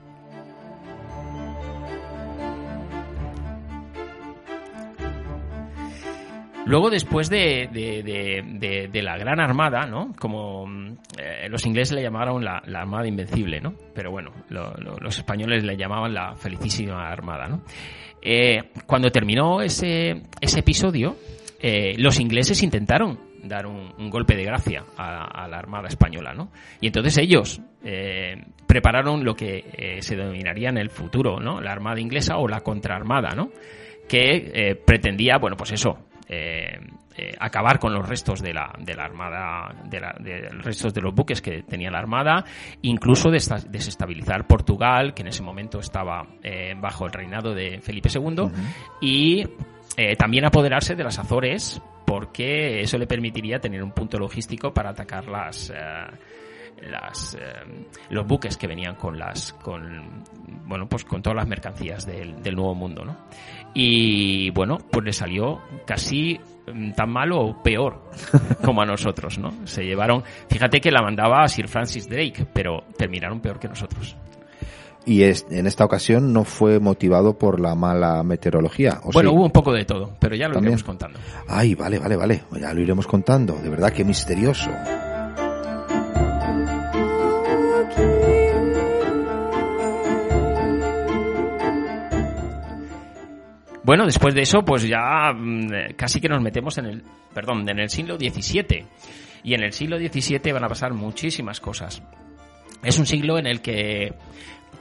Luego, 6.66 6.90
después 6.90 7.30
de, 7.30 7.70
de, 7.72 9.02
la 9.04 9.18
Gran 9.18 9.40
Armada, 9.40 9.86
¿no? 9.86 10.14
Como 10.18 10.66
eh, 11.18 11.48
los 11.48 11.64
ingleses 11.66 11.96
le 11.96 12.02
llamaron 12.02 12.44
la, 12.44 12.58
Armada 12.58 13.08
Invencible, 13.08 13.62
¿no? 13.62 13.76
Pero 13.94 14.10
bueno, 14.10 14.32
los 14.50 15.18
españoles 15.18 15.64
le 15.64 15.78
llamaban 15.78 16.14
la 16.14 16.36
Felicísima 16.36 17.08
Armada, 17.08 17.48
¿no? 17.48 17.62
Eh, 18.20 18.72
cuando 18.88 19.12
terminó 19.12 19.62
ese, 19.62 20.24
ese 20.42 20.60
episodio, 20.60 21.18
eh, 21.60 21.94
los 22.00 22.20
ingleses 22.20 22.64
intentaron 22.64 23.20
dar 23.44 23.68
un, 23.68 24.10
golpe 24.10 24.36
de 24.36 24.44
gracia 24.44 24.86
a, 24.98 25.48
la 25.48 25.60
Armada 25.60 25.88
Española, 25.88 26.34
¿no? 26.34 26.52
Y 26.82 26.88
entonces 26.88 27.16
ellos 27.20 27.62
prepararon 28.66 29.24
lo 29.24 29.36
que 29.36 30.00
se 30.02 30.16
denominaría 30.16 30.70
en 30.70 30.80
el 30.80 30.90
futuro, 30.90 31.40
¿no? 31.40 31.62
La 31.62 31.72
Armada 31.72 32.00
Inglesa 32.00 32.38
o 32.38 32.48
la 32.48 32.62
Contraarmada, 32.62 33.36
¿no? 33.36 33.52
Que 34.10 34.76
pretendía, 34.84 35.38
bueno, 35.38 35.58
pues 35.58 35.74
eso, 35.74 36.05
eh, 36.28 36.80
eh, 37.18 37.34
acabar 37.40 37.80
con 37.80 37.94
los 37.94 38.08
restos 38.08 38.42
de 38.42 38.54
la, 38.54 38.74
de 38.78 38.94
la 38.94 39.06
armada, 39.06 39.74
de, 39.86 40.00
la, 40.02 40.16
de 40.20 40.50
los 40.52 40.66
restos 40.66 40.94
de 40.94 41.00
los 41.00 41.16
buques 41.16 41.42
que 41.42 41.64
tenía 41.64 41.90
la 41.90 42.00
armada, 42.00 42.44
incluso 42.82 43.30
desestabilizar 43.30 44.46
Portugal, 44.48 45.14
que 45.14 45.22
en 45.22 45.30
ese 45.30 45.42
momento 45.42 45.80
estaba 45.80 46.28
eh, 46.44 46.74
bajo 46.78 47.06
el 47.06 47.14
reinado 47.14 47.54
de 47.54 47.80
Felipe 47.80 48.10
II, 48.14 48.50
y 49.00 49.48
eh, 49.96 50.16
también 50.18 50.46
apoderarse 50.46 50.96
de 50.96 51.06
las 51.06 51.18
Azores, 51.18 51.82
porque 52.06 52.82
eso 52.82 52.98
le 52.98 53.08
permitiría 53.08 53.60
tener 53.60 53.82
un 53.82 53.92
punto 53.92 54.18
logístico 54.20 54.74
para 54.74 54.90
atacar 54.90 55.28
las 55.28 55.72
las, 56.82 57.38
los 58.10 58.28
buques 58.28 58.58
que 58.58 58.68
venían 58.68 58.96
con 58.96 59.18
las 59.18 59.54
con 59.54 60.24
bueno 60.66 60.88
pues 60.88 61.04
con 61.06 61.22
todas 61.22 61.38
las 61.38 61.48
mercancías 61.48 62.06
del, 62.06 62.42
del 62.42 62.56
nuevo 62.56 62.76
mundo 62.76 63.04
¿no? 63.06 63.18
y 63.74 64.50
bueno 64.52 64.78
pues 64.92 65.06
le 65.06 65.14
salió 65.14 65.62
casi 65.86 66.40
Mm, 66.68 66.94
tan 66.94 67.10
malo 67.12 67.42
o 67.42 67.62
peor 67.62 68.02
como 68.64 68.82
a 68.82 68.86
nosotros, 68.86 69.38
¿no? 69.38 69.52
Se 69.66 69.84
llevaron, 69.84 70.24
fíjate 70.50 70.82
que 70.82 70.92
la 70.92 71.02
mandaba 71.02 71.48
Sir 71.48 71.68
Francis 71.68 72.08
Drake, 72.08 72.48
pero 72.52 72.84
terminaron 72.98 73.40
peor 73.40 73.60
que 73.60 73.68
nosotros. 73.68 74.16
Y 75.08 75.22
en 75.22 75.68
esta 75.68 75.86
ocasión 75.86 76.34
no 76.34 76.44
fue 76.44 76.80
motivado 76.80 77.38
por 77.38 77.60
la 77.60 77.76
mala 77.76 78.24
meteorología. 78.24 79.00
bueno, 79.14 79.34
hubo 79.34 79.46
un 79.46 79.52
poco 79.52 79.72
de 79.72 79.86
todo, 79.86 80.16
pero 80.20 80.36
ya 80.36 80.48
lo 80.48 80.60
iremos 80.60 80.84
contando. 80.84 81.20
Ay, 81.48 81.76
vale, 81.76 82.00
vale, 82.00 82.16
vale. 82.16 82.44
Ya 82.60 82.74
lo 82.74 82.82
iremos 82.82 83.06
contando. 83.06 83.54
De 83.54 83.70
verdad, 83.70 83.94
qué 83.94 84.04
misterioso. 84.04 84.72
Bueno, 93.86 94.06
después 94.08 94.34
de 94.34 94.42
eso, 94.42 94.66
pues 94.66 94.88
ya 94.88 95.32
mm, 95.32 95.94
casi 95.96 96.20
que 96.20 96.28
nos 96.28 96.42
metemos 96.42 96.76
en 96.80 96.86
el, 96.86 97.04
perdón, 97.36 97.70
en 97.70 97.80
el 97.80 97.90
siglo 97.90 98.18
XVII. 98.18 98.84
Y 99.44 99.54
en 99.54 99.62
el 99.62 99.74
siglo 99.74 100.00
XVII 100.00 100.52
van 100.52 100.64
a 100.64 100.68
pasar 100.68 100.96
muchísimas 100.96 101.60
cosas. 101.60 102.02
Es 102.84 102.98
un 102.98 103.06
siglo 103.06 103.38
en 103.38 103.46
el 103.46 103.62
que, 103.62 104.12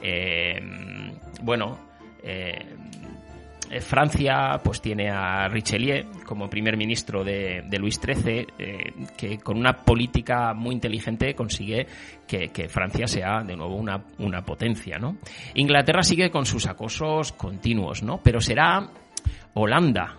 eh, 0.01 0.59
bueno, 1.43 1.77
eh, 2.23 2.57
eh, 2.57 3.04
Francia 3.81 4.59
pues 4.63 4.81
tiene 4.81 5.09
a 5.09 5.47
Richelieu 5.47 6.05
como 6.25 6.49
primer 6.49 6.77
ministro 6.77 7.23
de, 7.23 7.63
Luis 7.79 7.99
XIII, 7.99 8.47
eh, 8.57 8.93
que 9.17 9.37
con 9.39 9.57
una 9.57 9.73
política 9.73 10.53
muy 10.53 10.73
inteligente 10.75 11.33
consigue 11.35 11.87
que, 12.27 12.69
Francia 12.69 13.07
sea 13.07 13.43
de 13.43 13.55
nuevo 13.55 13.75
una, 13.75 14.03
una, 14.19 14.43
potencia. 14.43 14.97
¿no? 14.97 15.17
Inglaterra 15.55 16.03
sigue 16.03 16.29
con 16.31 16.45
sus 16.45 16.67
acosos 16.67 17.31
continuos, 17.31 18.03
¿no? 18.03 18.21
pero 18.23 18.39
será 18.41 18.89
Holanda. 19.53 20.17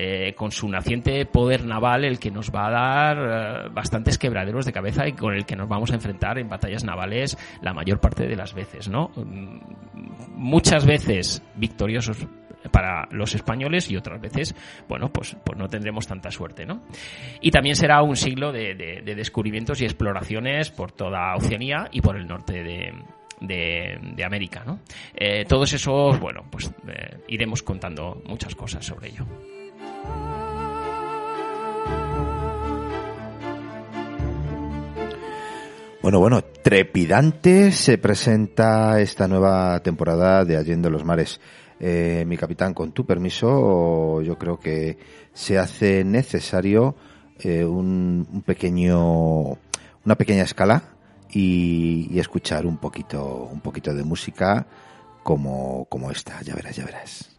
Eh, 0.00 0.32
con 0.34 0.52
su 0.52 0.68
naciente 0.68 1.26
poder 1.26 1.64
naval, 1.64 2.04
el 2.04 2.20
que 2.20 2.30
nos 2.30 2.52
va 2.52 2.68
a 2.68 2.70
dar 2.70 3.70
bastantes 3.72 4.16
quebraderos 4.16 4.64
de 4.64 4.70
cabeza 4.72 5.08
y 5.08 5.12
con 5.14 5.34
el 5.34 5.44
que 5.44 5.56
nos 5.56 5.68
vamos 5.68 5.90
a 5.90 5.94
enfrentar 5.94 6.38
en 6.38 6.48
batallas 6.48 6.84
navales 6.84 7.36
la 7.62 7.74
mayor 7.74 7.98
parte 7.98 8.28
de 8.28 8.36
las 8.36 8.54
veces, 8.54 8.88
¿no? 8.88 9.10
Mm, 9.16 9.58
muchas 10.36 10.86
veces 10.86 11.42
victoriosos 11.56 12.28
para 12.68 13.08
los 13.10 13.34
españoles 13.34 13.90
y 13.90 13.96
otras 13.96 14.20
veces, 14.20 14.54
bueno, 14.88 15.10
pues, 15.12 15.36
pues 15.44 15.58
no 15.58 15.68
tendremos 15.68 16.06
tanta 16.06 16.30
suerte, 16.30 16.66
¿no? 16.66 16.82
Y 17.40 17.50
también 17.50 17.76
será 17.76 18.02
un 18.02 18.16
siglo 18.16 18.52
de, 18.52 19.02
descubrimientos 19.04 19.80
y 19.80 19.84
exploraciones 19.84 20.70
por 20.70 20.92
toda 20.92 21.34
Oceanía 21.36 21.88
y 21.92 22.00
por 22.00 22.16
el 22.16 22.26
norte 22.26 22.62
de, 22.62 24.24
América, 24.24 24.62
¿no? 24.66 24.80
Eh, 25.14 25.44
todos 25.46 25.72
esos, 25.72 26.18
bueno, 26.20 26.44
pues 26.50 26.70
eh, 26.86 27.18
iremos 27.28 27.62
contando 27.62 28.22
muchas 28.26 28.54
cosas 28.54 28.84
sobre 28.84 29.08
ello. 29.08 29.24
Bueno, 36.00 36.20
bueno, 36.20 36.42
trepidante 36.42 37.72
se 37.72 37.98
presenta 37.98 39.00
esta 39.00 39.26
nueva 39.26 39.82
temporada 39.82 40.44
de 40.44 40.56
Allende 40.56 40.88
los 40.88 41.04
Mares. 41.04 41.40
Eh, 41.80 42.24
mi 42.26 42.36
capitán, 42.36 42.74
con 42.74 42.92
tu 42.92 43.06
permiso, 43.06 44.20
yo 44.22 44.36
creo 44.36 44.58
que 44.58 44.98
se 45.32 45.58
hace 45.58 46.04
necesario 46.04 46.96
eh, 47.40 47.64
un, 47.64 48.42
pequeño, 48.44 49.50
una 50.04 50.14
pequeña 50.16 50.42
escala 50.42 50.82
y, 51.30 52.08
y, 52.10 52.18
escuchar 52.18 52.66
un 52.66 52.78
poquito, 52.78 53.48
un 53.52 53.60
poquito 53.60 53.94
de 53.94 54.02
música 54.02 54.66
como, 55.22 55.84
como 55.86 56.10
esta. 56.10 56.40
Ya 56.42 56.54
verás, 56.54 56.74
ya 56.76 56.84
verás. 56.84 57.37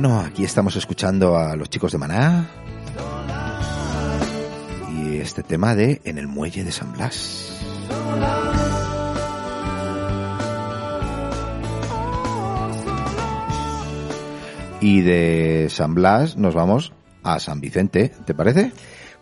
Bueno, 0.00 0.20
aquí 0.20 0.44
estamos 0.44 0.76
escuchando 0.76 1.36
a 1.36 1.56
los 1.56 1.68
chicos 1.70 1.90
de 1.90 1.98
Maná. 1.98 2.48
Y 4.94 5.16
este 5.16 5.42
tema 5.42 5.74
de 5.74 6.00
En 6.04 6.18
el 6.18 6.28
muelle 6.28 6.62
de 6.62 6.70
San 6.70 6.92
Blas. 6.92 7.60
Y 14.80 15.00
de 15.00 15.66
San 15.68 15.94
Blas 15.96 16.36
nos 16.36 16.54
vamos 16.54 16.92
a 17.24 17.40
San 17.40 17.60
Vicente, 17.60 18.12
¿te 18.24 18.34
parece? 18.34 18.70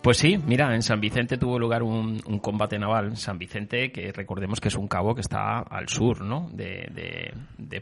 Pues 0.07 0.19
sí, 0.19 0.39
mira, 0.39 0.73
en 0.73 0.83
San 0.83 1.01
Vicente 1.01 1.37
tuvo 1.37 1.59
lugar 1.59 1.83
un, 1.83 2.21
combate 2.41 2.79
naval. 2.79 3.17
San 3.17 3.39
Vicente, 3.39 3.91
que 3.91 4.13
recordemos 4.13 4.61
que 4.61 4.69
es 4.69 4.77
un 4.77 4.87
cabo 4.87 5.17
que 5.17 5.21
está 5.21 5.59
al 5.59 5.89
sur, 5.89 6.21
¿no? 6.21 6.49
De, 6.53 7.33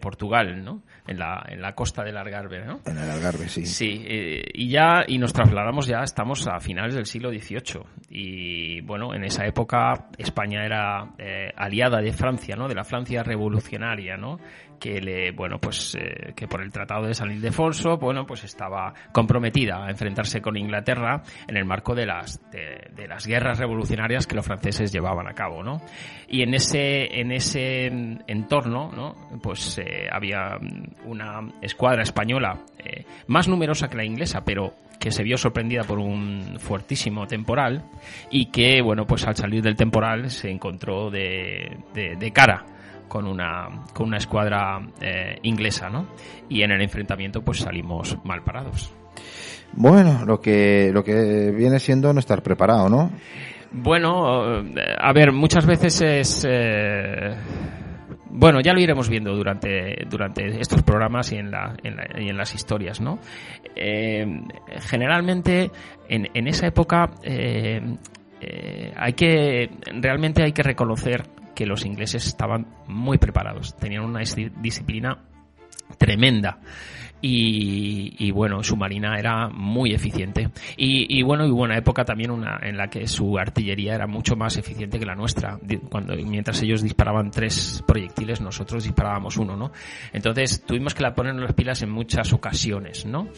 Portugal, 0.01 0.64
¿no? 0.64 0.85
En 1.07 1.18
la, 1.18 1.45
en 1.47 1.61
la 1.61 1.75
costa 1.75 2.03
del 2.03 2.16
Algarve, 2.16 2.64
¿no? 2.64 2.81
En 2.87 2.97
el 2.97 3.11
Algarve, 3.11 3.47
sí. 3.51 3.66
Sí, 3.66 4.03
eh, 4.07 4.43
y 4.55 4.70
ya, 4.70 5.05
y 5.07 5.18
nos 5.18 5.35
trasladamos 5.35 5.87
ya, 5.87 6.01
estamos 6.03 6.47
a 6.47 6.61
finales 6.61 6.95
del 6.95 7.05
siglo 7.05 7.29
XVIII. 7.29 7.83
Y 8.09 8.81
bueno, 8.81 9.14
en 9.14 9.25
esa 9.25 9.45
época 9.45 10.09
España 10.16 10.64
era 10.64 11.12
eh, 11.18 11.53
aliada 11.55 12.01
de 12.01 12.14
Francia, 12.14 12.57
¿no? 12.57 12.68
De 12.68 12.75
la 12.75 12.85
Francia 12.85 13.22
revolucionaria, 13.22 14.16
¿no? 14.16 14.39
Que 14.85 15.01
le, 15.01 15.32
bueno, 15.32 15.57
pues 15.59 15.97
eh, 15.99 16.35
que 16.37 16.47
por 16.47 16.61
el 16.61 16.70
Tratado 16.70 17.07
de 17.07 17.14
San 17.14 17.30
Ildefonso, 17.30 17.97
bueno, 17.97 18.26
pues 18.26 18.45
estaba 18.45 18.93
comprometida 19.12 19.82
a 19.82 19.89
enfrentarse 19.89 20.43
con 20.43 20.59
Inglaterra 20.59 21.22
en 21.49 21.57
el 21.57 21.64
marco 21.64 21.95
de 21.95 22.05
las 22.05 22.39
de, 22.51 23.09
las 23.09 23.26
guerras 23.26 23.59
revolucionarias 23.59 24.26
que 24.26 24.35
los 24.35 24.45
franceses 24.45 24.93
llevaban 24.93 25.26
a 25.26 25.32
cabo, 25.32 25.62
¿no? 25.62 25.80
Y 26.28 26.43
en 26.43 26.53
ese 26.53 27.18
en 27.18 27.32
ese 27.32 27.87
entorno, 28.26 28.91
¿no? 28.95 29.14
Pues 29.43 29.78
eh, 29.78 30.07
había 30.12 30.59
una 31.07 31.41
escuadra 31.62 32.03
española 32.03 32.59
eh, 32.78 33.07
más 33.28 33.49
numerosa 33.49 33.89
que 33.89 33.97
la 33.97 34.05
inglesa, 34.05 34.45
pero 34.45 34.74
que 35.01 35.11
se 35.11 35.22
vio 35.22 35.39
sorprendida 35.39 35.85
por 35.85 35.99
un 35.99 36.59
fuertísimo 36.59 37.26
temporal 37.26 37.85
y 38.30 38.51
que, 38.51 38.82
bueno, 38.82 39.07
pues 39.07 39.26
al 39.26 39.35
salir 39.35 39.62
del 39.62 39.76
temporal 39.76 40.28
se 40.28 40.51
encontró 40.51 41.11
de, 41.11 41.74
de 41.95 42.32
cara 42.32 42.66
con 43.09 43.26
una, 43.26 43.84
con 43.92 44.09
una 44.09 44.18
escuadra 44.18 44.80
eh, 45.00 45.38
inglesa, 45.42 45.88
¿no? 45.88 46.07
Y 46.48 46.62
en 46.62 46.72
el 46.72 46.82
enfrentamiento 46.82 47.42
pues 47.42 47.59
salimos 47.59 48.18
mal 48.24 48.42
parados. 48.42 48.94
Bueno, 49.72 50.24
lo 50.24 50.40
que, 50.40 50.90
lo 50.92 51.02
que 51.02 51.50
viene 51.50 51.78
siendo 51.78 52.12
no 52.12 52.20
estar 52.20 52.42
preparado, 52.42 52.88
¿no? 52.88 53.11
Bueno, 53.72 54.62
a 54.98 55.12
ver, 55.12 55.32
muchas 55.32 55.66
veces 55.66 56.00
es... 56.00 56.46
Eh, 56.48 57.34
bueno, 58.30 58.61
ya 58.61 58.72
lo 58.72 58.80
iremos 58.80 59.09
viendo 59.09 59.34
durante, 59.34 59.96
durante 60.09 60.61
estos 60.61 60.82
programas 60.82 61.32
y 61.32 61.36
en, 61.36 61.50
la, 61.50 61.74
en, 61.82 61.96
y 62.22 62.28
en 62.28 62.36
las 62.36 62.55
historias, 62.55 63.00
¿no? 63.00 63.18
Eh, 63.74 64.26
generalmente, 64.80 65.70
en, 66.09 66.28
en, 66.34 66.46
esa 66.48 66.66
época, 66.66 67.11
hay 68.96 69.12
que, 69.14 69.70
realmente 70.00 70.44
hay 70.44 70.52
que 70.52 70.62
reconocer 70.62 71.24
que 71.55 71.66
los 71.66 71.84
ingleses 71.84 72.26
estaban 72.26 72.66
muy 72.86 73.18
preparados, 73.18 73.76
tenían 73.76 74.05
una 74.05 74.20
disciplina 74.20 75.24
tremenda 75.99 76.59
y, 77.26 78.30
bueno, 78.32 78.62
su 78.62 78.76
marina 78.76 79.18
era 79.18 79.49
muy 79.49 79.93
eficiente. 79.95 80.51
Y, 80.76 81.22
bueno, 81.22 81.47
hubo 81.47 81.62
una 81.62 81.78
época 81.78 82.05
también 82.05 82.30
una, 82.30 82.59
en 82.62 82.76
la 82.76 82.89
que 82.89 83.07
su 83.09 83.39
artillería 83.39 83.95
era 83.95 84.07
mucho 84.07 84.37
más 84.37 84.59
eficiente 84.59 84.99
que 84.99 85.07
la 85.07 85.14
nuestra. 85.14 85.59
Cuando, 85.89 86.14
mientras 86.16 86.61
ellos 86.62 86.82
disparaban 86.82 87.30
tres 87.30 87.82
proyectiles, 87.87 88.43
nosotros 88.43 88.85
disparábamos 88.85 89.39
uno, 89.39 89.57
¿no? 89.57 89.72
Entonces 90.12 90.64
tuvimos 90.66 90.95
que 90.95 91.03
la 91.03 91.14
poner 91.14 91.35
las 91.37 91.55
pilas 91.55 91.80
en 91.82 91.91
muchas 91.91 92.30
ocasiones, 92.35 93.07
¿no? 93.07 93.28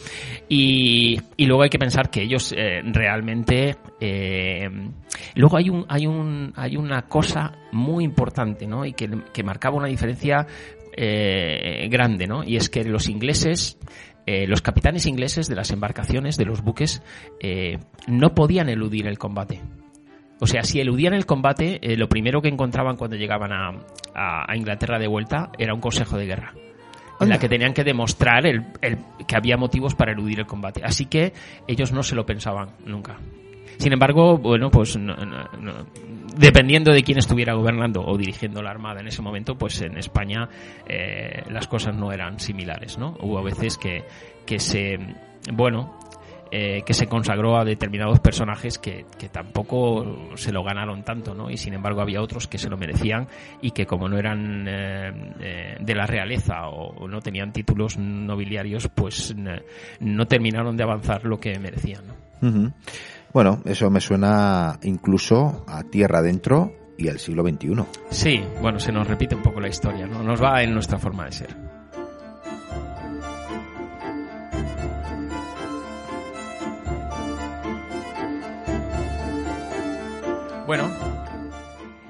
Y, 0.49 1.21
luego 1.37 1.63
hay 1.63 1.69
que 1.69 1.79
pensar 1.79 2.09
que 2.09 2.23
ellos 2.23 2.53
eh, 2.57 2.81
realmente... 2.83 3.77
Eh, 4.01 4.69
luego 5.35 5.57
hay, 5.57 5.69
un, 5.69 5.85
hay, 5.87 6.05
un, 6.05 6.51
hay 6.57 6.75
una 6.75 7.03
cosa 7.03 7.53
muy 7.71 8.03
importante, 8.03 8.67
¿no? 8.67 8.85
Y 8.85 8.91
que, 8.91 9.09
que 9.33 9.43
marcaba 9.43 9.77
una 9.77 9.87
diferencia 9.87 10.45
eh, 10.99 11.87
grande, 11.91 12.25
¿no? 12.25 12.43
Y 12.43 12.57
es 12.57 12.69
que 12.69 12.83
los 12.83 13.07
ingleses, 13.07 13.77
eh, 14.25 14.47
los 14.47 14.63
capitanes 14.63 15.05
ingleses 15.05 15.47
de 15.47 15.55
las 15.55 15.69
embarcaciones, 15.69 16.37
de 16.37 16.45
los 16.45 16.63
buques, 16.63 17.03
eh, 17.39 17.77
no 18.07 18.33
podían 18.33 18.67
eludir 18.67 19.05
el 19.05 19.19
combate. 19.19 19.61
O 20.39 20.47
sea, 20.47 20.63
si 20.63 20.79
eludían 20.79 21.13
el 21.13 21.27
combate, 21.27 21.79
lo 21.97 22.09
primero 22.09 22.41
que 22.41 22.47
encontraban 22.47 22.95
cuando 22.95 23.15
llegaban 23.15 23.51
a, 23.53 24.55
Inglaterra 24.55 24.97
de 24.97 25.07
vuelta 25.07 25.51
era 25.59 25.75
un 25.75 25.81
consejo 25.81 26.17
de 26.17 26.25
guerra 26.25 26.53
en 27.19 27.29
la 27.29 27.39
que 27.39 27.49
tenían 27.49 27.73
que 27.73 27.83
demostrar 27.83 28.45
el, 28.45 28.65
que 29.27 29.35
había 29.35 29.57
motivos 29.57 29.93
para 29.95 30.11
eludir 30.11 30.39
el 30.39 30.45
combate. 30.45 30.81
Así 30.83 31.05
que 31.05 31.33
ellos 31.67 31.91
no 31.91 32.01
se 32.03 32.15
lo 32.15 32.25
pensaban 32.25 32.69
nunca. 32.85 33.17
Sin 33.77 33.93
embargo, 33.93 34.37
bueno, 34.37 34.69
pues 34.71 34.97
dependiendo 36.37 36.91
de 36.93 37.03
quién 37.03 37.17
estuviera 37.17 37.53
gobernando 37.53 38.01
o 38.05 38.17
dirigiendo 38.17 38.61
la 38.61 38.71
Armada 38.71 39.01
en 39.01 39.07
ese 39.07 39.21
momento, 39.21 39.57
pues 39.57 39.81
en 39.81 39.97
España 39.97 40.49
eh, 40.87 41.43
las 41.49 41.67
cosas 41.67 41.95
no 41.95 42.11
eran 42.11 42.39
similares, 42.39 42.97
¿no? 42.97 43.17
Hubo 43.19 43.41
veces 43.43 43.77
que, 43.77 44.03
que 44.45 44.59
se, 44.59 44.97
bueno, 45.51 45.97
eh, 46.51 46.83
que 46.85 46.93
se 46.93 47.07
consagró 47.07 47.57
a 47.57 47.65
determinados 47.65 48.19
personajes 48.19 48.77
que, 48.77 49.05
que, 49.17 49.27
tampoco 49.27 50.31
se 50.35 50.53
lo 50.53 50.63
ganaron 50.63 51.03
tanto, 51.03 51.33
¿no? 51.33 51.49
Y 51.49 51.57
sin 51.57 51.73
embargo 51.73 52.01
había 52.01 52.21
otros 52.21 52.47
que 52.47 52.57
se 52.57 52.69
lo 52.69 52.77
merecían 52.77 53.27
y 53.61 53.71
que 53.71 53.85
como 53.85 54.07
no 54.07 54.17
eran 54.17 54.65
eh, 54.67 55.77
de 55.79 55.95
la 55.95 56.05
realeza 56.05 56.69
o, 56.69 57.07
no 57.07 57.19
tenían 57.19 57.51
títulos 57.51 57.97
nobiliarios, 57.97 58.87
pues 58.87 59.35
no 59.99 60.25
terminaron 60.27 60.77
de 60.77 60.83
avanzar 60.83 61.25
lo 61.25 61.39
que 61.39 61.59
merecían, 61.59 62.03
¿no? 62.07 62.73
Bueno, 63.33 63.61
eso 63.65 63.89
me 63.89 64.01
suena 64.01 64.79
incluso 64.83 65.63
a 65.67 65.83
tierra 65.83 66.19
adentro 66.19 66.71
y 66.97 67.09
al 67.09 67.19
siglo 67.19 67.43
XXI. 67.43 67.83
Sí, 68.09 68.43
bueno, 68.61 68.79
se 68.79 68.91
nos 68.91 69.07
repite 69.07 69.35
un 69.35 69.43
poco 69.43 69.59
la 69.59 69.67
historia, 69.67 70.07
¿no? 70.07 70.23
Nos 70.23 70.41
va 70.41 70.63
en 70.63 70.73
nuestra 70.73 70.97
forma 70.97 71.25
de 71.25 71.31
ser. 71.31 71.55
Bueno, 80.65 80.89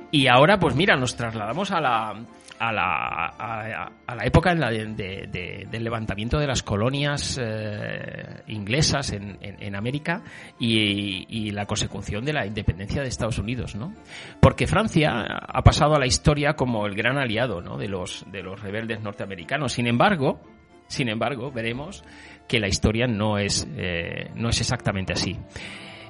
y 0.09 0.26
ahora 0.26 0.59
pues 0.59 0.74
mira, 0.76 0.95
nos 0.95 1.15
trasladamos 1.15 1.70
a 1.70 1.80
la, 1.80 2.15
a 2.60 2.72
la, 2.72 3.89
a, 4.08 4.16
la 4.16 4.26
época 4.26 4.51
en 4.51 4.60
la 4.60 4.72
de, 4.72 5.68
del 5.70 5.84
levantamiento 5.84 6.39
de 6.39 6.47
las 6.47 6.64
colonias 6.64 7.39
eh, 7.41 8.41
inglesas 8.47 9.14
en, 9.14 9.38
en, 9.41 9.76
América 9.76 10.24
y, 10.60 11.51
la 11.51 11.66
consecución 11.66 12.26
de 12.26 12.34
la 12.34 12.45
independencia 12.45 13.01
de 13.01 13.08
Estados 13.08 13.39
Unidos, 13.39 13.76
¿no? 13.76 13.93
Porque 14.39 14.68
Francia 14.68 15.24
ha 15.24 15.62
pasado 15.64 15.95
a 15.95 15.99
la 15.99 16.05
historia 16.05 16.53
como 16.53 16.86
el 16.86 16.95
gran 16.95 17.18
aliado, 17.18 17.62
¿no? 17.62 17.78
De 17.78 17.88
los, 17.88 18.26
de 18.32 18.43
los 18.43 18.62
rebeldes 18.62 19.01
norteamericanos. 19.01 19.74
Sin 19.74 19.88
embargo, 19.88 20.41
sin 20.88 21.10
embargo, 21.10 21.51
veremos 21.51 22.03
que 22.47 22.60
la 22.60 22.68
historia 22.68 23.08
no 23.08 23.38
es, 23.38 23.68
eh, 23.78 24.30
no 24.36 24.49
es 24.49 24.60
exactamente 24.62 25.14
así. 25.14 25.38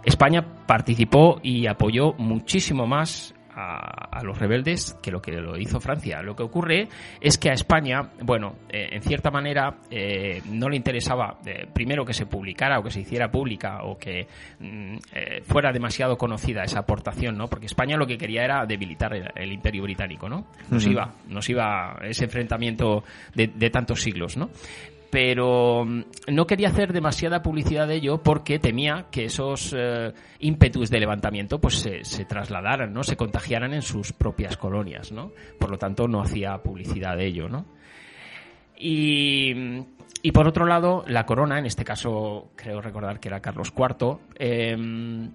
España 0.03 0.65
participó 0.65 1.39
y 1.43 1.67
apoyó 1.67 2.13
muchísimo 2.13 2.87
más 2.87 3.33
a, 3.57 4.23
los 4.23 4.37
rebeldes 4.37 4.97
que 5.01 5.11
lo 5.11 5.21
que 5.21 5.31
lo 5.31 5.57
hizo 5.57 5.79
Francia. 5.79 6.21
Lo 6.21 6.35
que 6.35 6.43
ocurre 6.43 6.87
es 7.19 7.37
que 7.37 7.49
a 7.49 7.53
España, 7.53 8.09
bueno, 8.21 8.55
eh, 8.69 8.89
en 8.91 9.01
cierta 9.01 9.31
manera 9.31 9.77
eh, 9.89 10.41
no 10.51 10.69
le 10.69 10.75
interesaba 10.75 11.39
eh, 11.45 11.67
primero 11.73 12.05
que 12.05 12.13
se 12.13 12.25
publicara 12.25 12.79
o 12.79 12.83
que 12.83 12.91
se 12.91 13.01
hiciera 13.01 13.31
pública 13.31 13.83
o 13.83 13.97
que 13.97 14.27
mm, 14.59 14.97
fuera 15.43 15.71
demasiado 15.71 16.17
conocida 16.17 16.63
esa 16.63 16.79
aportación, 16.79 17.37
¿no? 17.37 17.47
Porque 17.47 17.65
España 17.65 17.97
lo 17.97 18.05
que 18.05 18.17
quería 18.17 18.43
era 18.43 18.65
debilitar 18.65 19.13
el, 19.13 19.51
Imperio 19.51 19.83
Británico, 19.83 20.29
¿no? 20.29 20.45
Nos 20.69 20.85
iba, 20.85 21.13
nos 21.27 21.49
iba 21.49 21.97
ese 22.03 22.25
enfrentamiento 22.25 23.03
de, 23.33 23.47
de 23.47 23.69
tantos 23.69 24.01
siglos, 24.01 24.37
¿no? 24.37 24.49
Pero 25.09 25.85
mm, 25.85 26.01
no 26.29 26.47
quería 26.47 26.69
hacer 26.69 26.93
demasiada 26.93 27.41
publicidad 27.41 27.87
de 27.87 27.95
ello 27.95 28.21
porque 28.21 28.59
temía 28.59 29.05
que 29.11 29.25
esos 29.25 29.73
eh, 29.77 30.13
ímpetus 30.39 30.89
de 30.89 30.99
levantamiento 30.99 31.59
pues 31.59 31.79
se, 31.79 32.25
trasladaran, 32.25 32.93
¿no? 32.93 33.03
Se 33.03 33.15
contagiaran 33.15 33.73
en 33.73 33.81
sus 33.81 34.13
propias 34.13 34.57
colonias, 34.57 35.11
¿no? 35.11 35.31
Por 35.59 35.69
lo 35.69 35.77
tanto, 35.77 36.07
no 36.07 36.21
hacía 36.21 36.57
publicidad 36.57 37.17
de 37.17 37.25
ello, 37.25 37.49
¿no? 37.49 37.65
Y, 38.79 39.81
por 40.33 40.47
otro 40.47 40.65
lado, 40.65 41.03
la 41.07 41.25
corona, 41.25 41.57
en 41.57 41.65
este 41.65 41.83
caso 41.83 42.51
creo 42.55 42.79
recordar 42.81 43.19
que 43.19 43.29
era 43.29 43.39
Carlos 43.39 43.73
IV, 43.75 44.19
em, 44.37 45.31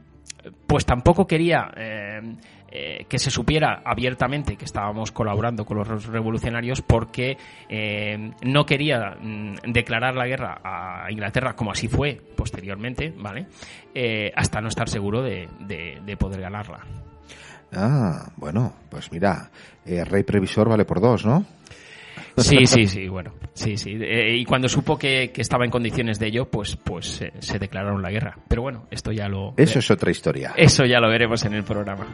pues 0.66 0.84
tampoco 0.84 1.26
quería 1.26 1.72
em, 1.76 2.36
eh, 2.74 3.04
que 3.06 3.18
se 3.18 3.30
supiera 3.30 3.82
abiertamente 3.84 4.56
que 4.56 4.64
estábamos 4.64 5.12
colaborando 5.12 5.64
con 5.64 5.76
los 5.76 6.06
revolucionarios 6.06 6.80
porque 6.80 7.36
eh, 7.68 8.30
no 8.42 8.64
quería 8.64 9.16
mm, 9.20 9.56
declarar 9.72 10.14
la 10.16 10.26
guerra 10.26 10.60
a 10.64 11.10
Inglaterra 11.10 11.54
como 11.54 11.72
así 11.72 11.88
fue 11.88 12.20
posteriormente, 12.34 13.12
¿vale? 13.16 13.46
Eh, 13.94 14.32
hasta 14.34 14.60
no 14.60 14.68
estar 14.68 14.88
seguro 14.88 15.22
de, 15.22 15.48
poder 16.18 16.40
ganarla. 16.40 16.80
Ah, 17.74 18.30
bueno, 18.36 18.74
pues 18.88 19.12
mira, 19.12 19.50
rey 19.84 20.22
previsor 20.22 20.68
vale 20.68 20.84
por 20.84 21.00
dos, 21.00 21.26
¿no? 21.26 21.44
Sí, 22.36 22.66
sí, 22.66 22.86
sí, 22.86 23.08
bueno, 23.08 23.32
sí, 23.54 23.76
sí. 23.76 23.96
Eh, 24.00 24.36
y 24.36 24.44
cuando 24.44 24.68
supo 24.68 24.98
que, 24.98 25.32
estaba 25.36 25.64
en 25.64 25.70
condiciones 25.70 26.18
de 26.18 26.28
ello, 26.28 26.46
pues, 26.46 26.76
pues 26.76 27.22
eh, 27.22 27.32
se 27.40 27.58
declararon 27.58 28.02
la 28.02 28.10
guerra. 28.10 28.36
Pero 28.48 28.62
bueno, 28.62 28.86
esto 28.90 29.12
ya 29.12 29.28
lo... 29.28 29.54
Eso 29.56 29.78
es 29.78 29.90
otra 29.90 30.10
historia. 30.10 30.52
Eso 30.56 30.84
ya 30.84 31.00
lo 31.00 31.08
veremos 31.08 31.44
en 31.44 31.54
el 31.54 31.64
programa. 31.64 32.06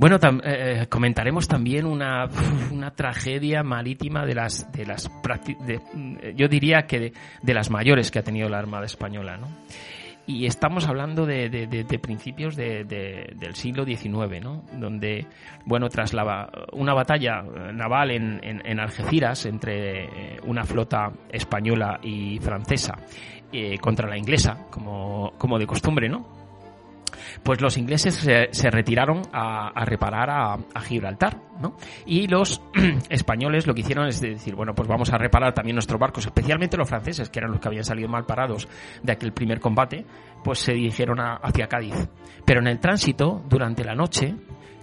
Bueno, 0.00 0.16
eh, 0.44 0.86
comentaremos 0.88 1.46
también 1.46 1.84
una, 1.84 2.26
una, 2.72 2.90
tragedia 2.90 3.62
marítima 3.62 4.24
de 4.24 4.34
las, 4.34 4.72
de 4.72 4.86
las 4.86 5.10
yo 6.34 6.48
diría 6.48 6.86
que 6.86 7.12
de, 7.42 7.54
las 7.54 7.68
mayores 7.68 8.10
que 8.10 8.18
ha 8.18 8.22
tenido 8.22 8.48
la 8.48 8.58
Armada 8.58 8.86
Española, 8.86 9.36
¿no? 9.36 9.48
Y 10.26 10.46
estamos 10.46 10.88
hablando 10.88 11.26
de, 11.26 11.50
de 11.50 11.98
principios 11.98 12.56
del 12.56 13.54
siglo 13.54 13.84
XIX, 13.84 14.40
¿no? 14.40 14.64
Donde, 14.72 15.26
bueno, 15.66 15.88
tras 15.90 16.14
la, 16.14 16.48
una 16.72 16.94
batalla 16.94 17.42
naval 17.42 18.12
en, 18.12 18.40
en, 18.42 18.80
Algeciras 18.80 19.44
entre 19.44 20.38
una 20.44 20.62
flota 20.62 21.12
española 21.30 21.98
y 22.02 22.38
francesa 22.38 22.94
eh, 23.52 23.76
contra 23.78 24.08
la 24.08 24.16
inglesa, 24.16 24.66
como, 24.70 25.32
como 25.36 25.58
de 25.58 25.66
costumbre, 25.66 26.08
¿no? 26.08 26.39
Pues 27.42 27.60
los 27.60 27.76
ingleses 27.76 28.14
se, 28.14 28.70
retiraron 28.70 29.22
a, 29.32 29.84
reparar 29.84 30.30
a, 30.30 30.80
Gibraltar, 30.80 31.38
¿no? 31.60 31.76
Y 32.06 32.26
los 32.26 32.62
españoles 33.10 33.66
lo 33.66 33.74
que 33.74 33.82
hicieron 33.82 34.06
es 34.08 34.20
decir, 34.20 34.54
bueno, 34.54 34.74
pues 34.74 34.88
vamos 34.88 35.12
a 35.12 35.18
reparar 35.18 35.52
también 35.54 35.76
nuestros 35.76 36.00
barcos, 36.00 36.26
especialmente 36.26 36.76
los 36.76 36.88
franceses, 36.88 37.28
que 37.28 37.38
eran 37.38 37.52
los 37.52 37.60
que 37.60 37.68
habían 37.68 37.84
salido 37.84 38.08
mal 38.08 38.24
parados 38.24 38.68
de 39.02 39.12
aquel 39.12 39.32
primer 39.32 39.60
combate, 39.60 40.04
pues 40.42 40.60
se 40.60 40.72
dirigieron 40.72 41.18
hacia 41.20 41.68
Cádiz. 41.68 42.08
Pero 42.44 42.60
en 42.60 42.66
el 42.66 42.80
tránsito, 42.80 43.42
durante 43.48 43.84
la 43.84 43.94
noche, 43.94 44.34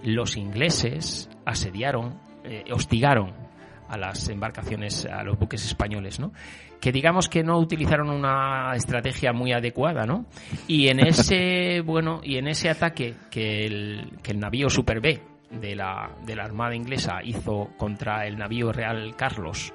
los 0.03 0.37
ingleses 0.37 1.29
asediaron, 1.45 2.19
eh, 2.43 2.65
hostigaron 2.71 3.46
a 3.87 3.97
las 3.97 4.27
embarcaciones, 4.29 5.05
a 5.05 5.23
los 5.23 5.37
buques 5.37 5.65
españoles, 5.65 6.19
¿no? 6.19 6.31
que 6.79 6.91
digamos 6.91 7.27
que 7.27 7.43
no 7.43 7.57
utilizaron 7.57 8.09
una 8.09 8.73
estrategia 8.75 9.33
muy 9.33 9.51
adecuada, 9.51 10.05
¿no? 10.05 10.25
Y 10.67 10.89
en 10.89 10.99
ese, 10.99 11.81
bueno, 11.85 12.21
y 12.23 12.37
en 12.37 12.47
ese 12.47 12.69
ataque 12.69 13.15
que 13.31 13.65
el, 13.65 14.11
que 14.21 14.31
el 14.31 14.39
navío 14.39 14.69
Super 14.69 15.01
B 15.01 15.19
de 15.51 15.75
la, 15.75 16.11
de 16.25 16.35
la 16.35 16.43
Armada 16.43 16.75
inglesa 16.75 17.23
hizo 17.23 17.69
contra 17.77 18.27
el 18.27 18.37
navío 18.37 18.71
Real 18.71 19.15
Carlos 19.15 19.73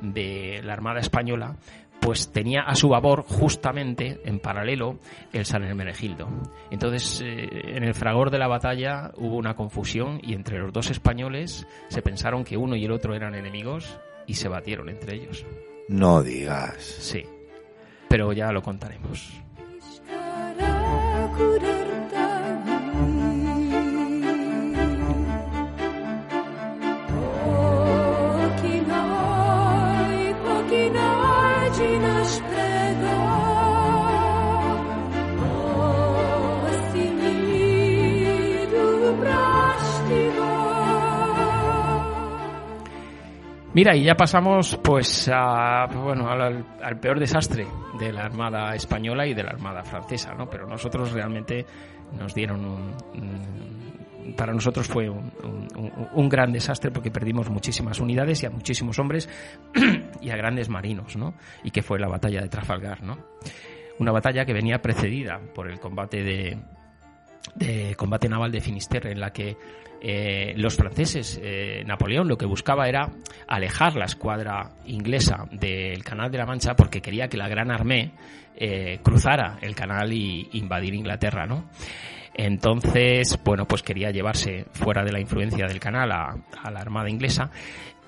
de 0.00 0.60
la 0.62 0.74
Armada 0.74 1.00
española, 1.00 1.56
pues 2.00 2.30
tenía 2.30 2.62
a 2.62 2.74
su 2.74 2.88
babor 2.88 3.22
justamente 3.22 4.20
en 4.24 4.38
paralelo 4.38 4.98
el 5.32 5.44
San 5.44 5.64
Hermenegildo. 5.64 6.28
Entonces, 6.70 7.22
eh, 7.24 7.48
en 7.76 7.84
el 7.84 7.94
fragor 7.94 8.30
de 8.30 8.38
la 8.38 8.48
batalla 8.48 9.12
hubo 9.16 9.36
una 9.36 9.54
confusión 9.54 10.20
y 10.22 10.34
entre 10.34 10.58
los 10.58 10.72
dos 10.72 10.90
españoles 10.90 11.66
se 11.88 12.02
pensaron 12.02 12.44
que 12.44 12.56
uno 12.56 12.76
y 12.76 12.84
el 12.84 12.92
otro 12.92 13.14
eran 13.14 13.34
enemigos 13.34 13.98
y 14.26 14.34
se 14.34 14.48
batieron 14.48 14.88
entre 14.88 15.16
ellos. 15.16 15.44
No 15.88 16.22
digas. 16.22 16.82
Sí, 16.82 17.24
pero 18.08 18.32
ya 18.32 18.52
lo 18.52 18.62
contaremos. 18.62 19.45
Mira, 43.76 43.94
y 43.94 44.04
ya 44.04 44.14
pasamos 44.14 44.80
pues 44.82 45.30
a, 45.30 45.84
bueno, 45.84 46.30
al, 46.30 46.98
peor 46.98 47.20
desastre 47.20 47.66
de 48.00 48.10
la 48.10 48.24
Armada 48.24 48.74
española 48.74 49.26
y 49.26 49.34
de 49.34 49.42
la 49.42 49.50
Armada 49.50 49.82
francesa, 49.84 50.32
¿no? 50.32 50.48
Pero 50.48 50.66
nosotros 50.66 51.12
realmente 51.12 51.66
nos 52.18 52.34
dieron 52.34 52.64
un, 52.64 54.34
para 54.34 54.54
nosotros 54.54 54.88
fue 54.88 55.10
un, 55.10 56.28
gran 56.30 56.52
desastre 56.52 56.90
porque 56.90 57.10
perdimos 57.10 57.50
muchísimas 57.50 58.00
unidades 58.00 58.42
y 58.42 58.46
a 58.46 58.50
muchísimos 58.50 58.98
hombres 58.98 59.28
y 60.22 60.30
a 60.30 60.36
grandes 60.36 60.70
marinos, 60.70 61.14
¿no? 61.14 61.34
Y 61.62 61.70
que 61.70 61.82
fue 61.82 61.98
la 61.98 62.08
batalla 62.08 62.40
de 62.40 62.48
Trafalgar, 62.48 63.02
¿no? 63.02 63.18
Una 63.98 64.10
batalla 64.10 64.46
que 64.46 64.54
venía 64.54 64.80
precedida 64.80 65.38
por 65.54 65.70
el 65.70 65.78
combate 65.80 66.22
de, 66.22 66.56
de 67.54 67.94
combate 67.96 68.28
naval 68.28 68.52
de 68.52 68.60
Finisterre, 68.60 69.12
en 69.12 69.20
la 69.20 69.32
que 69.32 69.56
eh, 70.00 70.54
los 70.56 70.76
franceses, 70.76 71.40
eh, 71.42 71.82
Napoleón 71.86 72.28
lo 72.28 72.36
que 72.36 72.46
buscaba 72.46 72.88
era 72.88 73.10
alejar 73.48 73.96
la 73.96 74.04
escuadra 74.04 74.70
inglesa 74.84 75.46
del 75.50 76.04
Canal 76.04 76.30
de 76.30 76.38
la 76.38 76.46
Mancha 76.46 76.76
porque 76.76 77.00
quería 77.00 77.28
que 77.28 77.36
la 77.36 77.48
Gran 77.48 77.70
Armée 77.70 78.12
eh, 78.56 79.00
cruzara 79.02 79.58
el 79.62 79.74
canal 79.74 80.12
y 80.12 80.48
invadir 80.52 80.94
Inglaterra, 80.94 81.46
¿no? 81.46 81.64
Entonces, 82.38 83.38
bueno, 83.42 83.66
pues 83.66 83.82
quería 83.82 84.10
llevarse 84.10 84.66
fuera 84.72 85.02
de 85.02 85.12
la 85.12 85.20
influencia 85.20 85.66
del 85.66 85.80
canal 85.80 86.12
a 86.12 86.70
la 86.70 86.80
Armada 86.80 87.08
inglesa. 87.08 87.50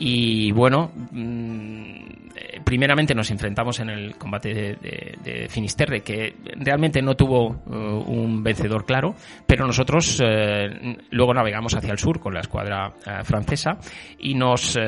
Y 0.01 0.53
bueno, 0.53 0.93
mm, 1.11 2.62
primeramente 2.62 3.14
nos 3.16 3.31
enfrentamos 3.33 3.81
en 3.81 3.91
el 3.91 4.16
combate 4.16 4.76
de, 4.76 5.49
Finisterre, 5.49 6.03
que 6.03 6.37
realmente 6.57 7.03
no 7.03 7.16
tuvo 7.16 7.49
uh, 7.49 8.05
un 8.07 8.43
vencedor 8.45 8.85
claro, 8.85 9.16
pero 9.45 9.66
nosotros 9.66 10.20
uh, 10.20 10.95
luego 11.11 11.35
navegamos 11.35 11.74
hacia 11.74 11.91
el 11.91 11.99
sur 11.99 12.20
con 12.20 12.33
la 12.33 12.41
escuadra 12.41 12.89
uh, 12.89 13.24
francesa 13.24 13.79
y 14.20 14.35
nos, 14.35 14.79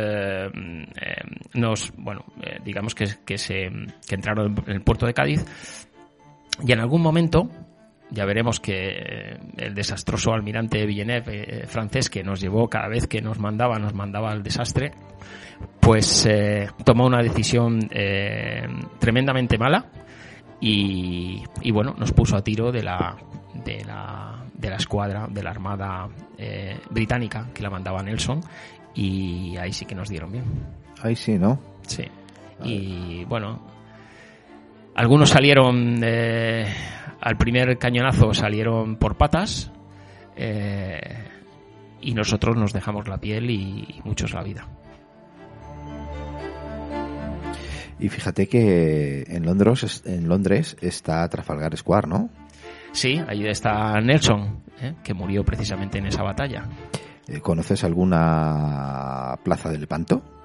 nos 1.55 1.93
bueno, 1.97 2.24
digamos 2.64 2.95
que, 2.95 3.07
que, 3.24 3.36
se, 3.36 3.68
que 4.07 4.14
entraron 4.14 4.55
en 4.66 4.72
el 4.72 4.82
puerto 4.82 5.07
de 5.07 5.14
Cádiz. 5.14 5.45
Y 6.64 6.72
en 6.72 6.80
algún 6.80 7.01
momento 7.03 7.49
ya 8.11 8.25
veremos 8.25 8.61
que 8.61 8.89
eh, 8.89 9.39
el 9.57 9.75
desastroso 9.75 10.33
almirante 10.33 10.85
Villeneuve 10.85 11.63
eh, 11.63 11.67
francés 11.67 12.11
que 12.11 12.23
nos 12.23 12.41
llevó 12.41 12.69
cada 12.69 12.89
vez 12.89 13.07
que 13.07 13.21
nos 13.23 13.39
mandaba, 13.39 13.79
nos 13.79 13.95
mandaba 13.95 14.31
al 14.31 14.43
desastre, 14.43 14.93
pues 15.81 16.27
eh, 16.27 16.69
tomó 16.85 17.07
una 17.07 17.23
decisión 17.23 17.89
tremendamente 18.99 19.59
mala 19.59 19.87
y, 20.61 21.43
bueno, 21.73 21.95
nos 21.97 22.13
puso 22.13 22.37
a 22.37 22.43
tiro 22.43 22.71
de 22.71 22.83
la, 22.83 23.17
de 23.65 23.85
la, 23.85 24.45
de 24.55 24.71
la 24.71 24.77
escuadra 24.77 25.27
de 25.29 25.43
la 25.43 25.51
Armada 25.51 26.09
británica 26.91 27.49
que 27.55 27.63
la 27.63 27.71
mandaba 27.71 28.03
Nelson 28.03 28.41
y 28.95 29.57
ahí 29.57 29.73
sí 29.73 29.85
que 29.85 29.95
nos 29.95 30.09
dieron 30.09 30.33
bien. 30.33 30.45
Ahí 31.03 31.17
sí, 31.17 31.39
¿no? 31.39 31.59
Sí. 31.87 32.05
Y 32.63 33.25
bueno, 33.25 33.67
algunos 34.95 35.31
salieron 35.31 36.03
al 37.21 37.37
primer 37.37 37.79
cañonazo 37.79 38.33
salieron 38.35 38.97
por 38.97 39.16
patas 39.16 39.71
eh, 40.37 41.01
y 42.01 42.14
nosotros 42.14 42.57
nos 42.57 42.73
dejamos 42.73 43.09
la 43.09 43.18
piel 43.18 43.51
y, 43.51 44.01
muchos 44.05 44.33
la 44.33 44.43
vida. 44.43 44.66
Y 47.99 48.09
fíjate 48.09 48.49
que 48.49 49.25
en 49.29 49.45
Londres, 49.45 50.03
en 50.07 50.27
Londres 50.27 50.77
está 50.81 51.29
Trafalgar 51.29 51.77
Square, 51.77 52.09
¿no? 52.09 52.31
Sí, 52.93 53.21
ahí 53.29 53.47
está 53.47 54.01
Nelson, 54.01 54.62
¿eh? 54.81 54.95
que 55.05 55.12
murió 55.12 55.45
precisamente 55.45 55.99
en 55.99 56.07
esa 56.07 56.23
batalla. 56.23 56.66
Eh, 57.29 57.41
¿Conoces 57.41 57.85
alguna 57.85 59.39
plaza 59.45 59.71
del 59.71 59.83
Lepanto? 59.83 60.39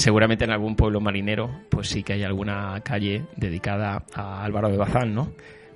Seguramente 0.00 0.46
en 0.46 0.50
algún 0.50 0.76
pueblo 0.76 0.98
marinero, 0.98 1.50
pues 1.68 1.90
sí 1.90 2.02
que 2.02 2.14
hay 2.14 2.22
alguna 2.22 2.80
calle 2.80 3.26
dedicada 3.36 4.02
a 4.14 4.42
Álvaro 4.42 4.70
de 4.70 4.78
Bazán, 4.78 5.14
¿no? 5.14 5.32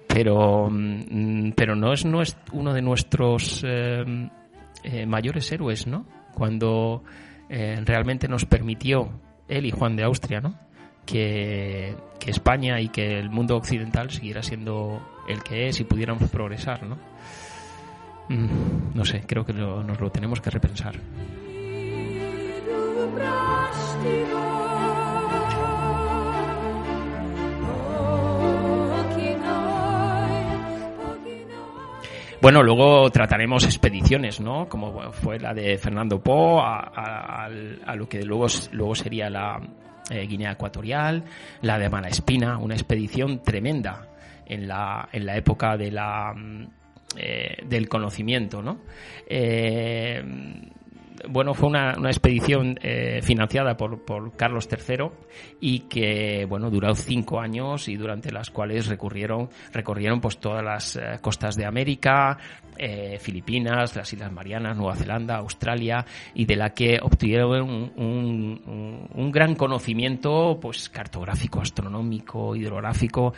Pero, 0.09 0.71
mm, 0.71 1.51
pero 1.55 1.77
no, 1.77 1.93
es, 1.93 2.07
no 2.07 2.23
es 2.23 2.35
uno 2.53 2.73
de 2.73 2.81
nuestros 2.81 3.63
eh, 3.69 4.03
eh, 4.83 5.05
mayores 5.05 5.53
héroes, 5.53 5.87
¿no? 5.87 6.07
Cuando 6.33 7.05
eh, 7.51 7.79
realmente 7.85 8.27
nos 8.27 8.47
permitió 8.47 9.11
él 9.47 9.67
y 9.67 9.71
Juan 9.73 9.95
de 9.95 10.05
Austria, 10.05 10.41
¿no? 10.41 10.59
Que, 11.05 11.95
España 12.27 12.81
y 12.81 12.89
que 12.89 13.19
el 13.19 13.29
mundo 13.29 13.55
occidental 13.55 14.11
siguiera 14.11 14.43
siendo 14.43 15.07
el 15.29 15.43
que 15.43 15.69
es 15.69 15.81
y 15.81 15.85
pudiéramos 15.85 16.31
progresar, 16.31 16.83
¿no? 16.85 16.97
Mm, 18.31 18.95
no 18.95 19.05
sé, 19.05 19.23
creo 19.27 19.45
que 19.45 19.53
nos 19.53 20.01
lo 20.01 20.11
tenemos 20.11 20.41
que 20.41 20.49
repensar. 20.49 20.95
Bueno, 32.45 32.63
luego 32.63 33.09
trataremos 33.09 33.65
expediciones, 33.65 34.39
¿no? 34.39 34.69
Como 34.69 35.11
fue 35.13 35.39
la 35.39 35.55
de 35.55 35.79
Fernando 35.79 36.21
Po 36.23 36.61
a, 36.61 37.49
lo 37.97 38.07
que 38.07 38.23
luego, 38.23 38.49
luego 38.73 38.95
sería 38.95 39.31
la 39.31 39.59
eh, 40.11 40.27
Guinea 40.27 40.53
Ecuatorial, 40.53 41.25
la 41.63 41.79
de 41.79 41.89
Espina, 42.07 42.59
una 42.59 42.75
expedición 42.75 43.41
tremenda 43.41 44.09
en 44.45 44.69
la, 44.69 45.09
en 45.11 45.25
la 45.25 45.39
época 45.39 45.79
mm, 45.79 46.67
eh, 47.17 47.57
del 47.65 47.89
conocimiento, 47.89 48.61
¿no? 48.61 48.81
Eh, 49.27 50.23
bueno, 51.29 51.55
fue 51.55 51.69
una, 51.69 51.93
expedición 52.05 52.79
eh, 52.83 53.21
financiada 53.23 53.77
por, 53.77 54.05
por, 54.05 54.37
Carlos 54.37 54.69
III 54.71 55.09
y 55.61 55.81
que, 55.81 56.47
bueno, 56.49 56.71
duró 56.71 56.95
cinco 56.95 57.41
años 57.41 57.89
y 57.89 57.97
durante 57.97 58.33
las 58.33 58.51
cuales 58.51 58.87
recurrieron, 58.87 59.49
recorrieron 59.73 60.21
pues 60.21 60.39
todas 60.39 60.65
las 60.65 60.97
eh, 60.97 61.19
costas 61.21 61.57
de 61.57 61.67
América, 61.67 62.39
eh, 62.77 63.19
Filipinas, 63.21 63.95
las 63.97 64.13
Islas 64.13 64.33
Marianas, 64.33 64.77
Nueva 64.77 64.97
Zelanda, 64.97 65.37
Australia 65.37 66.05
y 66.35 66.45
de 66.45 66.57
la 66.57 66.71
que 66.71 66.99
obtuvieron 67.01 67.93
un, 67.97 69.09
un, 69.15 69.33
gran 69.33 69.55
conocimiento, 69.55 70.59
pues 70.61 70.89
cartográfico, 70.89 71.61
astronómico, 71.61 72.55
hidrográfico, 72.55 73.35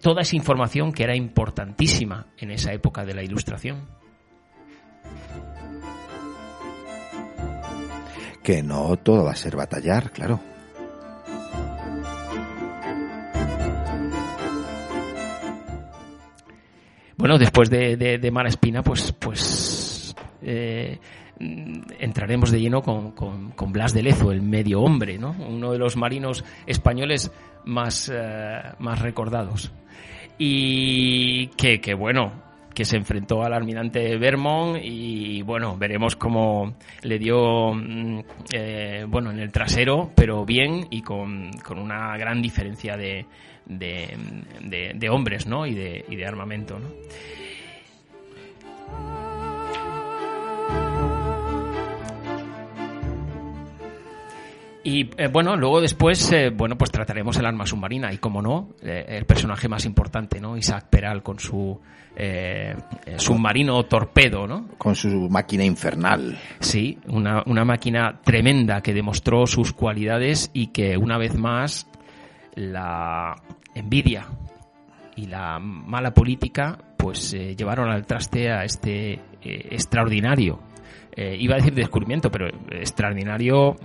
toda 0.00 0.22
esa 0.22 0.36
información 0.36 0.92
que 0.92 1.04
era 1.04 1.16
importantísima 1.16 2.26
en 2.38 2.50
esa 2.50 2.72
época 2.72 3.04
de 3.04 3.14
la 3.14 3.22
Ilustración. 3.22 3.96
Que 8.46 8.62
no 8.62 8.96
todo 8.96 9.24
va 9.24 9.32
a 9.32 9.34
ser 9.34 9.56
batallar, 9.56 10.12
claro. 10.12 10.38
Bueno, 17.16 17.38
después 17.38 17.68
de, 17.70 17.96
de, 17.96 18.30
Mala 18.30 18.48
Espina, 18.48 18.84
pues, 18.84 19.10
pues 19.18 20.14
eh, 20.42 21.00
entraremos 21.98 22.52
de 22.52 22.60
lleno 22.60 22.82
con, 22.82 23.10
con, 23.10 23.72
Blas 23.72 23.92
de 23.92 24.04
Lezo, 24.04 24.30
el 24.30 24.42
medio 24.42 24.80
hombre, 24.80 25.18
¿no? 25.18 25.34
Uno 25.40 25.72
de 25.72 25.78
los 25.78 25.96
marinos 25.96 26.44
españoles 26.66 27.32
más, 27.64 28.12
eh, 28.14 28.62
más 28.78 29.02
recordados. 29.02 29.72
Y 30.38 31.48
que, 31.56 31.80
que, 31.80 31.94
bueno, 31.94 32.45
que 32.76 32.84
se 32.84 32.98
enfrentó 32.98 33.42
al 33.42 33.54
almirante 33.54 34.18
Vermont 34.18 34.78
y 34.82 35.40
bueno, 35.40 35.78
veremos 35.78 36.14
cómo 36.14 36.74
le 37.00 37.18
dio, 37.18 37.72
mm, 37.72 38.20
eh, 38.52 39.06
bueno, 39.08 39.30
en 39.30 39.38
el 39.38 39.50
trasero, 39.50 40.10
pero 40.14 40.44
bien 40.44 40.86
y 40.90 41.00
con, 41.00 41.52
con 41.64 41.78
una 41.78 42.14
gran 42.18 42.42
diferencia 42.42 42.98
de, 42.98 43.24
de, 43.64 44.14
de, 44.94 45.08
hombres, 45.08 45.46
¿no? 45.46 45.66
Y 45.66 45.74
de, 45.74 46.04
y 46.06 46.16
de 46.16 46.26
armamento, 46.26 46.78
¿no? 46.78 46.90
Y 54.86 55.10
eh, 55.16 55.26
bueno, 55.26 55.56
luego 55.56 55.80
después, 55.80 56.30
eh, 56.30 56.50
bueno, 56.50 56.78
pues 56.78 56.92
trataremos 56.92 57.36
el 57.38 57.46
arma 57.46 57.66
submarina 57.66 58.12
y, 58.12 58.18
como 58.18 58.40
no, 58.40 58.68
el 58.80 59.24
personaje 59.24 59.68
más 59.68 59.84
importante, 59.84 60.40
¿no? 60.40 60.56
Isaac 60.56 60.86
Peral 60.88 61.24
con 61.24 61.40
su 61.40 61.80
eh, 62.14 62.76
submarino 63.16 63.82
torpedo, 63.86 64.46
¿no? 64.46 64.68
Con 64.78 64.94
su 64.94 65.28
máquina 65.28 65.64
infernal. 65.64 66.38
Sí, 66.60 67.00
una, 67.08 67.42
una 67.46 67.64
máquina 67.64 68.20
tremenda 68.22 68.80
que 68.80 68.94
demostró 68.94 69.48
sus 69.48 69.72
cualidades 69.72 70.52
y 70.52 70.68
que 70.68 70.96
una 70.96 71.18
vez 71.18 71.36
más 71.36 71.88
la 72.54 73.34
envidia 73.74 74.28
y 75.16 75.26
la 75.26 75.58
mala 75.58 76.14
política 76.14 76.78
pues 76.96 77.34
eh, 77.34 77.56
llevaron 77.56 77.90
al 77.90 78.06
traste 78.06 78.52
a 78.52 78.62
este 78.62 79.20
eh, 81.16 81.36
iba 81.38 81.54
a 81.54 81.58
decir 81.58 81.74
descubrimiento 81.74 82.30
pero 82.30 82.48
extraordinario 82.70 83.76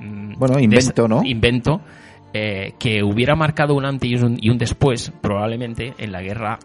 mm, 0.00 0.34
bueno 0.36 0.58
invento 0.58 1.08
no 1.08 1.22
invento 1.24 1.80
que 2.32 3.00
hubiera 3.04 3.36
marcado 3.36 3.74
un 3.76 3.84
antes 3.84 4.10
y 4.10 4.16
un, 4.16 4.36
y 4.40 4.50
un 4.50 4.58
después 4.58 5.12
probablemente 5.20 5.94
en 5.98 6.10
la 6.10 6.20
guerra 6.20 6.58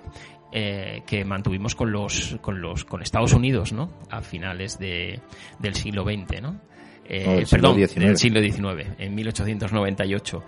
eh, 0.52 1.04
que 1.06 1.24
mantuvimos 1.26 1.76
con 1.76 1.92
los 1.92 2.40
con 2.42 2.60
los 2.60 2.84
con 2.84 3.04
Estados 3.04 3.34
Unidos 3.34 3.72
no 3.72 3.92
a 4.10 4.22
finales 4.22 4.80
de, 4.80 5.20
del 5.60 5.76
siglo 5.76 6.04
XX 6.04 6.42
no 6.42 6.60
eh, 7.12 7.46
perdón, 7.50 7.76
del 7.76 8.18
siglo 8.18 8.40
XIX, 8.40 8.88
en 9.00 9.16
1898. 9.16 10.44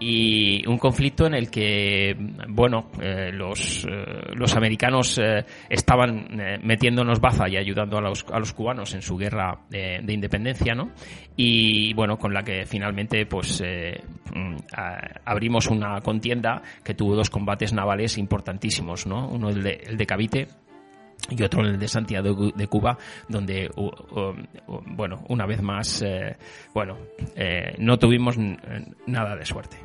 Y 0.00 0.66
un 0.66 0.76
conflicto 0.76 1.26
en 1.26 1.34
el 1.34 1.50
que, 1.50 2.14
bueno, 2.48 2.90
eh, 3.00 3.30
los, 3.32 3.84
eh, 3.84 4.32
los 4.34 4.54
americanos 4.56 5.20
estaban 5.68 6.28
metiéndonos 6.62 7.20
baza 7.20 7.48
y 7.48 7.56
ayudando 7.56 7.98
a 7.98 8.00
los, 8.00 8.26
a 8.30 8.38
los 8.38 8.52
cubanos 8.52 8.92
en 8.94 9.02
su 9.02 9.16
guerra 9.16 9.60
de 9.70 10.12
independencia, 10.12 10.74
¿no? 10.74 10.90
Y, 11.36 11.94
bueno, 11.94 12.18
con 12.18 12.34
la 12.34 12.42
que 12.42 12.66
finalmente, 12.66 13.24
pues, 13.26 13.62
mm, 13.62 14.56
abrimos 15.24 15.68
una 15.68 16.00
contienda 16.00 16.60
que 16.84 16.94
tuvo 16.94 17.14
dos 17.14 17.30
combates 17.30 17.72
navales 17.72 18.18
importantísimos, 18.18 19.06
¿no? 19.06 19.28
Uno 19.28 19.48
el 19.48 19.62
de, 19.62 19.84
el 19.86 19.96
de 19.96 20.06
Cavite, 20.06 20.48
y 21.30 21.42
otro 21.42 21.62
el 21.62 21.78
de 21.78 21.88
Santiago 21.88 22.52
de 22.54 22.66
Cuba, 22.66 22.98
donde, 23.28 23.70
bueno, 24.86 25.24
una 25.28 25.46
vez 25.46 25.62
más, 25.62 26.02
eh, 26.02 26.36
bueno, 26.74 26.98
eh, 27.34 27.74
no 27.78 27.98
tuvimos 27.98 28.36
nada 29.06 29.36
de 29.36 29.44
suerte. 29.44 29.83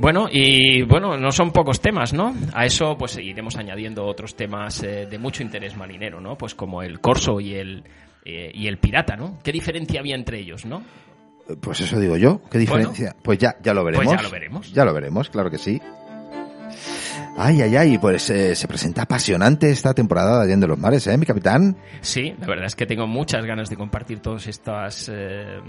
Bueno, 0.00 0.28
y 0.32 0.82
bueno, 0.82 1.18
no 1.18 1.30
son 1.30 1.50
pocos 1.50 1.78
temas, 1.80 2.14
¿no? 2.14 2.34
A 2.54 2.64
eso 2.64 2.96
pues 2.96 3.18
iremos 3.18 3.56
añadiendo 3.56 4.06
otros 4.06 4.34
temas 4.34 4.82
eh, 4.82 5.06
de 5.06 5.18
mucho 5.18 5.42
interés 5.42 5.76
marinero, 5.76 6.22
¿no? 6.22 6.38
Pues 6.38 6.54
como 6.54 6.82
el 6.82 7.00
corso 7.00 7.38
y 7.38 7.54
el 7.54 7.84
eh, 8.24 8.50
y 8.54 8.66
el 8.66 8.78
pirata, 8.78 9.16
¿no? 9.16 9.38
¿Qué 9.42 9.52
diferencia 9.52 10.00
había 10.00 10.14
entre 10.14 10.38
ellos, 10.38 10.64
no? 10.64 10.82
Pues 11.60 11.82
eso 11.82 12.00
digo 12.00 12.16
yo. 12.16 12.40
¿Qué 12.50 12.58
diferencia? 12.58 13.14
pues 13.22 13.38
ya, 13.38 13.56
ya 13.62 13.74
lo 13.74 13.84
veremos. 13.84 14.06
Pues 14.06 14.16
ya 14.16 14.22
lo 14.22 14.30
veremos. 14.30 14.72
Ya 14.72 14.84
lo 14.86 14.94
veremos, 14.94 15.28
claro 15.28 15.50
que 15.50 15.58
sí. 15.58 15.82
Ay, 17.36 17.62
ay, 17.62 17.76
ay, 17.76 17.98
pues 17.98 18.28
eh, 18.30 18.54
se 18.54 18.68
presenta 18.68 19.02
apasionante 19.02 19.70
esta 19.70 19.94
temporada 19.94 20.38
de 20.38 20.44
Allende 20.44 20.66
los 20.66 20.78
Mares, 20.78 21.06
¿eh, 21.06 21.16
mi 21.16 21.24
capitán? 21.24 21.76
Sí, 22.00 22.34
la 22.38 22.46
verdad 22.46 22.66
es 22.66 22.74
que 22.74 22.86
tengo 22.86 23.06
muchas 23.06 23.44
ganas 23.46 23.70
de 23.70 23.76
compartir 23.76 24.20
todas 24.20 24.46
estas 24.46 25.10
eh, 25.12 25.60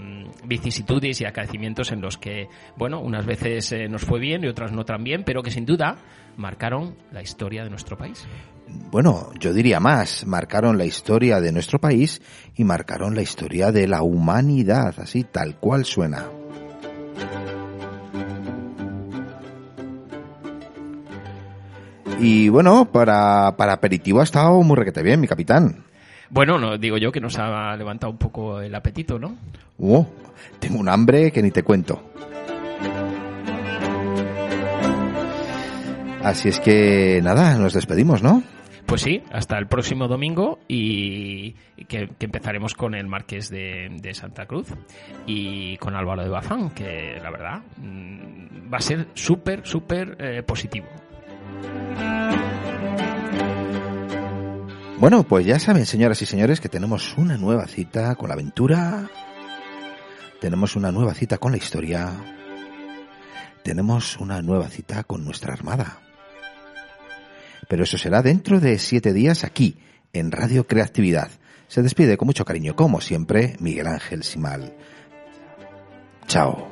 vicisitudes 0.44 1.20
y 1.20 1.24
acaecimientos 1.24 1.92
en 1.92 2.00
los 2.00 2.18
que, 2.18 2.48
bueno, 2.76 3.00
unas 3.00 3.24
veces 3.24 3.74
nos 3.88 4.02
fue 4.02 4.20
bien 4.20 4.44
y 4.44 4.48
otras 4.48 4.72
no 4.72 4.84
tan 4.84 5.02
bien, 5.02 5.22
pero 5.24 5.42
que 5.42 5.50
sin 5.50 5.64
duda 5.64 5.96
marcaron 6.36 6.96
la 7.10 7.22
historia 7.22 7.64
de 7.64 7.70
nuestro 7.70 7.96
país. 7.96 8.26
Bueno, 8.90 9.30
yo 9.38 9.52
diría 9.52 9.80
más, 9.80 10.26
marcaron 10.26 10.78
la 10.78 10.84
historia 10.84 11.40
de 11.40 11.52
nuestro 11.52 11.80
país 11.80 12.20
y 12.56 12.64
marcaron 12.64 13.14
la 13.14 13.22
historia 13.22 13.72
de 13.72 13.86
la 13.86 14.02
humanidad, 14.02 14.94
así 14.98 15.24
tal 15.24 15.56
cual 15.56 15.84
suena. 15.84 16.26
Y 22.22 22.48
bueno, 22.48 22.84
para, 22.84 23.56
para 23.56 23.72
aperitivo 23.72 24.20
ha 24.20 24.22
estado 24.22 24.62
muy 24.62 24.76
requete 24.76 25.02
bien, 25.02 25.20
mi 25.20 25.26
capitán. 25.26 25.82
Bueno, 26.30 26.56
no, 26.56 26.78
digo 26.78 26.96
yo 26.96 27.10
que 27.10 27.20
nos 27.20 27.36
ha 27.36 27.76
levantado 27.76 28.12
un 28.12 28.18
poco 28.18 28.60
el 28.60 28.72
apetito, 28.76 29.18
¿no? 29.18 29.36
Oh, 29.80 30.06
tengo 30.60 30.78
un 30.78 30.88
hambre 30.88 31.32
que 31.32 31.42
ni 31.42 31.50
te 31.50 31.64
cuento. 31.64 32.00
Así 36.22 36.48
es 36.48 36.60
que 36.60 37.20
nada, 37.24 37.56
nos 37.56 37.74
despedimos, 37.74 38.22
¿no? 38.22 38.44
Pues 38.86 39.02
sí, 39.02 39.20
hasta 39.32 39.58
el 39.58 39.66
próximo 39.66 40.06
domingo 40.06 40.60
y 40.68 41.54
que, 41.88 42.08
empezaremos 42.20 42.74
con 42.74 42.94
el 42.94 43.08
Marqués 43.08 43.50
de, 43.50 44.12
Santa 44.14 44.46
Cruz 44.46 44.68
y 45.26 45.76
con 45.78 45.96
Álvaro 45.96 46.22
de 46.22 46.28
Bazán, 46.28 46.70
que 46.70 47.18
la 47.20 47.30
verdad 47.32 47.62
mm, 47.78 48.72
va 48.72 48.78
a 48.78 48.80
ser 48.80 49.08
súper, 49.14 49.66
súper 49.66 50.16
eh, 50.20 50.44
positivo. 50.44 50.86
Bueno, 55.02 55.24
pues 55.24 55.44
ya 55.44 55.58
saben, 55.58 55.84
señoras 55.84 56.22
y 56.22 56.26
señores, 56.26 56.60
que 56.60 56.68
tenemos 56.68 57.18
una 57.18 57.36
nueva 57.36 57.66
cita 57.66 58.14
con 58.14 58.28
la 58.28 58.34
aventura, 58.34 59.10
tenemos 60.40 60.76
una 60.76 60.92
nueva 60.92 61.12
cita 61.12 61.38
con 61.38 61.50
la 61.50 61.58
historia, 61.58 62.12
tenemos 63.64 64.16
una 64.18 64.40
nueva 64.42 64.68
cita 64.68 65.02
con 65.02 65.24
nuestra 65.24 65.54
armada. 65.54 65.98
Pero 67.68 67.82
eso 67.82 67.98
será 67.98 68.22
dentro 68.22 68.60
de 68.60 68.78
siete 68.78 69.12
días 69.12 69.42
aquí, 69.42 69.76
en 70.12 70.30
Radio 70.30 70.68
Creatividad. 70.68 71.30
Se 71.66 71.82
despide 71.82 72.16
con 72.16 72.26
mucho 72.26 72.44
cariño, 72.44 72.76
como 72.76 73.00
siempre, 73.00 73.56
Miguel 73.58 73.88
Ángel 73.88 74.22
Simal. 74.22 74.72
Chao. 76.28 76.71